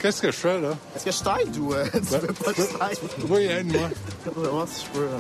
Qu'est-ce 0.02 0.20
que 0.20 0.32
je 0.32 0.36
fais, 0.36 0.60
là? 0.60 0.76
Est-ce 0.96 1.06
que 1.06 1.12
je 1.12 1.22
t'aide 1.24 1.58
ou 1.60 1.74
euh, 1.76 1.86
tu 1.94 2.00
veux 2.00 2.34
pas 2.34 2.54
que 2.54 2.64
je 2.64 2.70
t'aide? 2.76 2.98
Oui, 3.30 3.44
aide-moi. 3.44 3.90
Je 4.26 4.42
vais 4.42 4.50
voir 4.50 4.68
si 4.68 4.84
je 4.88 4.90
peux. 4.98 5.06
euh, 5.06 5.20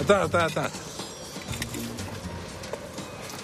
Attends, 0.00 0.22
attends, 0.38 0.46
attends. 0.60 0.70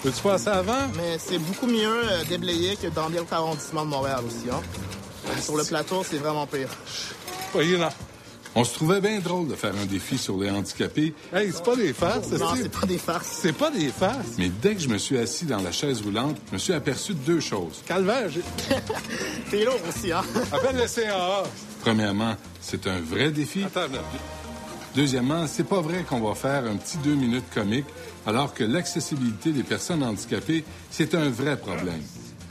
Peux-tu 0.03 0.23
passer 0.23 0.49
avant? 0.49 0.88
Mais 0.97 1.19
c'est 1.19 1.38
beaucoup 1.38 1.67
mieux 1.67 2.11
euh, 2.12 2.25
déblayé 2.31 2.77
que 2.77 2.87
dans 2.87 3.11
bien 3.11 3.27
arrondissement 3.31 3.85
de 3.85 3.91
Montréal 3.91 4.21
aussi. 4.27 4.49
Hein? 4.51 4.62
Sur 5.40 5.57
le 5.57 5.64
plateau, 5.64 6.03
c'est 6.09 6.18
vraiment 6.18 6.46
pire. 6.46 6.68
Voyez 7.53 7.77
là. 7.77 7.90
On 8.55 8.64
se 8.64 8.74
trouvait 8.74 9.01
bien 9.01 9.20
drôle 9.20 9.46
de 9.46 9.55
faire 9.55 9.74
un 9.81 9.87
défi 9.87 10.18
sur 10.18 10.37
les 10.38 10.51
handicapés. 10.51 11.14
Hey, 11.33 11.53
c'est 11.53 11.64
pas 11.64 11.77
des 11.77 11.92
farces, 11.92 12.31
Non, 12.33 12.55
c'est 12.57 12.62
c'est 12.62 12.68
pas 12.68 12.87
des 12.87 12.98
farces. 12.98 13.38
C'est 13.42 13.53
pas 13.53 13.70
des 13.70 13.88
farces. 13.88 14.37
Mais 14.37 14.48
dès 14.48 14.74
que 14.74 14.81
je 14.81 14.88
me 14.88 14.98
suis 14.98 15.18
assis 15.18 15.44
dans 15.44 15.61
la 15.61 15.70
chaise 15.70 16.01
roulante, 16.03 16.37
je 16.48 16.55
me 16.55 16.59
suis 16.59 16.72
aperçu 16.72 17.14
de 17.14 17.20
deux 17.20 17.40
choses. 17.40 17.83
Calvaire, 17.87 18.29
j'ai... 18.29 18.42
T'es 19.51 19.64
lourd 19.64 19.79
aussi, 19.88 20.11
hein? 20.11 20.22
Appelle 20.53 20.77
le 20.77 20.88
CAA. 20.88 21.44
Premièrement, 21.83 22.35
c'est 22.61 22.87
un 22.87 23.01
vrai 23.01 23.31
défi. 23.31 23.64
Deuxièmement, 24.94 25.46
c'est 25.46 25.68
pas 25.68 25.81
vrai 25.81 26.03
qu'on 26.03 26.20
va 26.20 26.35
faire 26.35 26.64
un 26.64 26.77
petit 26.77 26.98
deux 26.98 27.14
minutes 27.14 27.48
comique, 27.55 27.87
alors 28.27 28.55
que 28.55 28.64
l'accessibilité 28.64 29.53
des 29.53 29.62
personnes 29.62 30.03
handicapées, 30.03 30.64
c'est 30.90 31.14
un 31.14 31.29
vrai 31.31 31.57
problème. 31.57 32.03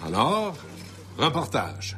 Alors, 0.06 0.56
reportage. 1.18 1.98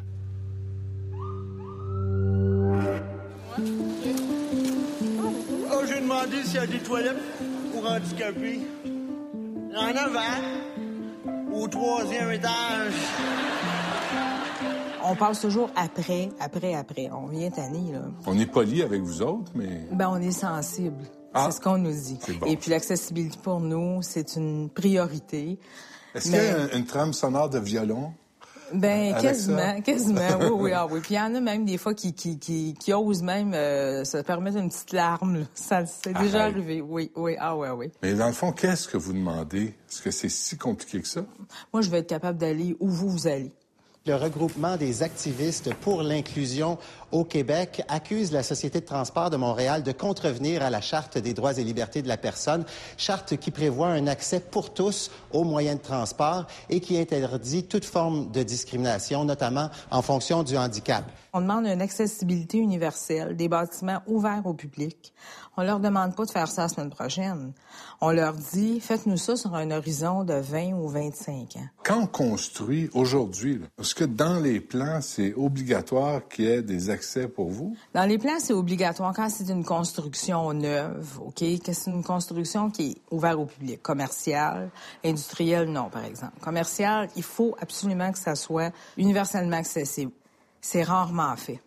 S'il 6.44 6.56
y 6.56 6.58
a 6.58 6.68
des 6.68 6.80
toilettes 6.80 7.18
pour 7.74 7.90
handicapés. 7.90 8.60
Il 8.86 9.74
y 9.74 9.76
en 9.78 9.96
a 9.96 10.08
20 10.10 11.54
au 11.54 11.68
troisième 11.68 12.32
étage. 12.32 12.94
On 15.04 15.16
passe 15.16 15.42
toujours 15.42 15.70
après, 15.76 16.30
après, 16.40 16.74
après. 16.76 17.10
On 17.12 17.28
vient 17.28 17.50
tanner, 17.50 17.94
là. 17.94 18.02
On 18.28 18.38
est 18.38 18.46
poli 18.46 18.82
avec 18.84 19.02
vous 19.02 19.22
autres, 19.22 19.52
mais... 19.56 19.88
Ben, 19.92 20.10
on 20.10 20.22
est 20.22 20.32
sensible. 20.32 21.04
Ah. 21.34 21.46
C'est 21.50 21.58
ce 21.58 21.62
qu'on 21.62 21.78
nous 21.78 21.92
dit. 21.92 22.20
Bon. 22.40 22.46
Et 22.48 22.58
puis 22.58 22.70
l'accessibilité 22.72 23.38
pour 23.42 23.60
nous, 23.60 24.02
c'est 24.02 24.36
une 24.36 24.70
priorité. 24.70 25.58
Est-ce 26.16 26.30
Mais- 26.30 26.38
qu'il 26.38 26.48
y 26.48 26.72
a 26.74 26.76
une 26.78 26.86
trame 26.86 27.14
sonore 27.14 27.50
de 27.50 27.60
violon? 27.60 28.14
Ben, 28.74 29.14
Alexa? 29.14 29.22
quasiment, 29.22 29.82
quasiment, 29.86 30.38
oui, 30.42 30.48
oui, 30.54 30.72
ah 30.74 30.88
oui. 30.90 31.00
Puis 31.02 31.16
il 31.16 31.18
y 31.18 31.20
en 31.22 31.34
a 31.36 31.40
même 31.40 31.66
des 31.66 31.78
fois 31.78 31.94
qui, 31.94 32.14
qui, 32.14 32.38
qui, 32.40 32.74
qui 32.80 32.94
osent 32.94 33.24
même 33.24 33.54
euh, 33.54 34.04
se 34.04 34.18
permettre 34.18 34.58
une 34.58 34.70
petite 34.70 34.92
larme. 34.94 35.40
là. 35.40 35.46
Ça, 35.54 35.86
c'est 35.86 36.14
déjà 36.14 36.44
Arrête. 36.44 36.54
arrivé, 36.56 36.82
oui, 36.82 37.12
oui, 37.16 37.36
ah 37.40 37.56
ouais, 37.56 37.70
oui. 37.72 37.92
Mais 38.02 38.14
dans 38.14 38.28
le 38.28 38.34
fond, 38.34 38.52
qu'est-ce 38.52 38.88
que 38.88 38.98
vous 38.98 39.14
demandez? 39.14 39.76
Est-ce 39.90 40.02
que 40.02 40.12
c'est 40.12 40.30
si 40.30 40.58
compliqué 40.58 41.02
que 41.02 41.08
ça? 41.08 41.26
Moi, 41.74 41.82
je 41.82 41.90
vais 41.90 42.00
être 42.00 42.10
capable 42.10 42.38
d'aller 42.38 42.76
où 42.80 42.88
vous, 42.90 43.10
vous 43.10 43.28
allez. 43.28 43.52
Le 44.10 44.16
regroupement 44.16 44.76
des 44.76 45.04
activistes 45.04 45.72
pour 45.76 46.02
l'inclusion 46.02 46.80
au 47.12 47.24
Québec 47.24 47.84
accuse 47.90 48.32
la 48.32 48.42
Société 48.42 48.80
de 48.80 48.86
transport 48.86 49.30
de 49.30 49.38
Montréal 49.38 49.84
de 49.84 49.92
contrevenir 49.92 50.64
à 50.64 50.72
la 50.72 50.82
Charte 50.82 51.20
des 51.20 51.36
droits 51.36 51.56
et 51.60 51.64
libertés 51.64 52.02
de 52.02 52.08
la 52.08 52.18
personne, 52.18 52.66
charte 52.98 53.38
qui 53.38 53.52
prévoit 53.52 53.90
un 53.90 54.08
accès 54.08 54.40
pour 54.40 54.74
tous 54.74 55.12
aux 55.32 55.44
moyens 55.44 55.78
de 55.78 55.84
transport 55.84 56.48
et 56.72 56.80
qui 56.80 56.98
interdit 56.98 57.66
toute 57.66 57.86
forme 57.86 58.32
de 58.32 58.42
discrimination, 58.42 59.26
notamment 59.26 59.70
en 59.92 60.02
fonction 60.02 60.42
du 60.42 60.58
handicap. 60.58 61.06
On 61.32 61.42
demande 61.42 61.68
une 61.68 61.82
accessibilité 61.82 62.58
universelle, 62.58 63.36
des 63.36 63.48
bâtiments 63.48 64.02
ouverts 64.08 64.46
au 64.46 64.56
public. 64.56 65.14
On 65.58 65.64
leur 65.64 65.80
demande 65.80 66.16
pas 66.16 66.26
de 66.26 66.32
faire 66.32 66.48
ça 66.48 66.64
la 66.64 66.70
semaine 66.70 66.90
prochaine. 66.90 67.54
On 68.02 68.12
leur 68.12 68.34
dit, 68.34 68.80
faites-nous 68.80 69.18
ça 69.18 69.36
sur 69.36 69.56
un 69.56 69.72
horizon 69.72 70.24
de 70.24 70.34
20 70.34 70.74
ou 70.74 70.88
25 70.88 71.58
ans. 71.58 71.68
Quand 71.84 72.04
on 72.04 72.08
construit 72.08 72.90
aujourd'hui, 72.94 73.60
là, 73.60 73.66
est-ce 73.78 73.94
que 74.00 74.06
dans 74.06 74.40
les 74.40 74.62
plans, 74.62 75.02
c'est 75.02 75.34
obligatoire 75.34 76.26
qu'il 76.30 76.46
y 76.46 76.48
ait 76.48 76.62
des 76.62 76.90
accès 76.90 77.28
pour 77.28 77.50
vous? 77.50 77.76
Dans 77.94 78.06
les 78.06 78.18
plans, 78.18 78.40
c'est 78.40 78.54
obligatoire 78.54 79.14
quand 79.14 79.30
c'est 79.30 79.50
une 79.50 79.66
construction 79.66 80.54
neuve, 80.54 81.20
OK? 81.20 81.44
Que 81.62 81.74
c'est 81.74 81.92
une 81.92 82.02
construction 82.02 82.70
qui 82.70 82.92
est 82.92 82.96
ouverte 83.12 83.38
au 83.38 83.46
public. 83.46 83.82
Commercial, 83.82 84.70
industriel, 85.04 85.70
non, 85.70 85.90
par 85.90 86.06
exemple. 86.06 86.40
Commercial, 86.40 87.10
il 87.18 87.24
faut 87.24 87.58
absolument 87.60 88.10
que 88.14 88.20
ça 88.20 88.36
soit 88.36 88.74
universellement 88.96 89.58
accessible. 89.58 90.14
C'est 90.62 90.84
rarement 90.84 91.36
fait. 91.36 91.60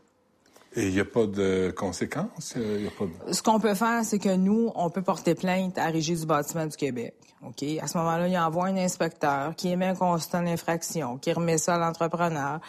Et 0.75 0.89
il 0.89 0.95
n'y 0.95 1.01
a 1.01 1.05
pas 1.05 1.27
de 1.27 1.73
conséquences? 1.77 2.55
Y 2.57 2.87
a 2.87 2.91
pas 2.91 3.05
de... 3.05 3.33
Ce 3.33 3.43
qu'on 3.43 3.61
peut 3.61 3.75
faire, 3.75 4.05
c'est 4.05 4.19
que 4.19 4.35
nous, 4.35 4.73
on 4.75 4.89
peut 4.89 5.03
porter 5.03 5.35
plainte 5.35 5.77
à 5.77 5.87
Régie 5.87 6.17
du 6.17 6.25
bâtiment 6.25 6.67
du 6.67 6.77
Québec. 6.77 7.15
OK? 7.47 7.65
À 7.81 7.87
ce 7.87 7.99
moment-là, 7.99 8.29
il 8.29 8.39
envoie 8.39 8.67
un 8.67 8.77
inspecteur 8.77 9.55
qui 9.57 9.69
émet 9.69 9.89
un 9.89 9.95
constat 9.95 10.41
d'infraction, 10.43 11.19
qui 11.19 11.33
remet 11.33 11.59
ça 11.59 11.75
à 11.75 11.79
l'entrepreneur. 11.79 12.61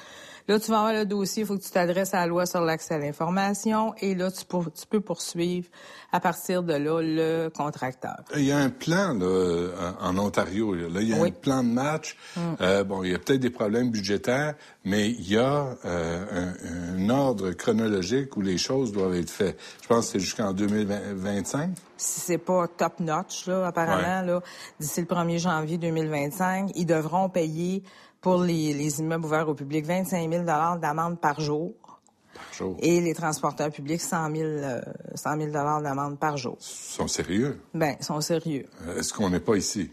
Là, 0.47 0.59
tu 0.59 0.71
vas 0.71 0.79
avoir 0.79 0.93
le 0.93 1.05
dossier, 1.05 1.43
il 1.43 1.45
faut 1.45 1.57
que 1.57 1.63
tu 1.63 1.69
t'adresses 1.69 2.13
à 2.13 2.17
la 2.19 2.27
loi 2.27 2.45
sur 2.45 2.59
l'accès 2.61 2.95
à 2.95 2.97
l'information 2.97 3.93
et 3.99 4.13
là, 4.13 4.29
tu, 4.29 4.43
pour- 4.45 4.71
tu 4.73 4.85
peux 4.85 4.99
poursuivre 4.99 5.67
à 6.11 6.19
partir 6.19 6.63
de 6.63 6.73
là 6.73 7.01
le 7.01 7.49
contracteur. 7.49 8.17
Il 8.35 8.43
y 8.43 8.51
a 8.51 8.57
un 8.57 8.69
plan 8.69 9.13
là, 9.13 9.93
en 10.01 10.17
Ontario. 10.17 10.73
Là, 10.75 11.01
il 11.01 11.09
y 11.09 11.13
a 11.13 11.17
Oui. 11.17 11.29
un 11.29 11.31
plan 11.31 11.63
de 11.63 11.69
match. 11.69 12.17
Mm. 12.35 12.39
Euh, 12.61 12.83
bon, 12.83 13.03
il 13.03 13.11
y 13.11 13.15
a 13.15 13.19
peut-être 13.19 13.39
des 13.39 13.49
problèmes 13.49 13.89
budgétaires, 13.89 14.55
mais 14.83 15.09
il 15.09 15.27
y 15.31 15.37
a 15.37 15.75
euh, 15.85 16.53
un, 16.95 16.99
un 17.05 17.09
ordre 17.09 17.51
chronologique 17.53 18.35
où 18.35 18.41
les 18.41 18.57
choses 18.57 18.91
doivent 18.91 19.15
être 19.15 19.29
faites. 19.29 19.57
Je 19.81 19.87
pense 19.87 20.07
que 20.07 20.11
c'est 20.13 20.19
jusqu'en 20.19 20.51
2025. 20.53 21.71
Si 21.97 22.19
c'est 22.19 22.37
pas 22.37 22.67
top 22.67 22.99
notch, 22.99 23.47
là, 23.47 23.67
apparemment, 23.67 24.21
là, 24.21 24.41
d'ici 24.79 24.99
le 25.01 25.07
1er 25.07 25.39
janvier 25.39 25.77
2025, 25.77 26.71
ils 26.75 26.85
devront 26.85 27.29
payer 27.29 27.81
pour 28.23 28.41
les, 28.41 28.73
les 28.73 28.99
immeubles 28.99 29.25
ouverts 29.25 29.49
au 29.49 29.53
public 29.53 29.85
25 29.85 30.31
000 30.31 30.43
d'amende 30.45 31.19
par 31.19 31.39
jour. 31.41 31.73
Par 32.33 32.53
jour. 32.53 32.77
Et 32.79 33.01
les 33.01 33.13
transporteurs 33.13 33.69
publics, 33.69 34.01
100 34.01 34.35
000, 34.35 34.43
euh, 34.43 34.81
100 35.13 35.37
000 35.37 35.51
d'amende 35.51 36.17
par 36.17 36.37
jour. 36.37 36.57
Ils 36.59 36.93
sont 36.95 37.07
sérieux? 37.07 37.59
Ben, 37.73 37.95
ils 37.99 38.05
sont 38.05 38.21
sérieux. 38.21 38.65
Euh, 38.87 38.97
Est-ce 38.97 39.13
qu'on 39.13 39.29
n'est 39.29 39.41
pas 39.41 39.57
ici? 39.57 39.91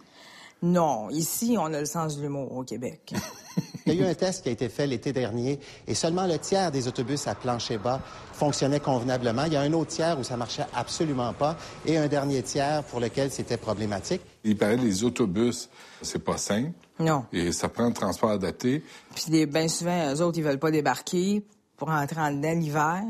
Non, 0.63 1.11
ici, 1.11 1.57
on 1.59 1.73
a 1.73 1.81
le 1.81 1.87
sens 1.87 2.17
de 2.17 2.23
l'humour 2.23 2.53
au 2.57 2.63
Québec. 2.63 3.13
Il 3.87 3.95
y 3.95 4.03
a 4.03 4.07
eu 4.07 4.11
un 4.11 4.15
test 4.15 4.43
qui 4.43 4.51
a 4.51 4.53
été 4.53 4.69
fait 4.69 4.87
l'été 4.87 5.13
dernier 5.13 5.59
et 5.89 5.95
seulement 5.95 6.27
le 6.27 6.39
tiers 6.39 6.71
des 6.71 6.87
autobus 6.87 7.27
à 7.27 7.35
plancher 7.35 7.79
bas 7.79 8.01
fonctionnaient 8.33 8.79
convenablement. 8.79 9.45
Il 9.47 9.55
y 9.55 9.57
a 9.57 9.63
un 9.63 9.73
autre 9.73 9.91
tiers 9.91 10.19
où 10.21 10.23
ça 10.23 10.37
marchait 10.37 10.67
absolument 10.75 11.33
pas 11.33 11.57
et 11.87 11.97
un 11.97 12.07
dernier 12.07 12.43
tiers 12.43 12.85
pour 12.85 13.01
lequel 13.01 13.33
c'était 13.33 13.57
problématique. 13.57 14.21
Il 14.45 14.57
paraît 14.57 14.77
que 14.77 14.83
les 14.83 15.03
autobus, 15.03 15.69
c'est 16.03 16.23
pas 16.23 16.37
simple. 16.37 16.73
Non. 17.01 17.25
Et 17.33 17.51
ça 17.53 17.69
prend 17.69 17.85
un 17.85 17.93
transport 17.93 18.31
adapté. 18.31 18.85
Puis 19.15 19.47
bien 19.47 19.69
souvent, 19.69 20.15
eux 20.15 20.21
autres, 20.23 20.39
ils 20.39 20.45
veulent 20.45 20.59
pas 20.59 20.71
débarquer 20.71 21.45
pour 21.77 21.89
entrer 21.91 22.21
en 22.21 22.31
dedans 22.31 22.53
l'hiver. 22.53 23.03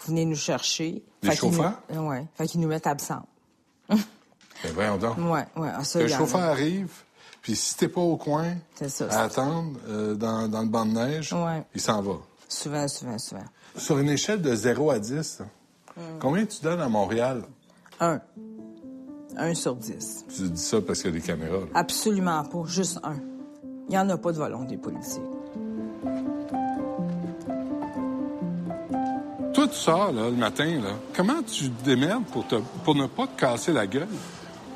Vous 0.00 0.08
venez 0.08 0.24
nous 0.24 0.36
chercher. 0.36 1.02
Les 1.22 1.30
Fait 1.30 1.36
chauffeurs? 1.36 1.80
Nous... 1.92 2.08
Ouais. 2.08 2.26
Fait 2.34 2.46
qu'ils 2.46 2.60
nous 2.60 2.68
mettent 2.68 2.86
absents. 2.86 3.24
Ben 3.88 3.96
voyons 4.74 4.96
donc. 4.98 5.16
Ah, 5.62 5.84
ça, 5.84 6.00
Le 6.00 6.06
a. 6.12 6.18
chauffeur 6.18 6.40
arrive, 6.40 6.90
Puis 7.42 7.54
si 7.54 7.76
t'es 7.76 7.88
pas 7.88 8.00
au 8.00 8.16
coin, 8.16 8.56
ça, 8.88 9.06
à 9.10 9.22
attendre 9.24 9.78
euh, 9.88 10.14
dans, 10.14 10.48
dans 10.48 10.62
le 10.62 10.68
banc 10.68 10.84
de 10.86 10.92
neige, 10.92 11.32
Ouais. 11.32 11.62
il 11.74 11.80
s'en 11.80 12.02
va. 12.02 12.14
Souvent, 12.48 12.88
souvent, 12.88 13.18
souvent. 13.18 13.44
Sur 13.76 13.98
une 13.98 14.08
échelle 14.08 14.42
de 14.42 14.54
0 14.54 14.90
à 14.90 14.98
10, 14.98 15.38
là, 15.40 15.46
Hmm. 15.96 16.18
combien 16.20 16.44
tu 16.44 16.60
donnes 16.62 16.80
à 16.82 16.88
Montréal? 16.90 17.42
Un. 18.00 18.20
Un 19.38 19.54
sur 19.54 19.74
dix. 19.76 20.24
Tu 20.34 20.48
dis 20.50 20.60
ça 20.62 20.80
parce 20.82 21.00
qu'il 21.00 21.10
y 21.10 21.14
a 21.16 21.18
des 21.20 21.24
caméras. 21.26 21.60
là. 21.60 21.66
Absolument 21.74 22.44
pas. 22.44 22.64
Juste 22.66 22.98
un. 23.02 23.16
Il 23.88 23.92
n'y 23.92 23.98
en 23.98 24.08
a 24.10 24.18
pas 24.18 24.32
de 24.32 24.38
volonté 24.38 24.76
politique. 24.76 25.22
Toi, 29.54 29.68
tu 29.68 29.74
sors 29.74 30.12
là, 30.12 30.28
le 30.28 30.36
matin, 30.36 30.80
là. 30.82 30.90
comment 31.14 31.42
tu 31.42 31.70
te 31.70 31.84
démerdes 31.84 32.24
pour, 32.24 32.46
te, 32.46 32.56
pour 32.84 32.94
ne 32.94 33.06
pas 33.06 33.26
te 33.26 33.40
casser 33.40 33.72
la 33.72 33.86
gueule? 33.86 34.08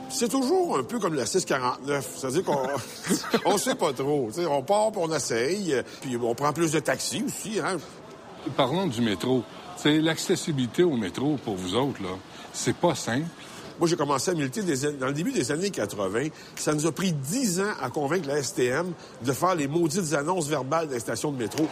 C'est 0.08 0.28
toujours 0.28 0.78
un 0.78 0.84
peu 0.84 0.98
comme 0.98 1.14
la 1.14 1.26
649. 1.26 2.16
C'est-à-dire 2.16 2.44
qu'on 2.44 2.66
on 3.44 3.58
sait 3.58 3.74
pas 3.74 3.92
trop. 3.92 4.28
Tu 4.28 4.40
sais, 4.40 4.46
on 4.46 4.62
part, 4.62 4.90
puis 4.92 5.00
on 5.04 5.12
essaye, 5.14 5.74
puis 6.00 6.16
on 6.16 6.34
prend 6.34 6.52
plus 6.52 6.72
de 6.72 6.80
taxis 6.80 7.22
aussi. 7.24 7.60
Hein? 7.60 7.76
Parlons 8.56 8.86
du 8.86 9.02
métro. 9.02 9.44
C'est 9.76 10.00
l'accessibilité 10.00 10.82
au 10.82 10.96
métro 10.96 11.36
pour 11.44 11.56
vous 11.56 11.74
autres, 11.74 12.02
là. 12.02 12.10
C'est 12.52 12.76
pas 12.76 12.94
simple. 12.94 13.28
Moi, 13.80 13.88
j'ai 13.88 13.96
commencé 13.96 14.30
à 14.30 14.34
militer 14.34 14.60
dans 15.00 15.06
le 15.06 15.14
début 15.14 15.32
des 15.32 15.50
années 15.50 15.70
80. 15.70 16.28
Ça 16.56 16.74
nous 16.74 16.86
a 16.86 16.92
pris 16.92 17.12
10 17.12 17.60
ans 17.60 17.72
à 17.80 17.88
convaincre 17.88 18.28
la 18.28 18.42
STM 18.42 18.92
de 19.22 19.32
faire 19.32 19.54
les 19.54 19.68
maudites 19.68 20.12
annonces 20.12 20.48
verbales 20.48 20.86
des 20.86 21.00
stations 21.00 21.32
de 21.32 21.38
métro. 21.38 21.66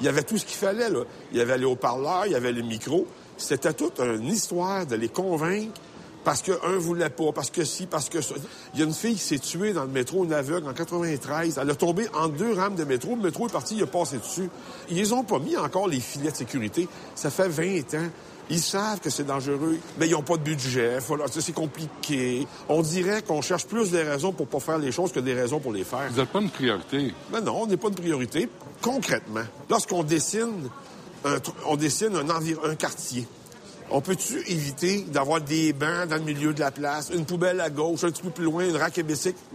Il 0.00 0.06
y 0.06 0.08
avait 0.08 0.22
tout 0.22 0.38
ce 0.38 0.46
qu'il 0.46 0.56
fallait, 0.56 0.88
là. 0.88 1.00
Il 1.30 1.36
y 1.36 1.42
avait 1.42 1.58
les 1.58 1.66
haut-parleurs, 1.66 2.24
il 2.24 2.32
y 2.32 2.34
avait 2.34 2.52
les 2.52 2.62
micros. 2.62 3.06
C'était 3.36 3.74
toute 3.74 4.00
une 4.00 4.28
histoire 4.28 4.86
de 4.86 4.96
les 4.96 5.10
convaincre 5.10 5.78
parce 6.24 6.40
qu'un 6.40 6.78
voulait 6.78 7.10
pas, 7.10 7.32
parce 7.34 7.50
que 7.50 7.64
si, 7.64 7.84
parce 7.84 8.08
que 8.08 8.22
ça. 8.22 8.34
Il 8.72 8.80
y 8.80 8.82
a 8.82 8.86
une 8.86 8.94
fille 8.94 9.14
qui 9.14 9.20
s'est 9.20 9.38
tuée 9.38 9.74
dans 9.74 9.84
le 9.84 9.90
métro, 9.90 10.24
une 10.24 10.32
aveugle, 10.32 10.68
en 10.68 10.72
93. 10.72 11.58
Elle 11.60 11.70
a 11.70 11.74
tombé 11.74 12.08
en 12.14 12.28
deux 12.28 12.54
rames 12.54 12.76
de 12.76 12.84
métro. 12.84 13.14
Le 13.14 13.22
métro 13.22 13.46
est 13.46 13.52
parti, 13.52 13.76
il 13.76 13.82
a 13.82 13.86
passé 13.86 14.16
dessus. 14.16 14.48
Ils 14.90 15.12
ont 15.12 15.22
pas 15.22 15.38
mis 15.38 15.56
encore 15.58 15.86
les 15.86 16.00
filets 16.00 16.30
de 16.30 16.36
sécurité. 16.36 16.88
Ça 17.14 17.28
fait 17.30 17.48
20 17.48 17.94
ans. 17.94 18.08
Ils 18.48 18.60
savent 18.60 19.00
que 19.00 19.10
c'est 19.10 19.24
dangereux, 19.24 19.78
mais 19.98 20.06
ils 20.06 20.12
n'ont 20.12 20.22
pas 20.22 20.36
de 20.36 20.42
budget. 20.42 20.98
C'est 21.30 21.52
compliqué. 21.52 22.46
On 22.68 22.82
dirait 22.82 23.22
qu'on 23.22 23.42
cherche 23.42 23.66
plus 23.66 23.90
des 23.90 24.02
raisons 24.02 24.32
pour 24.32 24.46
pas 24.46 24.60
faire 24.60 24.78
les 24.78 24.92
choses 24.92 25.10
que 25.12 25.20
des 25.20 25.34
raisons 25.34 25.58
pour 25.58 25.72
les 25.72 25.84
faire. 25.84 26.08
Vous 26.10 26.20
n'êtes 26.20 26.28
pas 26.28 26.40
une 26.40 26.50
priorité. 26.50 27.12
Mais 27.32 27.40
non, 27.40 27.62
on 27.62 27.66
n'est 27.66 27.76
pas 27.76 27.88
une 27.88 27.94
priorité. 27.96 28.48
Concrètement, 28.80 29.44
lorsqu'on 29.68 30.04
dessine 30.04 30.68
un, 31.24 31.38
on 31.66 31.76
dessine 31.76 32.14
un, 32.14 32.70
un 32.70 32.74
quartier, 32.76 33.26
on 33.90 34.00
peut-tu 34.00 34.38
éviter 34.50 35.02
d'avoir 35.08 35.40
des 35.40 35.72
bancs 35.72 36.08
dans 36.08 36.16
le 36.16 36.22
milieu 36.22 36.52
de 36.52 36.60
la 36.60 36.70
place, 36.70 37.10
une 37.14 37.24
poubelle 37.24 37.60
à 37.60 37.70
gauche, 37.70 38.04
un 38.04 38.10
petit 38.10 38.22
peu 38.22 38.30
plus 38.30 38.44
loin, 38.44 38.64
une 38.64 38.76
rack 38.76 38.98
et 38.98 39.04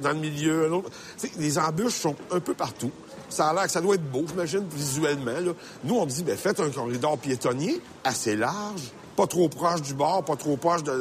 dans 0.02 0.12
le 0.12 0.20
milieu, 0.20 0.68
un 0.68 0.72
autre? 0.72 0.90
Les 1.38 1.58
embûches 1.58 1.96
sont 1.96 2.16
un 2.32 2.40
peu 2.40 2.54
partout. 2.54 2.92
Ça 3.32 3.48
a 3.48 3.54
l'air 3.54 3.64
que 3.64 3.72
ça 3.72 3.82
doit 3.82 3.96
être 3.96 4.12
beau, 4.12 4.24
j'imagine, 4.28 4.66
visuellement. 4.72 5.32
là. 5.32 5.52
Nous, 5.84 5.96
on 5.98 6.06
dit, 6.06 6.24
ben, 6.24 6.38
faites 6.38 6.60
un 6.60 6.70
corridor 6.70 7.18
piétonnier 7.18 7.82
assez 8.04 8.36
large, 8.36 8.82
pas 9.16 9.28
trop 9.28 9.50
proche 9.50 9.82
du 9.82 9.94
bord, 9.94 10.24
pas 10.24 10.36
trop 10.36 10.58
proche 10.58 10.84
de, 10.84 10.92
de- 10.92 10.98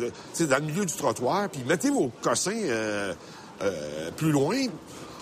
de- 0.00 0.06
tu 0.06 0.12
sais, 0.32 0.46
dans 0.46 0.56
le 0.58 0.64
milieu 0.64 0.84
du 0.84 0.94
trottoir, 0.94 1.48
puis 1.48 1.62
mettez 1.66 1.90
vos 1.90 2.10
cossins 2.22 2.50
euh, 2.54 3.14
euh, 3.62 4.10
plus 4.16 4.32
loin. 4.32 4.56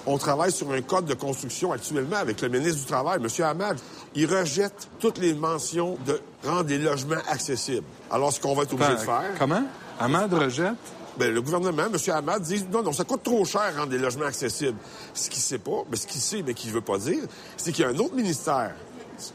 On 0.07 0.17
travaille 0.17 0.53
sur 0.53 0.71
un 0.73 0.81
code 0.81 1.05
de 1.05 1.13
construction 1.15 1.71
actuellement 1.73 2.17
avec 2.17 2.41
le 2.41 2.49
ministre 2.49 2.81
du 2.81 2.87
Travail, 2.87 3.19
M. 3.23 3.45
Hamad. 3.45 3.77
Il 4.15 4.33
rejette 4.33 4.89
toutes 5.01 5.19
les 5.19 5.35
mentions 5.35 5.99
de 6.07 6.19
rendre 6.47 6.69
les 6.69 6.79
logements 6.79 7.17
accessibles. 7.29 7.85
Alors, 8.11 8.33
ce 8.33 8.41
qu'on 8.41 8.55
va 8.55 8.63
être 8.63 8.73
obligé 8.73 8.93
de 8.93 8.97
faire... 8.99 9.23
Comment? 9.39 9.65
Amad 10.01 10.33
rejette? 10.33 10.75
Ben, 11.19 11.35
le 11.35 11.43
gouvernement, 11.43 11.87
M. 11.87 11.97
Hamad, 12.15 12.43
dit 12.43 12.65
non, 12.73 12.83
non, 12.83 12.93
ça 12.93 13.03
coûte 13.03 13.25
trop 13.25 13.45
cher 13.45 13.75
rendre 13.77 13.89
des 13.89 13.99
logements 13.99 14.27
accessibles. 14.27 14.79
Ce 15.15 15.29
qu'il 15.29 15.43
sait 15.43 15.59
pas, 15.59 15.83
ben, 15.91 15.97
ce 15.97 16.07
qu'il 16.07 16.21
sait, 16.21 16.43
mais 16.47 16.55
qu'il 16.55 16.71
veut 16.71 16.81
pas 16.81 16.99
dire, 16.99 17.25
c'est 17.57 17.73
qu'il 17.73 17.85
y 17.85 17.89
a 17.89 17.91
un 17.91 17.99
autre 17.99 18.15
ministère, 18.15 18.75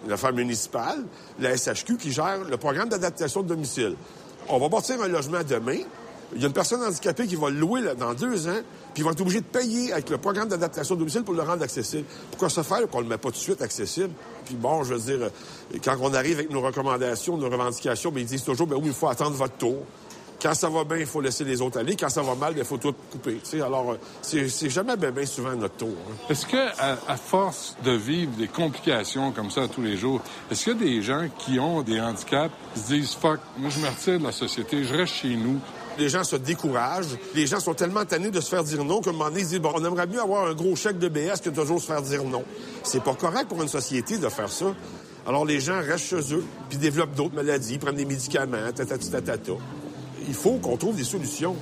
l'affaire 0.07 0.31
municipale, 0.31 1.03
la 1.39 1.57
SHQ, 1.57 1.97
qui 1.97 2.11
gère 2.13 2.45
le 2.49 2.55
programme 2.55 2.87
d'adaptation 2.87 3.43
de 3.43 3.49
domicile. 3.49 3.95
On 4.47 4.59
va 4.59 4.69
bâtir 4.69 5.01
un 5.01 5.09
logement 5.09 5.43
demain. 5.43 5.79
Il 6.35 6.41
y 6.41 6.45
a 6.45 6.47
une 6.47 6.53
personne 6.53 6.81
handicapée 6.81 7.27
qui 7.27 7.35
va 7.35 7.49
le 7.49 7.59
louer 7.59 7.81
dans 7.99 8.13
deux 8.13 8.47
ans, 8.47 8.61
puis 8.93 9.03
va 9.03 9.11
être 9.11 9.21
obligé 9.21 9.41
de 9.41 9.45
payer 9.45 9.91
avec 9.91 10.09
le 10.09 10.17
programme 10.17 10.47
d'adaptation 10.47 10.95
de 10.95 10.99
domicile 10.99 11.23
pour 11.23 11.33
le 11.33 11.41
rendre 11.41 11.63
accessible. 11.63 12.05
Pourquoi 12.31 12.49
se 12.49 12.63
faire 12.63 12.87
qu'on 12.89 13.01
le 13.01 13.07
met 13.07 13.17
pas 13.17 13.29
tout 13.29 13.35
de 13.35 13.41
suite 13.41 13.61
accessible? 13.61 14.11
Puis 14.45 14.55
bon, 14.55 14.83
je 14.83 14.93
veux 14.93 14.99
dire, 14.99 15.27
euh, 15.27 15.77
quand 15.83 15.97
on 16.01 16.13
arrive 16.13 16.39
avec 16.39 16.49
nos 16.49 16.61
recommandations, 16.61 17.37
nos 17.37 17.49
revendications, 17.49 18.11
ben, 18.11 18.21
ils 18.21 18.25
disent 18.25 18.43
toujours, 18.43 18.67
ben 18.67 18.77
oui, 18.77 18.87
il 18.87 18.93
faut 18.93 19.09
attendre 19.09 19.35
votre 19.35 19.57
tour. 19.57 19.85
Quand 20.43 20.53
ça 20.53 20.67
va 20.67 20.83
bien, 20.83 20.97
il 20.97 21.05
faut 21.05 21.21
laisser 21.21 21.45
les 21.45 21.61
autres 21.61 21.79
aller. 21.79 21.95
Quand 21.95 22.09
ça 22.09 22.21
va 22.21 22.35
mal, 22.35 22.53
il 22.57 22.65
faut 22.65 22.77
tout 22.77 22.93
couper. 23.11 23.35
tu 23.35 23.51
sais. 23.51 23.61
Alors, 23.61 23.93
euh, 23.93 23.97
c'est 24.21 24.69
jamais 24.69 24.97
bien, 24.97 25.11
bien 25.11 25.25
souvent 25.25 25.55
notre 25.55 25.75
tour. 25.77 25.95
hein. 26.09 26.15
Est-ce 26.29 26.45
que, 26.45 26.57
à, 26.81 26.97
à 27.07 27.15
force 27.15 27.77
de 27.85 27.91
vivre 27.91 28.33
des 28.37 28.49
complications 28.49 29.31
comme 29.31 29.49
ça 29.49 29.69
tous 29.69 29.81
les 29.81 29.95
jours, 29.95 30.19
est-ce 30.51 30.65
qu'il 30.65 30.73
y 30.73 30.75
a 30.75 30.79
des 30.95 31.01
gens 31.01 31.27
qui 31.39 31.59
ont 31.59 31.81
des 31.81 32.01
handicaps 32.01 32.53
qui 32.73 32.79
se 32.81 32.87
disent 32.87 33.13
fuck, 33.13 33.39
moi 33.57 33.69
je 33.69 33.79
me 33.79 33.87
retire 33.87 34.19
de 34.19 34.25
la 34.25 34.33
société, 34.33 34.83
je 34.83 34.93
reste 34.93 35.13
chez 35.13 35.35
nous? 35.37 35.59
Les 35.97 36.09
gens 36.09 36.23
se 36.25 36.35
découragent. 36.35 37.15
Les 37.35 37.45
gens 37.47 37.59
sont 37.61 37.75
tellement 37.75 38.03
tannés 38.03 38.31
de 38.31 38.41
se 38.41 38.49
faire 38.49 38.63
dire 38.63 38.83
non 38.83 38.99
qu'à 38.99 39.11
un 39.11 39.13
moment 39.13 39.25
donné, 39.29 39.41
ils 39.41 39.47
disent, 39.47 39.61
bon, 39.61 39.71
on 39.75 39.85
aimerait 39.85 40.07
mieux 40.07 40.19
avoir 40.21 40.47
un 40.47 40.53
gros 40.53 40.75
chèque 40.75 40.99
de 40.99 41.07
BS 41.07 41.39
que 41.41 41.51
de 41.51 41.55
toujours 41.55 41.79
se 41.79 41.85
faire 41.85 42.01
dire 42.01 42.23
non. 42.23 42.43
C'est 42.83 43.03
pas 43.03 43.13
correct 43.13 43.47
pour 43.47 43.61
une 43.61 43.69
société 43.69 44.17
de 44.17 44.27
faire 44.27 44.51
ça. 44.51 44.73
Alors, 45.25 45.45
les 45.45 45.61
gens 45.61 45.79
restent 45.79 46.07
chez 46.07 46.33
eux, 46.33 46.43
puis 46.67 46.77
développent 46.77 47.15
d'autres 47.15 47.35
maladies, 47.35 47.77
prennent 47.77 47.95
des 47.95 48.03
médicaments, 48.05 48.71
tatati 48.75 49.09
tatata. 49.09 49.53
Il 50.27 50.33
faut 50.33 50.57
qu'on 50.57 50.77
trouve 50.77 50.95
des 50.95 51.03
solutions. 51.03 51.55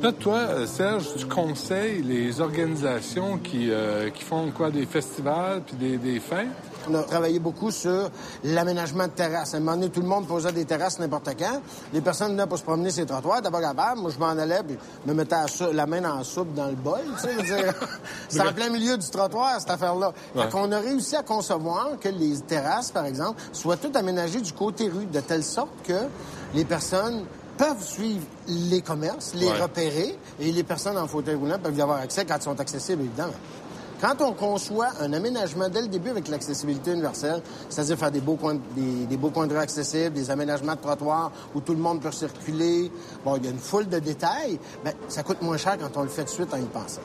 Là, 0.00 0.12
toi, 0.12 0.36
euh, 0.36 0.66
Serge, 0.66 1.06
tu 1.16 1.26
conseilles 1.26 2.02
les 2.02 2.40
organisations 2.40 3.38
qui, 3.38 3.70
euh, 3.70 4.10
qui 4.10 4.22
font 4.22 4.50
quoi, 4.52 4.70
des 4.70 4.86
festivals 4.86 5.62
puis 5.66 5.76
des, 5.76 5.96
des 5.98 6.20
fêtes? 6.20 6.46
On 6.90 6.94
a 6.94 7.02
travaillé 7.02 7.38
beaucoup 7.38 7.70
sur 7.70 8.10
l'aménagement 8.44 9.04
de 9.04 9.12
terrasses. 9.12 9.54
À 9.54 9.58
un 9.58 9.60
moment 9.60 9.76
donné, 9.76 9.90
tout 9.90 10.00
le 10.00 10.06
monde 10.06 10.26
posait 10.26 10.52
des 10.52 10.64
terrasses 10.64 10.98
n'importe 10.98 11.30
quand. 11.38 11.60
Les 11.92 12.00
personnes 12.00 12.32
venaient 12.32 12.46
pour 12.46 12.58
se 12.58 12.62
promener 12.64 12.90
sur 12.90 13.02
les 13.02 13.06
trottoirs. 13.06 13.42
D'abord, 13.42 13.60
capable. 13.60 14.00
Moi, 14.00 14.10
je 14.10 14.18
m'en 14.18 14.28
allais, 14.28 14.62
puis 14.66 14.76
je 15.04 15.10
me 15.10 15.16
mettais 15.16 15.36
la, 15.72 15.86
main 15.86 16.00
dans 16.00 16.16
la 16.16 16.24
soupe 16.24 16.54
dans 16.54 16.66
le 16.66 16.74
bol. 16.74 17.00
Tu 17.20 17.46
sais, 17.46 17.66
c'est 18.28 18.40
en 18.40 18.52
plein 18.52 18.70
milieu 18.70 18.96
du 18.96 19.08
trottoir, 19.10 19.60
cette 19.60 19.70
affaire-là. 19.70 20.12
Ouais. 20.34 20.44
Fait 20.44 20.50
qu'on 20.50 20.72
a 20.72 20.78
réussi 20.78 21.16
à 21.16 21.22
concevoir 21.22 21.98
que 22.00 22.08
les 22.08 22.38
terrasses, 22.40 22.90
par 22.90 23.04
exemple, 23.04 23.40
soient 23.52 23.76
toutes 23.76 23.96
aménagées 23.96 24.40
du 24.40 24.52
côté 24.52 24.88
rue, 24.88 25.06
de 25.06 25.20
telle 25.20 25.44
sorte 25.44 25.70
que 25.84 26.06
les 26.54 26.64
personnes 26.64 27.24
peuvent 27.58 27.84
suivre 27.84 28.24
les 28.46 28.80
commerces, 28.80 29.34
les 29.34 29.48
Ouais. 29.48 29.60
repérer, 29.60 30.18
et 30.40 30.52
les 30.52 30.62
personnes 30.62 30.96
en 30.96 31.06
fauteuil 31.08 31.34
roulant 31.34 31.58
peuvent 31.58 31.76
y 31.76 31.82
avoir 31.82 31.98
accès 31.98 32.24
quand 32.24 32.36
ils 32.36 32.42
sont 32.42 32.58
accessibles, 32.60 33.02
évidemment. 33.02 33.32
Quand 34.00 34.20
on 34.20 34.32
conçoit 34.32 34.90
un 35.00 35.12
aménagement 35.12 35.68
dès 35.68 35.82
le 35.82 35.88
début 35.88 36.10
avec 36.10 36.28
l'accessibilité 36.28 36.92
universelle, 36.92 37.42
c'est-à-dire 37.68 37.98
faire 37.98 38.12
des 38.12 38.20
beaux, 38.20 38.36
coins, 38.36 38.56
des, 38.76 39.06
des 39.06 39.16
beaux 39.16 39.30
coins 39.30 39.48
de 39.48 39.54
rue 39.54 39.58
accessibles, 39.58 40.12
des 40.12 40.30
aménagements 40.30 40.76
de 40.76 40.80
trottoirs 40.80 41.32
où 41.54 41.60
tout 41.60 41.72
le 41.72 41.80
monde 41.80 42.00
peut 42.00 42.12
circuler, 42.12 42.92
bon, 43.24 43.36
il 43.36 43.44
y 43.44 43.48
a 43.48 43.50
une 43.50 43.58
foule 43.58 43.88
de 43.88 43.98
détails, 43.98 44.60
ben, 44.84 44.92
ça 45.08 45.24
coûte 45.24 45.42
moins 45.42 45.56
cher 45.56 45.76
quand 45.80 46.00
on 46.00 46.02
le 46.02 46.08
fait 46.08 46.24
de 46.24 46.28
suite 46.28 46.54
en 46.54 46.58
y 46.58 46.66
pensant. 46.66 47.00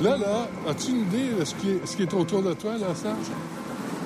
Là, 0.00 0.16
là, 0.16 0.48
as-tu 0.68 0.90
une 0.90 1.02
idée 1.02 1.34
de 1.40 1.44
ce 1.44 1.54
qui 1.56 1.70
est, 1.70 1.86
ce 1.86 1.96
qui 1.96 2.02
est 2.02 2.14
autour 2.14 2.42
de 2.42 2.54
toi, 2.54 2.72
là, 2.72 2.94
Serge? 2.94 3.16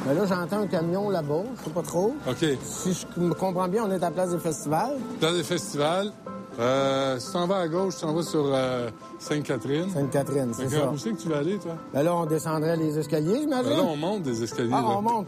Ben 0.06 0.14
là, 0.14 0.24
j'entends 0.24 0.60
un 0.60 0.66
camion 0.68 1.10
là-bas, 1.10 1.42
je 1.58 1.64
sais 1.64 1.70
pas 1.70 1.82
trop. 1.82 2.14
OK. 2.28 2.44
Si 2.64 2.92
je 2.92 3.20
me 3.20 3.34
comprends 3.34 3.66
bien, 3.66 3.84
on 3.84 3.90
est 3.90 3.96
à 3.96 3.98
la 3.98 4.10
place 4.10 4.30
des 4.30 4.38
festivals. 4.38 4.96
Dans 5.20 5.32
des 5.32 5.42
festivals, 5.42 6.12
euh, 6.58 7.18
si 7.18 7.26
tu 7.26 7.32
t'en 7.32 7.46
vas 7.46 7.56
à 7.58 7.68
gauche, 7.68 7.94
tu 7.96 8.00
t'en 8.02 8.12
vas 8.12 8.22
sur 8.22 8.44
euh, 8.46 8.88
Sainte-Catherine. 9.18 9.90
Sainte-Catherine, 9.92 10.52
c'est 10.54 10.68
ça. 10.68 10.90
Où 10.90 10.96
c'est 10.96 11.10
que 11.10 11.20
tu 11.20 11.28
vas 11.28 11.38
aller, 11.38 11.58
toi? 11.58 11.72
Ben 11.92 12.02
là, 12.02 12.14
on 12.14 12.26
descendrait 12.26 12.76
les 12.76 12.98
escaliers, 12.98 13.40
j'imagine. 13.40 13.70
Ben 13.70 13.76
là, 13.76 13.82
on 13.82 13.96
monte 13.96 14.22
des 14.22 14.42
escaliers. 14.42 14.70
Ah, 14.72 14.80
là. 14.82 14.88
on 14.88 15.02
monte. 15.02 15.26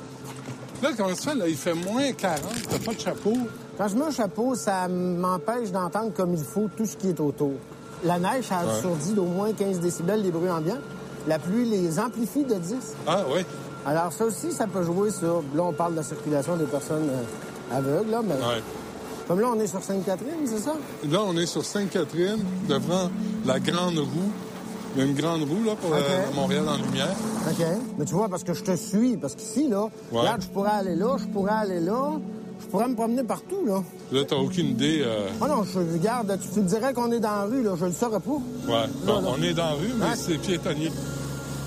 Là, 0.83 0.91
comment 0.97 1.15
ça 1.15 1.33
fait? 1.33 1.37
Là, 1.39 1.49
il 1.49 1.57
fait 1.57 1.75
moins 1.75 2.13
40, 2.13 2.43
t'as 2.71 2.79
pas 2.79 2.95
de 2.95 3.01
chapeau? 3.01 3.35
Quand 3.77 3.89
je 3.89 3.97
mets 3.97 4.05
un 4.07 4.11
chapeau, 4.11 4.55
ça 4.55 4.89
m'empêche 4.89 5.71
d'entendre 5.71 6.13
comme 6.15 6.35
il 6.35 6.45
faut 6.45 6.69
tout 6.77 6.87
ce 6.87 6.97
qui 6.97 7.09
est 7.11 7.21
autour. 7.21 7.53
La 8.05 8.19
neige, 8.19 8.45
ça 8.45 8.61
Ouais. 8.65 9.15
d'au 9.15 9.25
moins 9.25 9.53
15 9.53 9.81
décibels 9.81 10.23
des 10.23 10.31
bruits 10.31 10.51
ambiants. 10.51 10.79
La 11.27 11.39
pluie 11.39 11.69
les 11.69 11.99
amplifie 11.99 12.45
de 12.45 12.55
10. 12.55 12.75
Ah, 13.07 13.25
oui. 13.33 13.45
Alors 13.85 14.13
ça 14.13 14.25
aussi, 14.25 14.53
ça 14.53 14.67
peut 14.67 14.83
jouer 14.83 15.11
sur... 15.11 15.43
Là, 15.55 15.63
on 15.63 15.73
parle 15.73 15.93
de 15.93 15.97
la 15.99 16.03
circulation 16.03 16.57
des 16.57 16.65
personnes 16.65 17.09
euh, 17.11 17.77
aveugles, 17.77 18.11
là, 18.11 18.21
mais... 18.25 18.35
Ouais. 18.35 18.63
Comme 19.29 19.41
là, 19.41 19.49
on 19.55 19.61
est 19.61 19.67
sur 19.67 19.83
Sainte-Catherine, 19.83 20.47
c'est 20.47 20.59
ça? 20.59 20.75
Là, 21.09 21.21
on 21.27 21.37
est 21.37 21.47
sur 21.47 21.65
Sainte-Catherine, 21.65 22.39
devant 22.69 23.11
la 23.45 23.61
Grande 23.61 23.99
Roue. 23.99 24.31
Il 24.97 25.01
y 25.01 25.03
a 25.03 25.05
une 25.07 25.15
grande 25.15 25.43
roue, 25.43 25.63
là, 25.65 25.75
pour 25.77 25.93
euh, 25.95 25.99
Montréal 26.35 26.65
en 26.67 26.77
lumière. 26.77 27.15
OK. 27.49 27.65
Mais 27.99 28.05
tu 28.07 28.15
vois, 28.15 28.29
parce 28.29 28.43
que 28.43 28.55
je 28.55 28.65
te 28.65 28.75
suis, 28.75 29.17
parce 29.19 29.35
qu'ici, 29.35 29.69
là, 29.69 29.83
Ouais. 30.11 30.21
regarde, 30.21 30.41
je 30.43 30.49
pourrais 30.49 30.71
aller 30.71 30.97
là, 30.97 31.17
je 31.19 31.27
pourrais 31.27 31.53
aller 31.53 31.79
là, 31.79 32.13
je 32.59 32.67
pourrais 32.67 32.89
me 32.89 32.95
promener 32.95 33.23
partout, 33.23 33.65
là. 33.67 33.83
Là, 34.11 34.25
t'as 34.27 34.37
aucune 34.37 34.69
idée. 34.69 35.03
euh, 35.05 35.29
Ah 35.43 35.47
non, 35.47 35.63
je 35.63 35.79
regarde, 35.79 36.37
tu 36.41 36.49
te 36.49 36.61
dirais 36.61 36.95
qu'on 36.95 37.13
est 37.13 37.21
dans 37.21 37.31
la 37.31 37.43
rue, 37.45 37.63
là, 37.63 37.73
je 37.79 37.85
le 37.85 37.93
saurais 37.93 38.19
pas. 38.19 38.31
Ouais. 38.67 38.87
Bon, 39.05 39.23
on 39.39 39.43
est 39.43 39.53
dans 39.53 39.67
la 39.67 39.73
rue, 39.73 39.93
mais 40.01 40.17
c'est 40.17 40.39
piétonnier. 40.39 40.91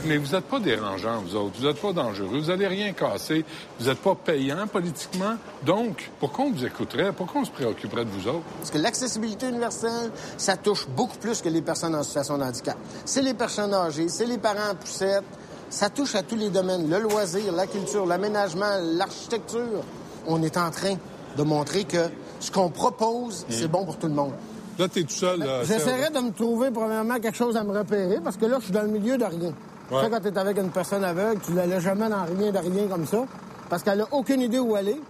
Mais 0.06 0.18
vous 0.18 0.34
n'êtes 0.34 0.46
pas 0.46 0.60
dérangeants, 0.60 1.22
vous 1.22 1.36
autres. 1.36 1.56
Vous 1.60 1.66
n'êtes 1.68 1.82
pas 1.82 1.94
dangereux. 1.94 2.40
Vous 2.40 2.48
n'allez 2.48 2.68
rien 2.68 2.94
casser. 2.94 3.46
Vous 3.80 3.88
n'êtes 3.88 4.00
pas 4.00 4.16
payant 4.16 4.68
politiquement. 4.68 5.36
Donc, 5.66 6.10
pourquoi 6.20 6.46
on 6.46 6.52
vous 6.52 6.66
écouterait? 6.66 7.12
Pourquoi 7.12 7.42
on 7.42 7.46
se 7.46 7.52
préoccuperait 7.52 8.06
de 8.06 8.10
vous 8.10 8.28
autres? 8.28 8.44
Parce 8.60 8.72
que 8.72 8.78
l'accessibilité 8.78 9.48
universelle, 9.50 10.12
ça 10.38 10.58
touche 10.58 10.88
beaucoup 10.88 11.18
plus 11.18 11.42
que 11.42 11.50
les 11.50 11.62
personnes 11.62 11.96
en 11.96 12.04
situation 12.04 12.38
de 12.38 12.44
handicap. 12.44 12.78
C'est 13.06 13.22
les 13.22 13.34
personnes 13.34 13.74
âgées, 13.74 14.10
c'est 14.10 14.26
les 14.26 14.38
parents 14.38 14.72
en 14.72 14.76
poussette. 14.76 15.24
Ça 15.70 15.90
touche 15.90 16.16
à 16.16 16.24
tous 16.24 16.36
les 16.36 16.50
domaines. 16.50 16.90
Le 16.90 17.00
loisir, 17.00 17.54
la 17.54 17.68
culture, 17.68 18.06
l'aménagement, 18.06 18.78
l'architecture. 18.82 19.84
On 20.28 20.42
est 20.44 20.58
en 20.58 20.70
train 20.70 20.96
de 21.38 21.44
montrer 21.44 21.86
que 21.86 22.10
ce 22.40 22.52
qu'on 22.52 22.70
propose, 22.70 23.46
c'est 23.50 23.70
bon 23.70 23.86
pour 23.86 23.98
tout 23.98 24.08
le 24.08 24.14
monde. 24.14 24.34
Là, 24.78 24.88
t'es 24.88 25.04
tout 25.04 25.10
seul. 25.12 25.40
là, 25.40 25.64
J'essaierais 25.64 26.10
de 26.10 26.20
me 26.20 26.32
trouver, 26.32 26.72
premièrement, 26.72 27.20
quelque 27.20 27.38
chose 27.38 27.56
à 27.56 27.64
me 27.64 27.78
repérer, 27.78 28.20
parce 28.24 28.38
que 28.38 28.46
là, 28.46 28.58
je 28.60 28.66
suis 28.66 28.74
dans 28.74 28.82
le 28.82 28.88
milieu 28.88 29.18
de 29.18 29.26
rien. 29.26 29.54
Tu 29.92 29.98
Ouais. 29.98 30.04
sais, 30.06 30.10
quand 30.10 30.20
t'es 30.22 30.38
avec 30.38 30.58
une 30.58 30.70
personne 30.70 31.04
aveugle, 31.04 31.42
tu 31.46 31.52
la 31.54 31.66
laisses 31.66 31.84
jamais 31.84 32.08
dans 32.08 32.24
rien 32.24 32.50
de 32.52 32.58
rien 32.58 32.88
comme 32.88 33.06
ça, 33.06 33.26
parce 33.70 33.84
qu'elle 33.84 34.00
a 34.00 34.08
aucune 34.12 34.40
idée 34.40 34.58
où 34.60 34.74
aller. 34.76 35.02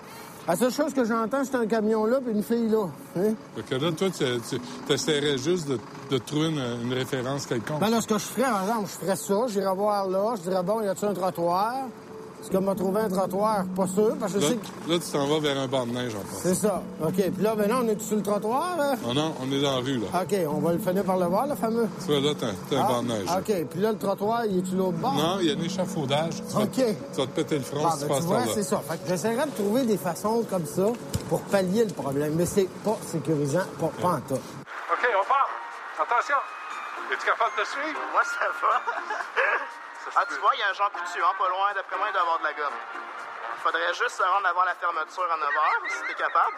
La 0.48 0.56
seule 0.56 0.72
chose 0.72 0.92
que 0.92 1.06
j'entends, 1.06 1.44
c'est 1.46 1.56
un 1.56 1.68
camion 1.68 2.04
là 2.06 2.18
puis 2.20 2.34
une 2.34 2.42
fille 2.42 2.68
là. 2.68 2.86
Hein? 3.16 3.34
Que 3.70 3.76
là, 3.76 3.92
toi, 3.92 4.08
tu 4.10 4.92
essaierais 4.92 5.38
juste 5.38 5.68
de, 5.70 5.78
de 6.10 6.18
trouver 6.18 6.48
une, 6.50 6.64
une 6.84 6.94
référence 6.94 7.46
quelconque. 7.46 7.80
Ben 7.80 7.90
là, 7.92 8.02
ce 8.02 8.08
que 8.08 8.16
je 8.18 8.24
ferais, 8.26 8.50
par 8.50 8.62
exemple, 8.64 8.88
je 8.88 9.06
ferais 9.06 9.16
ça, 9.16 9.36
j'irais 9.50 9.76
voir 9.76 10.08
là, 10.10 10.34
je 10.38 10.50
dirais, 10.50 10.64
bon, 10.64 10.82
y 10.82 10.88
a-tu 10.88 11.06
un 11.06 11.14
trottoir? 11.14 11.76
Est-ce 12.42 12.50
qu'on 12.50 12.62
m'a 12.62 12.74
trouvé 12.74 13.02
un 13.02 13.10
trottoir? 13.10 13.64
Pas 13.76 13.86
sûr, 13.88 14.16
parce 14.20 14.34
que 14.34 14.40
je 14.40 14.46
Là, 14.46 14.52
sais 14.52 14.58
que... 14.58 14.92
là, 14.92 14.98
tu 15.00 15.12
t'en 15.12 15.28
vas 15.28 15.40
vers 15.40 15.60
un 15.60 15.68
banc 15.68 15.86
de 15.86 15.92
neige, 15.92 16.16
en 16.16 16.20
fait. 16.22 16.50
C'est 16.50 16.56
ça. 16.56 16.82
OK. 17.04 17.14
Puis 17.14 17.32
là, 17.44 17.54
ben 17.56 17.68
là, 17.70 17.80
on 17.84 17.88
est 17.88 18.02
sur 18.02 18.16
le 18.18 18.24
trottoir, 18.24 18.78
là? 18.78 18.96
Oh 19.08 19.14
non, 19.14 19.36
on 19.42 19.52
est 19.52 19.62
dans 19.62 19.76
la 19.76 19.78
rue, 19.78 19.98
là. 20.00 20.08
OK, 20.24 20.36
on 20.50 20.60
va 20.60 20.74
le 20.74 20.80
finir 20.80 21.04
par 21.04 21.18
le 21.18 21.26
voir, 21.28 21.46
le 21.46 21.56
fameux. 21.56 21.88
Tu 22.00 22.12
vois, 22.12 22.20
là, 22.20 22.34
t'as 22.40 22.48
un 22.48 22.82
Ah, 22.84 22.88
banc 22.88 23.04
de 23.04 23.08
neige. 23.10 23.26
là. 23.28 23.38
OK. 23.40 23.66
Puis 23.70 23.80
là, 23.80 23.92
le 23.92 23.98
trottoir, 24.00 24.46
il 24.46 24.58
est-tu 24.58 24.76
l'autre 24.76 24.98
bord? 24.98 25.14
Non, 25.14 25.38
il 25.40 25.48
y 25.48 25.52
a 25.52 25.56
un 25.56 25.62
échafaudage. 25.64 26.34
Tu 26.50 26.56
vas, 26.56 26.64
OK. 26.64 26.72
tu 26.76 26.84
vas 27.18 27.26
te 27.28 27.32
péter 27.32 27.58
le 27.60 27.64
front 27.64 27.86
Ah, 27.86 27.92
si 27.92 28.00
tu 28.00 28.04
ben, 28.06 28.08
passes 28.16 28.24
tu 28.24 28.28
par 28.30 28.38
vois, 28.40 28.46
là. 28.48 28.52
c'est 28.56 28.64
ça. 28.64 28.82
Fait 28.90 28.98
que 28.98 29.08
j'essaierais 29.08 29.46
de 29.46 29.52
trouver 29.52 29.84
des 29.86 29.98
façons 29.98 30.44
comme 30.50 30.66
ça 30.66 30.88
pour 31.30 31.42
pallier 31.44 31.86
le 31.86 31.94
problème. 31.94 32.34
Mais 32.36 32.48
c'est 32.48 32.68
pas 32.84 32.98
sécurisant, 33.06 33.66
pas, 33.80 33.92
pas 34.02 34.08
en 34.16 34.22
tout. 34.22 34.34
OK, 34.34 35.06
on 35.06 35.28
part. 35.30 35.50
Attention. 36.02 36.38
Es-tu 37.12 37.26
capable 37.28 37.52
de 37.60 37.66
suivre? 37.66 38.00
Moi, 38.14 38.22
ça 38.24 38.48
va. 38.62 38.82
ah, 40.16 40.26
tu 40.28 40.36
vois, 40.40 40.52
il 40.56 40.60
y 40.60 40.64
a 40.64 40.70
un 40.70 40.74
Jean 40.74 40.90
Coutu, 40.90 41.22
hein, 41.22 41.34
pas 41.38 41.50
loin. 41.50 41.74
D'après 41.76 41.98
moi, 41.98 42.08
il 42.10 42.14
doit 42.14 42.22
avoir 42.22 42.40
de 42.40 42.44
la 42.44 42.54
gomme. 42.54 42.74
Faudrait 43.64 43.94
juste 43.94 44.18
se 44.18 44.24
rendre 44.24 44.48
avant 44.48 44.64
la 44.64 44.76
fermeture 44.76 45.32
à 45.32 45.38
9 45.38 45.50
h, 45.50 45.90
si 45.90 46.04
t'es 46.08 46.16
capable. 46.16 46.56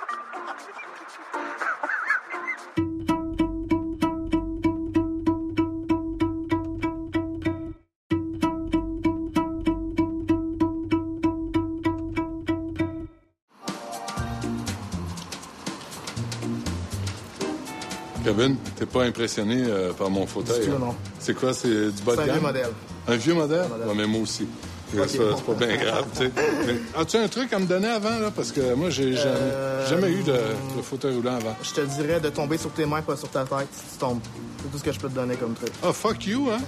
Kevin, 18.23 18.55
t'es 18.77 18.85
pas 18.85 19.03
impressionné 19.03 19.65
euh, 19.67 19.91
par 19.91 20.09
mon 20.09 20.25
fauteuil? 20.25 20.69
Hein? 20.69 20.77
non. 20.79 20.95
C'est 21.19 21.33
quoi? 21.33 21.53
C'est 21.53 21.91
du 21.91 22.01
bas 22.03 22.15
de 22.15 22.21
C'est 22.21 22.29
un 22.29 22.33
vieux 22.33 22.41
modèle. 22.41 22.73
Un 23.07 23.15
vieux 23.15 23.33
modèle? 23.33 23.67
modèle. 23.69 23.87
Ouais, 23.87 23.93
mais 23.95 24.05
moi 24.07 24.21
aussi. 24.21 24.47
Ok, 24.95 25.05
c'est 25.07 25.17
pas 25.17 25.53
bien 25.65 25.75
grave, 25.77 26.05
tu 26.15 26.25
sais. 26.25 26.31
As-tu 26.95 27.17
un 27.17 27.27
truc 27.27 27.51
à 27.51 27.57
me 27.57 27.65
donner 27.65 27.87
avant, 27.87 28.19
là? 28.19 28.29
Parce 28.35 28.51
que 28.51 28.75
moi, 28.75 28.91
j'ai 28.91 29.13
jamais, 29.15 29.25
Euh, 29.41 29.89
jamais 29.89 30.11
eu 30.11 30.21
de, 30.21 30.33
de 30.33 30.81
fauteuil 30.83 31.15
roulant 31.15 31.35
avant. 31.37 31.55
Je 31.63 31.71
te 31.71 31.81
dirais 31.81 32.19
de 32.19 32.29
tomber 32.29 32.59
sur 32.59 32.69
tes 32.69 32.85
mains, 32.85 33.01
pas 33.01 33.17
sur 33.17 33.27
ta 33.29 33.43
tête, 33.43 33.67
si 33.71 33.93
tu 33.93 33.97
tombes. 33.99 34.19
C'est 34.61 34.71
tout 34.71 34.77
ce 34.77 34.83
que 34.83 34.91
je 34.91 34.99
peux 34.99 35.09
te 35.09 35.15
donner 35.15 35.35
comme 35.35 35.55
truc. 35.55 35.71
Ah, 35.83 35.91
fuck 35.91 36.23
you, 36.27 36.47
hein? 36.51 36.59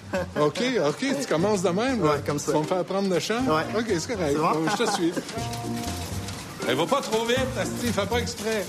OK, 0.41 0.59
OK, 0.87 1.05
tu 1.21 1.27
commences 1.29 1.61
de 1.61 1.69
même, 1.69 2.03
là? 2.03 2.13
Ouais, 2.13 2.21
comme 2.25 2.39
ça. 2.39 2.47
Tu 2.47 2.51
vas 2.53 2.63
me 2.63 2.67
faire 2.67 2.83
prendre 2.83 3.13
le 3.13 3.19
champ? 3.19 3.35
Ouais. 3.47 3.79
OK, 3.79 3.85
c'est 3.99 4.15
correct. 4.15 4.37
Bon? 4.37 4.69
Je 4.71 4.83
te 4.83 4.91
suis. 4.91 5.13
Elle 6.67 6.75
va 6.77 6.85
pas 6.87 7.01
trop 7.01 7.25
vite, 7.25 7.37
Asti, 7.59 7.93
fais 7.93 8.05
pas 8.07 8.17
exprès. 8.17 8.65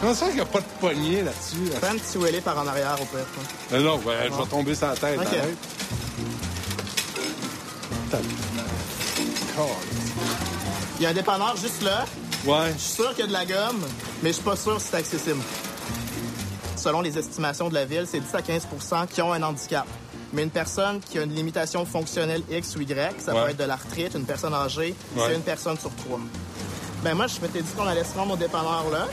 Comment 0.00 0.14
ça 0.14 0.26
qu'il 0.26 0.34
n'y 0.36 0.40
a 0.40 0.44
pas 0.46 0.60
de 0.60 0.66
poignée 0.80 1.22
là-dessus? 1.22 1.70
Fais 1.80 1.88
un 1.88 1.96
petit 1.96 2.18
wheelie 2.18 2.40
par 2.40 2.58
en 2.58 2.66
arrière, 2.66 2.96
au 3.00 3.04
pire. 3.06 3.24
Mais 3.70 3.80
non, 3.80 3.96
ouais, 3.98 4.14
je 4.30 4.34
vais 4.36 4.46
tomber 4.48 4.74
sur 4.74 4.88
la 4.88 4.94
tête, 4.96 5.18
OK. 5.18 5.26
arrête. 5.26 5.56
Attends. 8.12 8.22
Il 10.98 11.02
y 11.02 11.06
a 11.06 11.10
un 11.10 11.14
dépanneur 11.14 11.56
juste 11.56 11.82
là. 11.82 12.04
Ouais. 12.46 12.72
Je 12.76 12.82
suis 12.82 12.92
sûr 12.94 13.10
qu'il 13.10 13.20
y 13.20 13.22
a 13.22 13.26
de 13.26 13.32
la 13.32 13.44
gomme, 13.46 13.80
mais 14.22 14.30
je 14.30 14.34
suis 14.34 14.44
pas 14.44 14.56
sûr 14.56 14.80
si 14.80 14.88
c'est 14.90 14.96
accessible. 14.98 15.40
Selon 16.76 17.00
les 17.00 17.18
estimations 17.18 17.68
de 17.68 17.74
la 17.74 17.84
ville, 17.84 18.06
c'est 18.08 18.20
10 18.20 18.34
à 18.34 18.40
15% 18.42 19.06
qui 19.08 19.22
ont 19.22 19.32
un 19.32 19.42
handicap. 19.42 19.86
Mais 20.32 20.42
une 20.42 20.50
personne 20.50 21.00
qui 21.00 21.18
a 21.18 21.22
une 21.22 21.34
limitation 21.34 21.84
fonctionnelle 21.86 22.42
X 22.50 22.76
ou 22.76 22.82
Y, 22.82 23.14
ça 23.20 23.34
Ouais. 23.34 23.44
peut 23.44 23.50
être 23.50 23.56
de 23.56 23.64
l'arthrite, 23.64 24.14
une 24.14 24.24
personne 24.26 24.54
âgée, 24.54 24.94
Ouais. 25.16 25.24
c'est 25.28 25.34
une 25.34 25.42
personne 25.42 25.78
sur 25.78 25.90
trois. 25.96 26.20
Ben 27.02 27.14
moi, 27.14 27.26
je 27.26 27.40
m'étais 27.40 27.62
dit 27.62 27.72
qu'on 27.76 27.86
allait 27.86 28.04
se 28.04 28.16
rendre 28.16 28.34
au 28.34 28.36
dépanneur 28.36 28.84
là. 28.92 29.06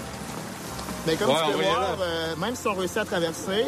Mais 1.05 1.15
comme 1.15 1.29
Ouais, 1.29 1.35
tu 1.35 1.43
on 1.55 1.57
peux 1.57 1.63
voir, 1.63 1.97
euh, 2.01 2.35
même 2.37 2.55
si 2.55 2.67
on 2.67 2.73
réussit 2.73 2.97
à 2.97 3.05
traverser, 3.05 3.65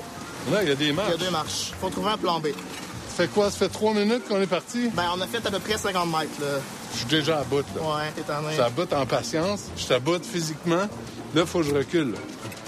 Là, 0.52 0.62
il 0.64 0.70
y 0.70 0.72
a 0.72 0.76
des 0.76 0.86
il 0.86 0.90
y 0.92 0.94
marches. 0.94 1.14
a 1.14 1.18
deux 1.18 1.30
marches. 1.32 1.72
Faut 1.82 1.90
trouver 1.90 2.12
un 2.12 2.18
plan 2.18 2.40
B. 2.40 2.48
Ça 2.48 3.24
fait 3.24 3.28
quoi? 3.28 3.50
Ça 3.52 3.58
fait 3.58 3.70
trois 3.70 3.94
minutes 3.94 4.28
qu'on 4.28 4.40
est 4.42 4.48
parti? 4.48 4.90
Ben, 4.94 5.06
on 5.16 5.22
a 5.22 5.28
fait 5.28 5.46
à 5.46 5.50
peu 5.52 5.60
près 5.60 5.78
50 5.78 6.06
mètres, 6.08 6.32
là. 6.42 6.60
Je 6.94 6.98
suis 7.00 7.06
déjà 7.08 7.40
à 7.40 7.44
bout, 7.44 7.66
là. 7.76 7.82
Ouais, 7.82 8.12
t'es 8.16 8.32
en 8.32 8.48
Je 8.48 8.54
suis 8.54 8.62
à 8.62 8.70
bout 8.70 8.94
en 8.94 9.06
patience. 9.06 9.62
Je 9.76 9.82
suis 9.84 9.94
à 9.94 10.00
bout 10.00 10.24
physiquement. 10.24 10.76
Là, 11.34 11.42
il 11.42 11.46
faut 11.46 11.60
que 11.60 11.66
je 11.66 11.76
recule. 11.76 12.12
là. 12.14 12.18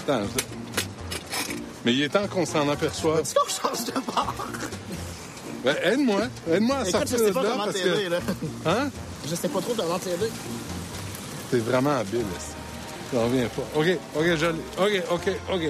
Attends. 0.06 0.26
je- 0.36 1.52
Mais 1.84 1.92
il 1.94 2.02
est 2.02 2.08
temps 2.08 2.26
qu'on 2.26 2.44
s'en 2.44 2.68
aperçoive. 2.68 3.20
Est-ce 3.20 3.34
qu'on 3.34 3.68
change 3.68 3.84
de 3.86 3.92
bord? 3.92 4.34
Ben, 5.64 5.76
aide-moi. 5.84 6.22
Aide-moi 6.50 6.76
à 6.76 6.80
Écoute, 6.80 6.92
sortir 6.92 7.18
je 7.18 7.22
sais 7.24 7.28
de 7.28 7.34
pas 7.34 7.42
là 7.42 7.48
comment 7.52 7.64
parce 7.64 7.76
t'aider, 7.76 8.04
que... 8.04 8.10
là. 8.10 8.18
Hein? 8.66 8.90
Je 9.28 9.34
sais 9.34 9.48
pas 9.48 9.60
trop 9.60 9.74
comment 9.76 9.98
t'aider. 9.98 10.30
T'es 11.50 11.58
vraiment 11.58 11.96
habile, 11.98 12.24
esti. 12.36 12.52
J'en 13.12 13.24
reviens 13.24 13.48
pas. 13.48 13.62
OK, 13.74 13.86
OK, 14.16 14.24
je. 14.36 14.46
OK, 14.46 15.02
OK, 15.10 15.30
OK. 15.52 15.62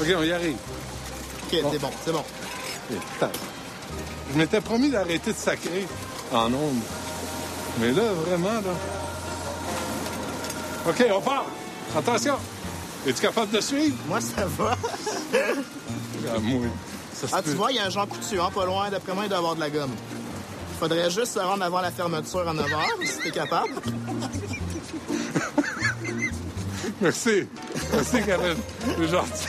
OK, 0.00 0.06
on 0.18 0.22
y 0.22 0.32
arrive. 0.32 0.56
OK, 0.56 1.58
c'est 1.72 1.78
bon, 1.80 1.90
c'est 2.04 2.12
bon. 2.12 2.24
Putain, 2.88 3.30
Je 4.32 4.38
m'étais 4.38 4.60
promis 4.60 4.90
d'arrêter 4.90 5.32
de 5.32 5.36
sacrer 5.36 5.86
en 6.32 6.46
ondes. 6.52 6.80
Mais 7.80 7.92
là, 7.92 8.02
vraiment, 8.26 8.52
là... 8.52 8.74
OK, 10.88 11.04
on 11.16 11.20
part. 11.20 11.46
Attention. 11.96 12.34
Es-tu 13.06 13.20
capable 13.22 13.50
de 13.52 13.60
suivre? 13.60 13.96
Moi, 14.08 14.20
ça 14.20 14.44
va. 14.58 14.76
Ah, 16.26 16.38
moi, 16.40 16.62
ça 17.12 17.26
Ah, 17.32 17.42
tu 17.42 17.50
peut. 17.50 17.56
vois, 17.56 17.70
il 17.70 17.76
y 17.76 17.78
a 17.78 17.84
un 17.84 17.90
Jean 17.90 18.06
Coutu, 18.06 18.40
hein, 18.40 18.48
pas 18.54 18.64
loin. 18.64 18.88
D'après 18.90 19.12
moi, 19.12 19.24
il 19.24 19.28
doit 19.28 19.38
avoir 19.38 19.54
de 19.54 19.60
la 19.60 19.68
gomme. 19.68 19.90
Faudrait 20.80 21.10
juste 21.10 21.34
se 21.34 21.38
rendre 21.38 21.62
avant 21.62 21.80
la 21.82 21.90
fermeture 21.90 22.48
à 22.48 22.52
9 22.54 22.66
h, 22.66 23.06
si 23.06 23.18
t'es 23.24 23.30
capable. 23.30 23.74
Merci. 27.04 27.46
Merci, 27.92 28.22
Karen. 28.24 28.56
C'est 28.96 29.08
gentil. 29.08 29.48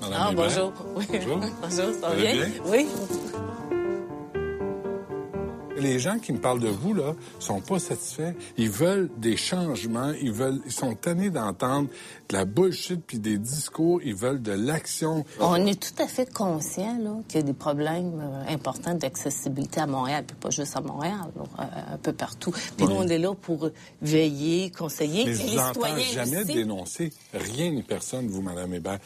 Madame 0.00 0.18
Ah, 0.22 0.32
Hébert. 0.32 0.44
bonjour. 0.48 0.72
Oui. 0.96 1.06
Bonjour. 1.12 1.38
bonjour, 1.62 1.94
ça 2.00 2.08
va 2.08 2.14
bien? 2.14 2.32
bien? 2.32 2.46
Oui. 2.66 2.86
Les 5.80 5.98
gens 5.98 6.18
qui 6.18 6.32
me 6.32 6.38
parlent 6.38 6.60
de 6.60 6.68
vous, 6.68 6.92
là, 6.94 7.14
sont 7.38 7.60
pas 7.60 7.78
satisfaits. 7.78 8.34
Ils 8.58 8.70
veulent 8.70 9.08
des 9.16 9.36
changements. 9.36 10.12
Ils 10.20 10.30
veulent, 10.32 10.60
ils 10.66 10.72
sont 10.72 10.94
tannés 10.94 11.30
d'entendre 11.30 11.88
de 12.28 12.36
la 12.36 12.44
bullshit 12.44 13.00
puis 13.06 13.18
des 13.18 13.38
discours. 13.38 14.00
Ils 14.04 14.14
veulent 14.14 14.42
de 14.42 14.52
l'action. 14.52 15.24
On 15.40 15.64
est 15.66 15.80
tout 15.80 16.02
à 16.02 16.06
fait 16.06 16.32
conscient 16.32 16.98
là, 16.98 17.16
qu'il 17.28 17.40
y 17.40 17.42
a 17.42 17.46
des 17.46 17.52
problèmes 17.54 18.20
euh, 18.20 18.52
importants 18.52 18.94
d'accessibilité 18.94 19.80
à 19.80 19.86
Montréal, 19.86 20.24
puis 20.26 20.36
pas 20.36 20.50
juste 20.50 20.76
à 20.76 20.80
Montréal, 20.82 21.16
là, 21.36 21.42
euh, 21.60 21.94
un 21.94 21.96
peu 21.98 22.12
partout. 22.12 22.52
Puis 22.76 22.86
nous, 22.86 22.92
on 22.96 23.08
est 23.08 23.18
là 23.18 23.34
pour 23.34 23.70
veiller, 24.02 24.70
conseiller. 24.70 25.24
Mais 25.26 25.34
je 25.34 25.42
les 25.42 25.48
vous 25.52 25.58
entends 25.58 25.72
citoyens 25.72 26.04
jamais 26.12 26.42
aussi. 26.42 26.52
dénoncer 26.54 27.12
rien 27.32 27.70
ni 27.70 27.82
personne, 27.82 28.26
vous, 28.28 28.42
Madame 28.42 28.74
Hébert. 28.74 28.98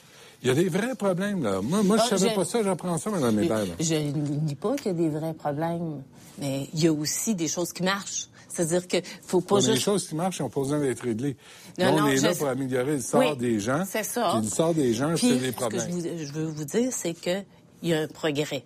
Il 0.43 0.49
y 0.49 0.51
a 0.51 0.55
des 0.55 0.68
vrais 0.68 0.95
problèmes, 0.95 1.43
là. 1.43 1.62
Moi, 1.62 1.83
moi 1.83 1.97
je 1.97 2.03
Ah, 2.05 2.09
savais 2.18 2.29
j'ai- 2.29 2.35
pas 2.35 2.45
ça, 2.45 2.62
j'apprends 2.62 2.99
ça, 2.99 3.09
Madame 3.11 3.39
Hébert. 3.43 3.64
Je 3.81 3.95
ne 3.95 4.11
dis 4.41 4.55
pas 4.57 4.75
qu'il 4.77 4.87
y 4.89 4.91
a 4.91 4.93
des 4.93 5.09
vrais 5.09 5.33
problèmes, 5.33 6.03
mais 6.39 6.68
il 6.74 6.80
y 6.82 6.87
a 6.87 6.93
aussi 6.93 7.35
des 7.35 7.49
choses 7.49 7.72
qui 7.72 7.82
marchent. 7.82 8.28
C'est-à-dire 8.49 8.87
que 8.87 8.99
faut 9.26 9.41
pas 9.41 9.57
juste... 9.59 9.72
des 9.72 9.80
choses 9.80 10.07
qui 10.09 10.14
marchent, 10.14 10.39
ils 10.39 10.43
n'ont 10.43 10.49
pas 10.49 10.61
besoin 10.61 10.78
d'être 10.78 11.01
réglées. 11.03 11.37
Non, 11.78 11.97
on 11.99 12.07
est 12.07 12.18
je 12.18 12.22
là 12.22 12.35
pour 12.37 12.47
améliorer 12.49 12.93
le 12.97 13.01
sort 13.01 13.20
Oui, 13.20 13.37
des 13.37 13.59
gens. 13.59 13.82
C'est 13.85 14.05
ça. 14.05 14.35
Puis 14.37 14.45
le 14.45 14.49
sort 14.55 14.74
des 14.74 14.95
gens, 14.95 15.16
c'est 15.16 15.32
des 15.37 15.47
ce 15.47 15.51
que 15.51 15.57
problèmes. 15.57 15.80
je, 15.89 15.93
vous- 15.93 16.18
je 16.26 16.32
veux 16.32 16.47
vous 16.47 16.64
dire, 16.64 16.93
c'est 16.93 17.14
qu'il 17.14 17.45
y 17.82 17.93
a 17.95 18.03
un 18.03 18.07
progrès. 18.07 18.64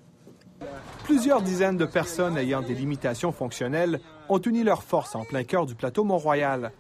Plusieurs 1.04 1.40
dizaines 1.40 1.78
de 1.78 1.86
personnes 1.86 2.36
ayant 2.36 2.60
des 2.60 2.74
limitations 2.74 3.32
fonctionnelles 3.32 4.00
ont 4.28 4.38
uni 4.40 4.62
leurs 4.62 4.82
forces 4.82 5.14
en 5.14 5.24
plein 5.24 5.44
cœur 5.44 5.64
du 5.64 5.74
plateau 5.74 6.04
Mont-Royal. 6.04 6.70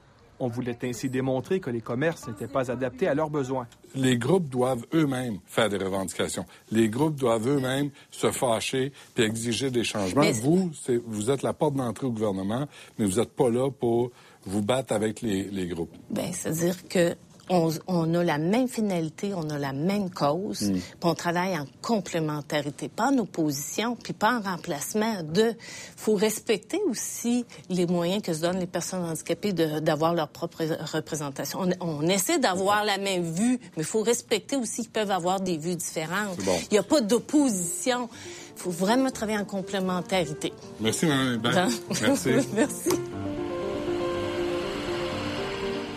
On 0.40 0.48
voulait 0.48 0.78
ainsi 0.84 1.08
démontrer 1.10 1.58
que 1.60 1.70
les 1.70 1.80
commerces 1.80 2.26
n'étaient 2.28 2.46
pas 2.48 2.70
adaptés 2.70 3.08
à 3.08 3.14
leurs 3.14 3.30
besoins. 3.30 3.66
Les 3.94 4.16
groupes 4.16 4.48
doivent 4.48 4.84
eux-mêmes 4.94 5.38
faire 5.46 5.68
des 5.68 5.78
revendications. 5.78 6.44
Les 6.70 6.88
groupes 6.88 7.16
doivent 7.16 7.48
eux-mêmes 7.48 7.90
se 8.10 8.30
fâcher 8.30 8.92
puis 9.14 9.24
exiger 9.24 9.70
des 9.70 9.84
changements. 9.84 10.20
Mais- 10.20 10.32
Vous, 10.32 10.70
c'est- 10.84 11.00
vous 11.06 11.30
êtes 11.30 11.42
la 11.42 11.52
porte 11.52 11.74
d'entrée 11.74 12.06
au 12.06 12.12
gouvernement, 12.12 12.66
mais 12.98 13.06
vous 13.06 13.18
n'êtes 13.18 13.32
pas 13.34 13.50
là 13.50 13.70
pour 13.70 14.10
vous 14.46 14.62
battre 14.62 14.92
avec 14.92 15.20
les, 15.22 15.44
les 15.44 15.66
groupes. 15.66 15.94
Ben, 16.10 16.32
c'est-à-dire 16.32 16.86
que 16.88 17.14
on, 17.50 17.70
on 17.86 18.14
a 18.14 18.24
la 18.24 18.38
même 18.38 18.68
finalité, 18.68 19.32
on 19.34 19.48
a 19.50 19.58
la 19.58 19.72
même 19.72 20.10
cause, 20.10 20.62
Mm. 20.62 20.72
puis 20.74 20.82
on 21.02 21.14
travaille 21.14 21.58
en 21.58 21.64
complémentarité, 21.82 22.88
pas 22.88 23.10
en 23.10 23.18
opposition, 23.18 23.96
puis 23.96 24.12
pas 24.12 24.34
en 24.38 24.40
remplacement 24.40 25.22
de. 25.22 25.54
faut 25.96 26.14
respecter 26.14 26.80
aussi 26.88 27.44
les 27.70 27.86
moyens 27.86 28.22
que 28.22 28.32
se 28.32 28.40
donnent 28.40 28.58
les 28.60 28.66
personnes 28.66 29.04
handicapées 29.04 29.52
de- 29.52 29.80
d'avoir 29.80 30.14
leur 30.14 30.28
propre 30.28 30.64
représentation. 30.92 31.60
On, 31.80 32.02
on 32.02 32.02
essaie 32.08 32.38
d'avoir 32.38 32.84
la 32.84 32.98
même 32.98 33.24
vue, 33.24 33.58
mais 33.76 33.82
il 33.82 33.84
faut 33.84 34.02
respecter 34.02 34.56
aussi 34.56 34.82
qu'ils 34.82 34.90
peuvent 34.90 35.10
avoir 35.10 35.40
des 35.40 35.56
vues 35.58 35.76
différentes. 35.76 36.36
C'est 36.38 36.44
bon. 36.44 36.58
Il 36.70 36.74
n'y 36.74 36.78
a 36.78 36.82
pas 36.82 37.00
d'opposition. 37.00 38.08
Il 38.56 38.60
faut 38.62 38.70
vraiment 38.70 39.10
travailler 39.10 39.38
en 39.38 39.44
complémentarité. 39.44 40.52
Merci, 40.80 41.06
Mme? 41.06 41.40
Merci. 41.42 42.28
Merci. 42.54 42.90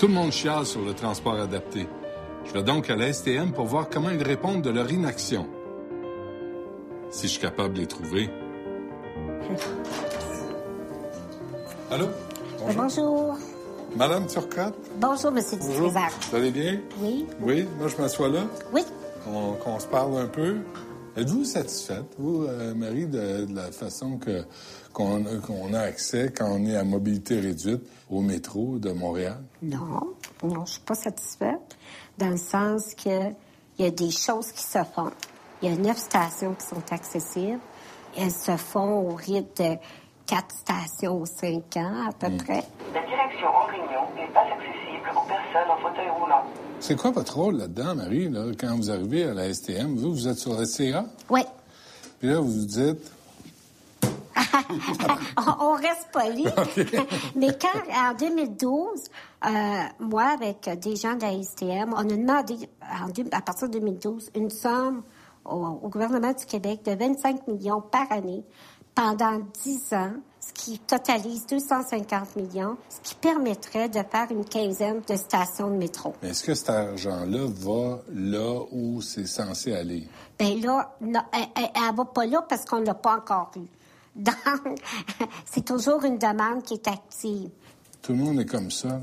Tout 0.02 0.08
le 0.08 0.16
monde 0.16 0.32
chiale 0.32 0.66
sur 0.66 0.82
le 0.82 0.96
transport 0.96 1.36
adapté. 1.36 1.88
Je 2.46 2.54
vais 2.54 2.64
donc 2.64 2.90
à 2.90 2.96
la 2.96 3.14
STM 3.14 3.52
pour 3.52 3.68
voir 3.68 3.88
comment 3.88 4.10
ils 4.10 4.24
répondent 4.24 4.64
de 4.64 4.72
leur 4.72 4.92
inaction. 4.92 5.48
Si 7.12 7.28
je 7.28 7.34
suis 7.34 7.40
capable 7.40 7.76
de 7.76 7.82
les 7.82 7.86
trouver. 7.86 8.28
Allô? 11.92 12.08
Bonjour. 12.76 13.38
Madame 13.96 14.26
Turcotte? 14.26 14.74
Bonjour, 14.96 15.30
Monsieur 15.30 15.60
Bonjour. 15.60 15.92
Vous 15.92 16.36
allez 16.36 16.50
bien? 16.50 16.80
Oui. 17.00 17.28
Oui, 17.40 17.68
moi 17.78 17.88
je 17.88 17.98
m'assois 17.98 18.30
là. 18.30 18.48
Oui. 18.74 18.82
Qu'on 19.24 19.52
qu'on 19.52 19.80
se 19.80 19.86
parle 19.86 20.18
un 20.18 20.26
peu. 20.26 20.56
Êtes-vous 21.18 21.44
satisfaite, 21.44 22.06
vous, 22.18 22.46
euh, 22.46 22.74
Marie, 22.74 23.06
de, 23.06 23.46
de 23.46 23.54
la 23.56 23.72
façon 23.72 24.18
que 24.18 24.46
qu'on 24.94 25.26
a, 25.26 25.36
qu'on 25.46 25.74
a 25.74 25.80
accès 25.82 26.32
quand 26.36 26.48
on 26.50 26.66
est 26.66 26.76
à 26.78 26.84
mobilité 26.86 27.40
réduite 27.40 27.82
au 28.10 28.22
métro 28.22 28.78
de 28.80 28.92
Montréal? 28.92 29.42
Non, 29.62 30.14
non, 30.44 30.66
je 30.66 30.74
suis 30.74 30.82
pas 30.82 30.96
satisfaite, 30.96 31.78
dans 32.18 32.30
le 32.30 32.38
sens 32.38 32.94
que 32.96 33.30
il 33.78 33.86
y 33.86 33.88
a 33.88 33.92
des 33.92 34.12
choses 34.12 34.52
qui 34.52 34.64
se 34.64 34.80
font. 34.84 35.12
Il 35.62 35.70
y 35.70 35.74
a 35.74 35.78
neuf 35.78 35.98
stations 35.98 36.54
qui 36.54 36.66
sont 36.66 36.84
accessibles. 36.94 37.60
Elles 38.18 38.32
se 38.32 38.56
font 38.58 39.10
au 39.10 39.16
rythme 39.16 39.64
de 39.64 39.76
quatre 40.28 40.54
stations 40.56 41.20
aux 41.22 41.26
cinq 41.26 41.76
ans, 41.78 42.08
à 42.10 42.12
peu 42.14 42.28
Hmm. 42.30 42.38
près. 42.38 42.64
La 42.94 43.02
direction 43.06 43.48
en 43.48 43.66
réunion 43.68 44.04
n'est 44.16 44.32
pas 44.34 44.42
accessible 44.42 45.10
aux 45.12 45.28
personnes 45.28 45.72
en 45.72 45.78
fauteuil 45.78 46.10
roulant. 46.10 46.44
C'est 46.82 46.96
quoi 46.96 47.12
votre 47.12 47.38
rôle 47.38 47.58
là-dedans, 47.58 47.94
Marie, 47.94 48.28
là, 48.28 48.46
quand 48.60 48.76
vous 48.76 48.90
arrivez 48.90 49.26
à 49.26 49.36
la 49.36 49.54
STM? 49.54 49.96
Vous, 49.96 50.14
vous 50.14 50.28
êtes 50.28 50.40
sur 50.40 50.60
la 50.60 50.66
CA? 50.66 51.06
Oui. 51.30 51.42
Puis 52.20 52.28
là, 52.28 52.40
vous 52.40 52.52
vous 52.52 52.66
dites... 52.66 53.12
on, 55.60 55.74
reste 55.74 56.08
poli. 56.12 56.46
Mais 57.36 57.50
quand, 57.62 57.80
en 57.94 58.16
2012, 58.16 59.04
euh, 59.46 59.50
moi, 60.00 60.24
avec 60.24 60.68
des 60.80 60.96
gens 60.96 61.14
de 61.14 61.22
la 61.22 61.44
STM, 61.44 61.94
on 61.94 62.00
a 62.00 62.04
demandé, 62.04 62.56
en 62.82 63.10
à 63.32 63.42
partir 63.42 63.70
de 63.70 63.78
2012, 63.78 64.32
une 64.36 64.50
somme 64.50 65.04
au, 65.46 65.80
au 65.84 65.88
gouvernement 65.88 66.34
du 66.34 66.46
Québec 66.48 66.82
de 66.84 66.94
25 66.94 67.48
millions 67.48 67.82
par 67.82 68.12
année 68.12 68.44
pendant 68.96 69.40
10 69.64 69.94
ans, 69.94 70.14
ce 70.42 70.52
qui 70.54 70.80
totalise 70.80 71.46
250 71.46 72.36
millions, 72.36 72.76
ce 72.90 73.00
qui 73.02 73.16
permettrait 73.16 73.90
de 73.90 74.00
faire 74.00 74.28
une 74.32 74.44
quinzaine 74.44 75.02
de 75.08 75.16
stations 75.16 75.70
de 75.70 75.76
métro. 75.76 76.16
Est-ce 76.24 76.44
que 76.44 76.56
cet 76.56 76.70
argent-là 76.70 77.46
va 77.48 78.02
là 78.12 78.62
où 78.72 79.02
c'est 79.02 79.28
censé 79.28 79.74
aller? 79.74 80.08
Ben 80.40 80.60
là, 80.60 80.96
non, 81.00 81.22
elle, 81.32 81.48
elle, 81.56 81.70
elle 81.76 81.96
va 81.96 82.06
pas 82.06 82.26
là 82.26 82.44
parce 82.50 82.66
qu'on 82.66 82.82
l'a 82.82 82.96
pas 82.96 83.18
encore 83.18 83.52
eu. 83.56 83.68
Donc, 84.16 84.36
c'est 85.46 85.64
toujours 85.64 86.04
une 86.04 86.18
demande 86.18 86.64
qui 86.64 86.74
est 86.74 86.88
active. 86.88 87.50
Tout 88.02 88.14
le 88.14 88.18
monde 88.18 88.40
est 88.40 88.46
comme 88.46 88.72
ça, 88.72 88.90
là. 88.90 89.00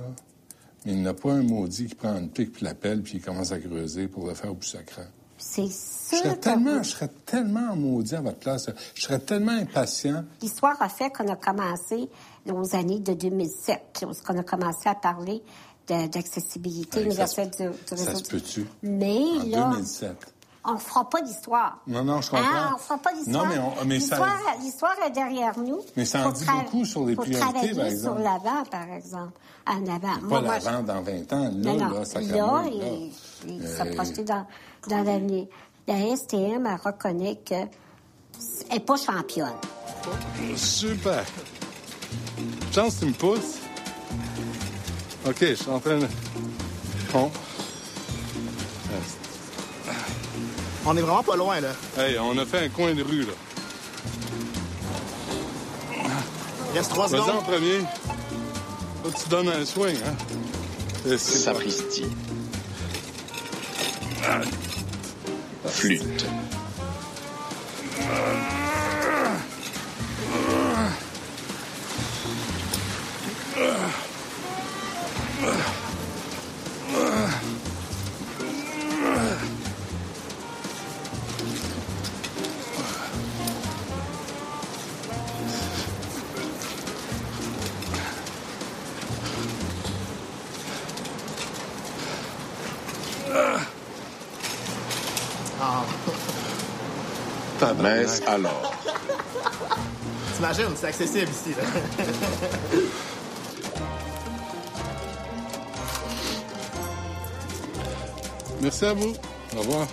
Mais 0.85 0.93
il 0.93 1.03
n'y 1.03 1.09
a 1.09 1.15
pas 1.15 1.33
un 1.33 1.43
maudit 1.43 1.87
qui 1.87 1.95
prend 1.95 2.17
une 2.17 2.31
pique 2.31 2.53
puis 2.53 2.65
l'appelle 2.65 3.03
puis 3.03 3.19
il 3.19 3.21
commence 3.21 3.53
à 3.53 3.59
creuser 3.59 4.09
pour 4.09 4.27
le 4.27 4.35
faire 4.35 4.53
au 4.53 4.55
plus 4.55 4.69
sacré. 4.69 5.03
C'est 5.39 5.67
Je 5.67 5.71
sûr. 5.71 6.19
serais 6.19 6.35
que 6.37 6.41
tellement, 6.41 6.83
je 6.83 6.89
serais 6.91 7.09
tellement 7.25 7.77
maudit 7.77 8.15
à 8.17 8.21
votre 8.21 8.39
place. 8.39 8.67
Je 8.95 9.03
serais 9.03 9.19
tellement 9.21 9.53
impatient. 9.53 10.25
L'histoire 10.43 10.77
a 10.81 10.89
fait 10.89 11.11
qu'on 11.11 11.29
a 11.29 11.37
commencé 11.37 12.09
aux 12.51 12.75
années 12.75 12.99
de 13.01 13.15
2007, 13.15 14.01
lorsqu'on 14.03 14.37
a 14.39 14.43
commencé 14.43 14.89
à 14.89 14.95
parler 14.95 15.43
d'accessibilité 15.87 17.01
Hey, 17.01 17.13
ça 17.13 17.27
se- 17.27 17.41
universelle 17.41 17.51
du, 17.51 17.79
du 17.97 18.03
Ça 18.03 18.11
réseau. 18.11 18.25
se 18.25 18.31
peut-tu? 18.31 18.67
Mais 18.83 19.19
En 19.19 19.45
là, 19.47 19.71
2007. 19.75 20.17
On 20.65 20.73
ne 20.75 20.79
fera 20.79 21.09
pas 21.09 21.23
d'histoire. 21.23 21.79
Non, 21.87 22.05
non, 22.05 22.21
je 22.21 22.31
comprends. 22.31 22.45
Hein, 22.47 22.73
on 22.75 22.79
fera 22.79 22.99
pas 22.99 23.13
d'histoire. 23.15 23.45
Non, 23.45 23.51
mais 23.51 23.59
on- 23.59 23.85
mais 23.87 24.01
ça- 24.01 24.17
L'histoire 24.17 24.57
l'histoire 24.61 24.95
est 25.07 25.11
derrière 25.11 25.59
nous. 25.59 25.81
Mais 25.97 26.05
ça 26.05 26.27
en 26.29 26.33
dit 26.33 26.45
tra- 26.45 26.65
beaucoup 26.65 26.85
sur 26.85 27.05
les 27.07 27.17
priorités, 27.17 27.75
par 27.75 27.87
exemple. 27.87 28.17
sur 28.17 28.25
l'avant, 28.25 28.65
par 28.71 28.89
exemple. 28.93 29.33
En 29.67 29.83
avant. 29.87 29.99
Pas 29.99 30.21
Moi, 30.23 30.41
moi, 30.43 30.59
je- 30.59 30.65
l'avant 30.65 30.83
dans 30.83 31.03
20 31.03 31.33
ans. 31.33 31.43
Là, 31.43 31.51
non, 31.51 31.77
non. 31.77 31.89
là, 31.91 32.05
et, 32.23 32.79
là. 32.79 32.87
et 32.87 33.13
Euh, 33.51 33.79
se 33.91 33.95
projeter 33.95 34.25
dans, 34.25 34.47
dans 34.89 35.03
l'avenir. 35.05 35.47
La 35.87 35.95
STM, 36.17 36.67
elle 36.67 36.81
reconnaît 36.85 37.37
qu'elle 37.37 37.69
n'est 38.71 38.81
pas 38.81 38.97
championne. 38.97 39.53
Super. 40.57 41.25
Chance, 42.73 42.99
tu 43.01 43.07
me 43.07 43.13
pousses. 43.13 43.59
OK, 45.27 45.37
je 45.41 45.55
suis 45.55 45.71
en 45.71 45.81
train 45.81 45.99
de... 45.99 46.07
Bon. 47.13 47.31
On 50.91 50.97
est 50.97 51.03
vraiment 51.03 51.23
pas 51.23 51.37
loin, 51.37 51.61
là. 51.61 51.69
Hey, 51.99 52.19
on 52.19 52.39
a 52.39 52.47
fait 52.47 52.65
un 52.65 52.69
coin 52.71 52.95
de 52.95 53.03
rue, 53.03 53.21
là. 53.21 53.33
Reste 56.75 56.91
trois 56.91 57.09
Vas-y 57.09 57.21
en 57.21 57.27
secondes. 57.27 57.45
premier. 57.45 57.79
Là, 57.81 59.11
tu 59.23 59.29
donnes 59.29 59.49
un 59.51 59.67
swing, 59.67 59.97
hein? 60.07 60.15
C'est 61.05 61.19
Sapristi. 61.19 62.07
Flûte. 65.67 66.25
Ah. 68.01 68.58
Mais 97.61 98.07
alors, 98.27 98.73
T'imagines, 100.37 100.77
c'est 100.77 100.87
accessible 100.87 101.31
ici, 101.31 101.51
là. 101.57 101.65
Merci 108.61 108.85
à 108.85 108.93
vous. 108.93 109.13
Au 109.57 109.61
revoir. 109.61 109.89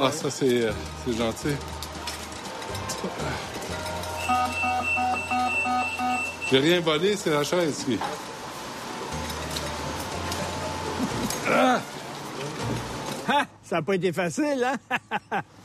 Ah, 0.00 0.10
ça, 0.10 0.30
c'est 0.30 0.62
euh, 0.62 0.72
c'est 1.04 1.16
gentil. 1.16 1.56
J'ai 6.50 6.58
rien 6.58 6.80
volé, 6.80 7.16
c'est 7.16 7.30
la 7.30 7.44
chaise 7.44 7.84
qui... 7.84 7.98
Ah! 11.50 11.80
Ah! 13.28 13.46
Ça 13.62 13.76
n'a 13.76 13.82
pas 13.82 13.94
été 13.94 14.12
facile, 14.12 14.64
hein? 14.64 14.76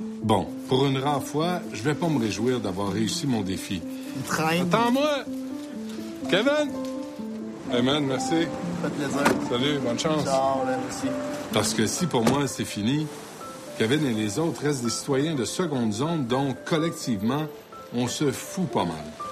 Bon, 0.00 0.46
pour 0.68 0.86
une 0.86 0.98
rare 0.98 1.22
fois, 1.22 1.60
je 1.72 1.82
vais 1.82 1.94
pas 1.94 2.08
me 2.08 2.18
réjouir 2.18 2.60
d'avoir 2.60 2.92
réussi 2.92 3.26
mon 3.26 3.42
défi. 3.42 3.82
Attends-moi! 4.38 5.24
Kevin! 6.30 6.70
Hey 7.72 7.82
man, 7.82 8.04
merci. 8.06 8.46
Ça 8.82 8.88
fait 8.88 8.94
plaisir. 8.94 9.20
Salut, 9.50 9.78
bonne 9.78 9.98
chance. 9.98 10.24
Ciao, 10.24 10.64
là, 10.66 10.78
merci. 10.82 11.06
Parce 11.52 11.74
que 11.74 11.86
si 11.86 12.06
pour 12.06 12.24
moi 12.24 12.46
c'est 12.46 12.64
fini, 12.64 13.06
Kevin 13.78 14.06
et 14.06 14.12
les 14.12 14.38
autres 14.38 14.62
restent 14.62 14.84
des 14.84 14.90
citoyens 14.90 15.34
de 15.34 15.44
seconde 15.44 15.92
zone 15.92 16.26
dont 16.26 16.54
collectivement 16.64 17.46
on 17.94 18.06
se 18.06 18.30
fout 18.30 18.68
pas 18.68 18.84
mal. 18.84 19.25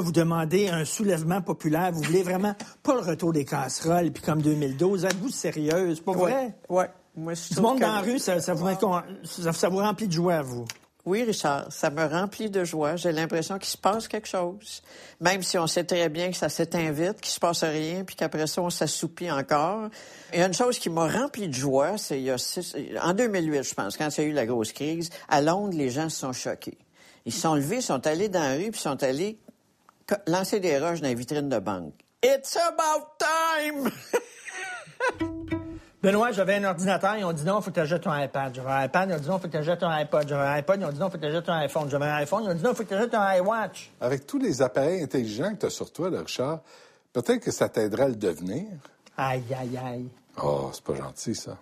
Là, 0.00 0.04
vous 0.06 0.12
demandez 0.12 0.68
un 0.68 0.86
soulèvement 0.86 1.42
populaire. 1.42 1.92
Vous 1.92 2.00
voulez 2.02 2.22
vraiment 2.22 2.54
pas 2.82 2.94
le 2.94 3.00
retour 3.00 3.34
des 3.34 3.44
casseroles, 3.44 4.10
puis 4.10 4.22
comme 4.22 4.40
2012. 4.40 5.04
Êtes-vous 5.04 5.28
sérieuse? 5.28 6.00
Pas 6.00 6.12
vrai? 6.12 6.54
Ouais. 6.70 6.88
Moi, 7.14 7.34
je 7.34 7.54
Du 7.54 7.60
monde 7.60 7.76
que- 7.78 7.82
dans 7.84 7.92
la 7.96 8.00
rue, 8.00 8.18
ça, 8.18 8.40
ça 8.40 8.54
vous, 8.54 8.66
ça, 9.52 9.68
remplit 9.68 10.08
de 10.08 10.12
joie, 10.12 10.40
vous? 10.40 10.64
Oui, 11.04 11.22
Richard, 11.22 11.66
ça 11.70 11.90
me 11.90 12.02
remplit 12.06 12.48
de 12.48 12.64
joie. 12.64 12.96
J'ai 12.96 13.12
l'impression 13.12 13.58
qu'il 13.58 13.68
se 13.68 13.76
passe 13.76 14.08
quelque 14.08 14.26
chose. 14.28 14.82
Même 15.20 15.42
si 15.42 15.58
on 15.58 15.66
sait 15.66 15.84
très 15.84 16.08
bien 16.08 16.30
que 16.30 16.36
ça 16.36 16.48
s'éteint 16.48 16.90
vite, 16.92 17.20
qu'il 17.20 17.32
se 17.32 17.40
passe 17.40 17.62
rien, 17.62 18.04
puis 18.04 18.16
qu'après 18.16 18.46
ça, 18.46 18.62
on 18.62 18.70
s'assoupit 18.70 19.30
encore. 19.30 19.88
Il 20.32 20.38
y 20.38 20.42
a 20.42 20.46
une 20.46 20.54
chose 20.54 20.78
qui 20.78 20.88
m'a 20.88 21.08
rempli 21.08 21.46
de 21.48 21.52
joie, 21.54 21.98
c'est 21.98 22.18
il 22.18 22.24
y 22.24 22.30
a 22.30 22.38
six- 22.38 22.74
en 23.02 23.12
2008, 23.12 23.64
je 23.64 23.74
pense, 23.74 23.96
quand 23.98 24.08
il 24.16 24.20
y 24.22 24.26
a 24.26 24.28
eu 24.28 24.32
la 24.32 24.46
grosse 24.46 24.72
crise, 24.72 25.10
à 25.28 25.42
Londres, 25.42 25.74
les 25.76 25.90
gens 25.90 26.08
se 26.08 26.20
sont 26.20 26.32
choqués. 26.32 26.78
Ils 27.26 27.32
se 27.34 27.40
sont 27.40 27.54
levés, 27.54 27.82
sont 27.82 28.06
allés 28.06 28.30
dans 28.30 28.40
la 28.40 28.54
rue, 28.54 28.70
puis 28.70 28.80
sont 28.80 29.02
allés 29.02 29.38
lancer 30.26 30.60
des 30.60 30.78
roches 30.78 31.00
dans 31.00 31.08
les 31.08 31.14
vitrines 31.14 31.48
de 31.48 31.58
banque. 31.58 31.94
It's 32.22 32.56
about 32.56 33.16
time! 33.18 33.90
Benoît, 36.02 36.32
j'avais 36.32 36.54
un 36.54 36.64
ordinateur, 36.64 37.16
ils 37.16 37.24
ont 37.24 37.32
dit 37.32 37.44
non, 37.44 37.58
il 37.58 37.62
faut 37.62 37.70
que 37.70 37.74
tu 37.74 37.80
achètes 37.80 38.02
ton 38.02 38.14
iPad. 38.14 38.54
J'avais 38.54 38.70
un 38.70 38.84
iPad, 38.84 39.10
ils 39.10 39.14
ont 39.14 39.18
dit 39.18 39.28
non, 39.28 39.36
il 39.36 39.40
faut 39.40 39.46
que 39.48 39.52
tu 39.52 39.58
achètes 39.58 39.80
ton 39.80 39.88
iPod. 39.90 40.28
J'avais 40.28 40.42
un 40.42 40.54
iPod, 40.54 40.80
ils 40.80 40.84
ont 40.86 40.92
dit 40.92 40.98
non, 40.98 41.08
il 41.08 41.10
faut 41.10 41.18
que 41.18 41.22
tu 41.22 41.26
achètes 41.26 41.44
ton 41.44 41.52
iPhone. 41.52 41.90
J'avais 41.90 42.06
un 42.06 42.14
iPhone, 42.14 42.44
ils 42.44 42.50
ont 42.50 42.54
dit 42.54 42.62
non, 42.62 42.70
il 42.70 42.76
faut 42.76 42.82
que 42.84 42.88
tu 42.88 42.94
achètes 42.94 43.10
ton 43.10 43.30
iWatch. 43.36 43.90
Avec 44.00 44.26
tous 44.26 44.38
les 44.38 44.62
appareils 44.62 45.02
intelligents 45.02 45.52
que 45.54 45.60
tu 45.60 45.66
as 45.66 45.70
sur 45.70 45.92
toi, 45.92 46.08
là, 46.08 46.20
Richard, 46.20 46.60
peut-être 47.12 47.40
que 47.40 47.50
ça 47.50 47.68
t'aiderait 47.68 48.04
à 48.04 48.08
le 48.08 48.14
devenir. 48.14 48.66
Aïe, 49.18 49.44
aïe, 49.58 49.78
aïe. 49.84 50.08
Oh, 50.42 50.70
c'est 50.72 50.84
pas 50.84 50.94
gentil, 50.94 51.34
ça. 51.34 51.58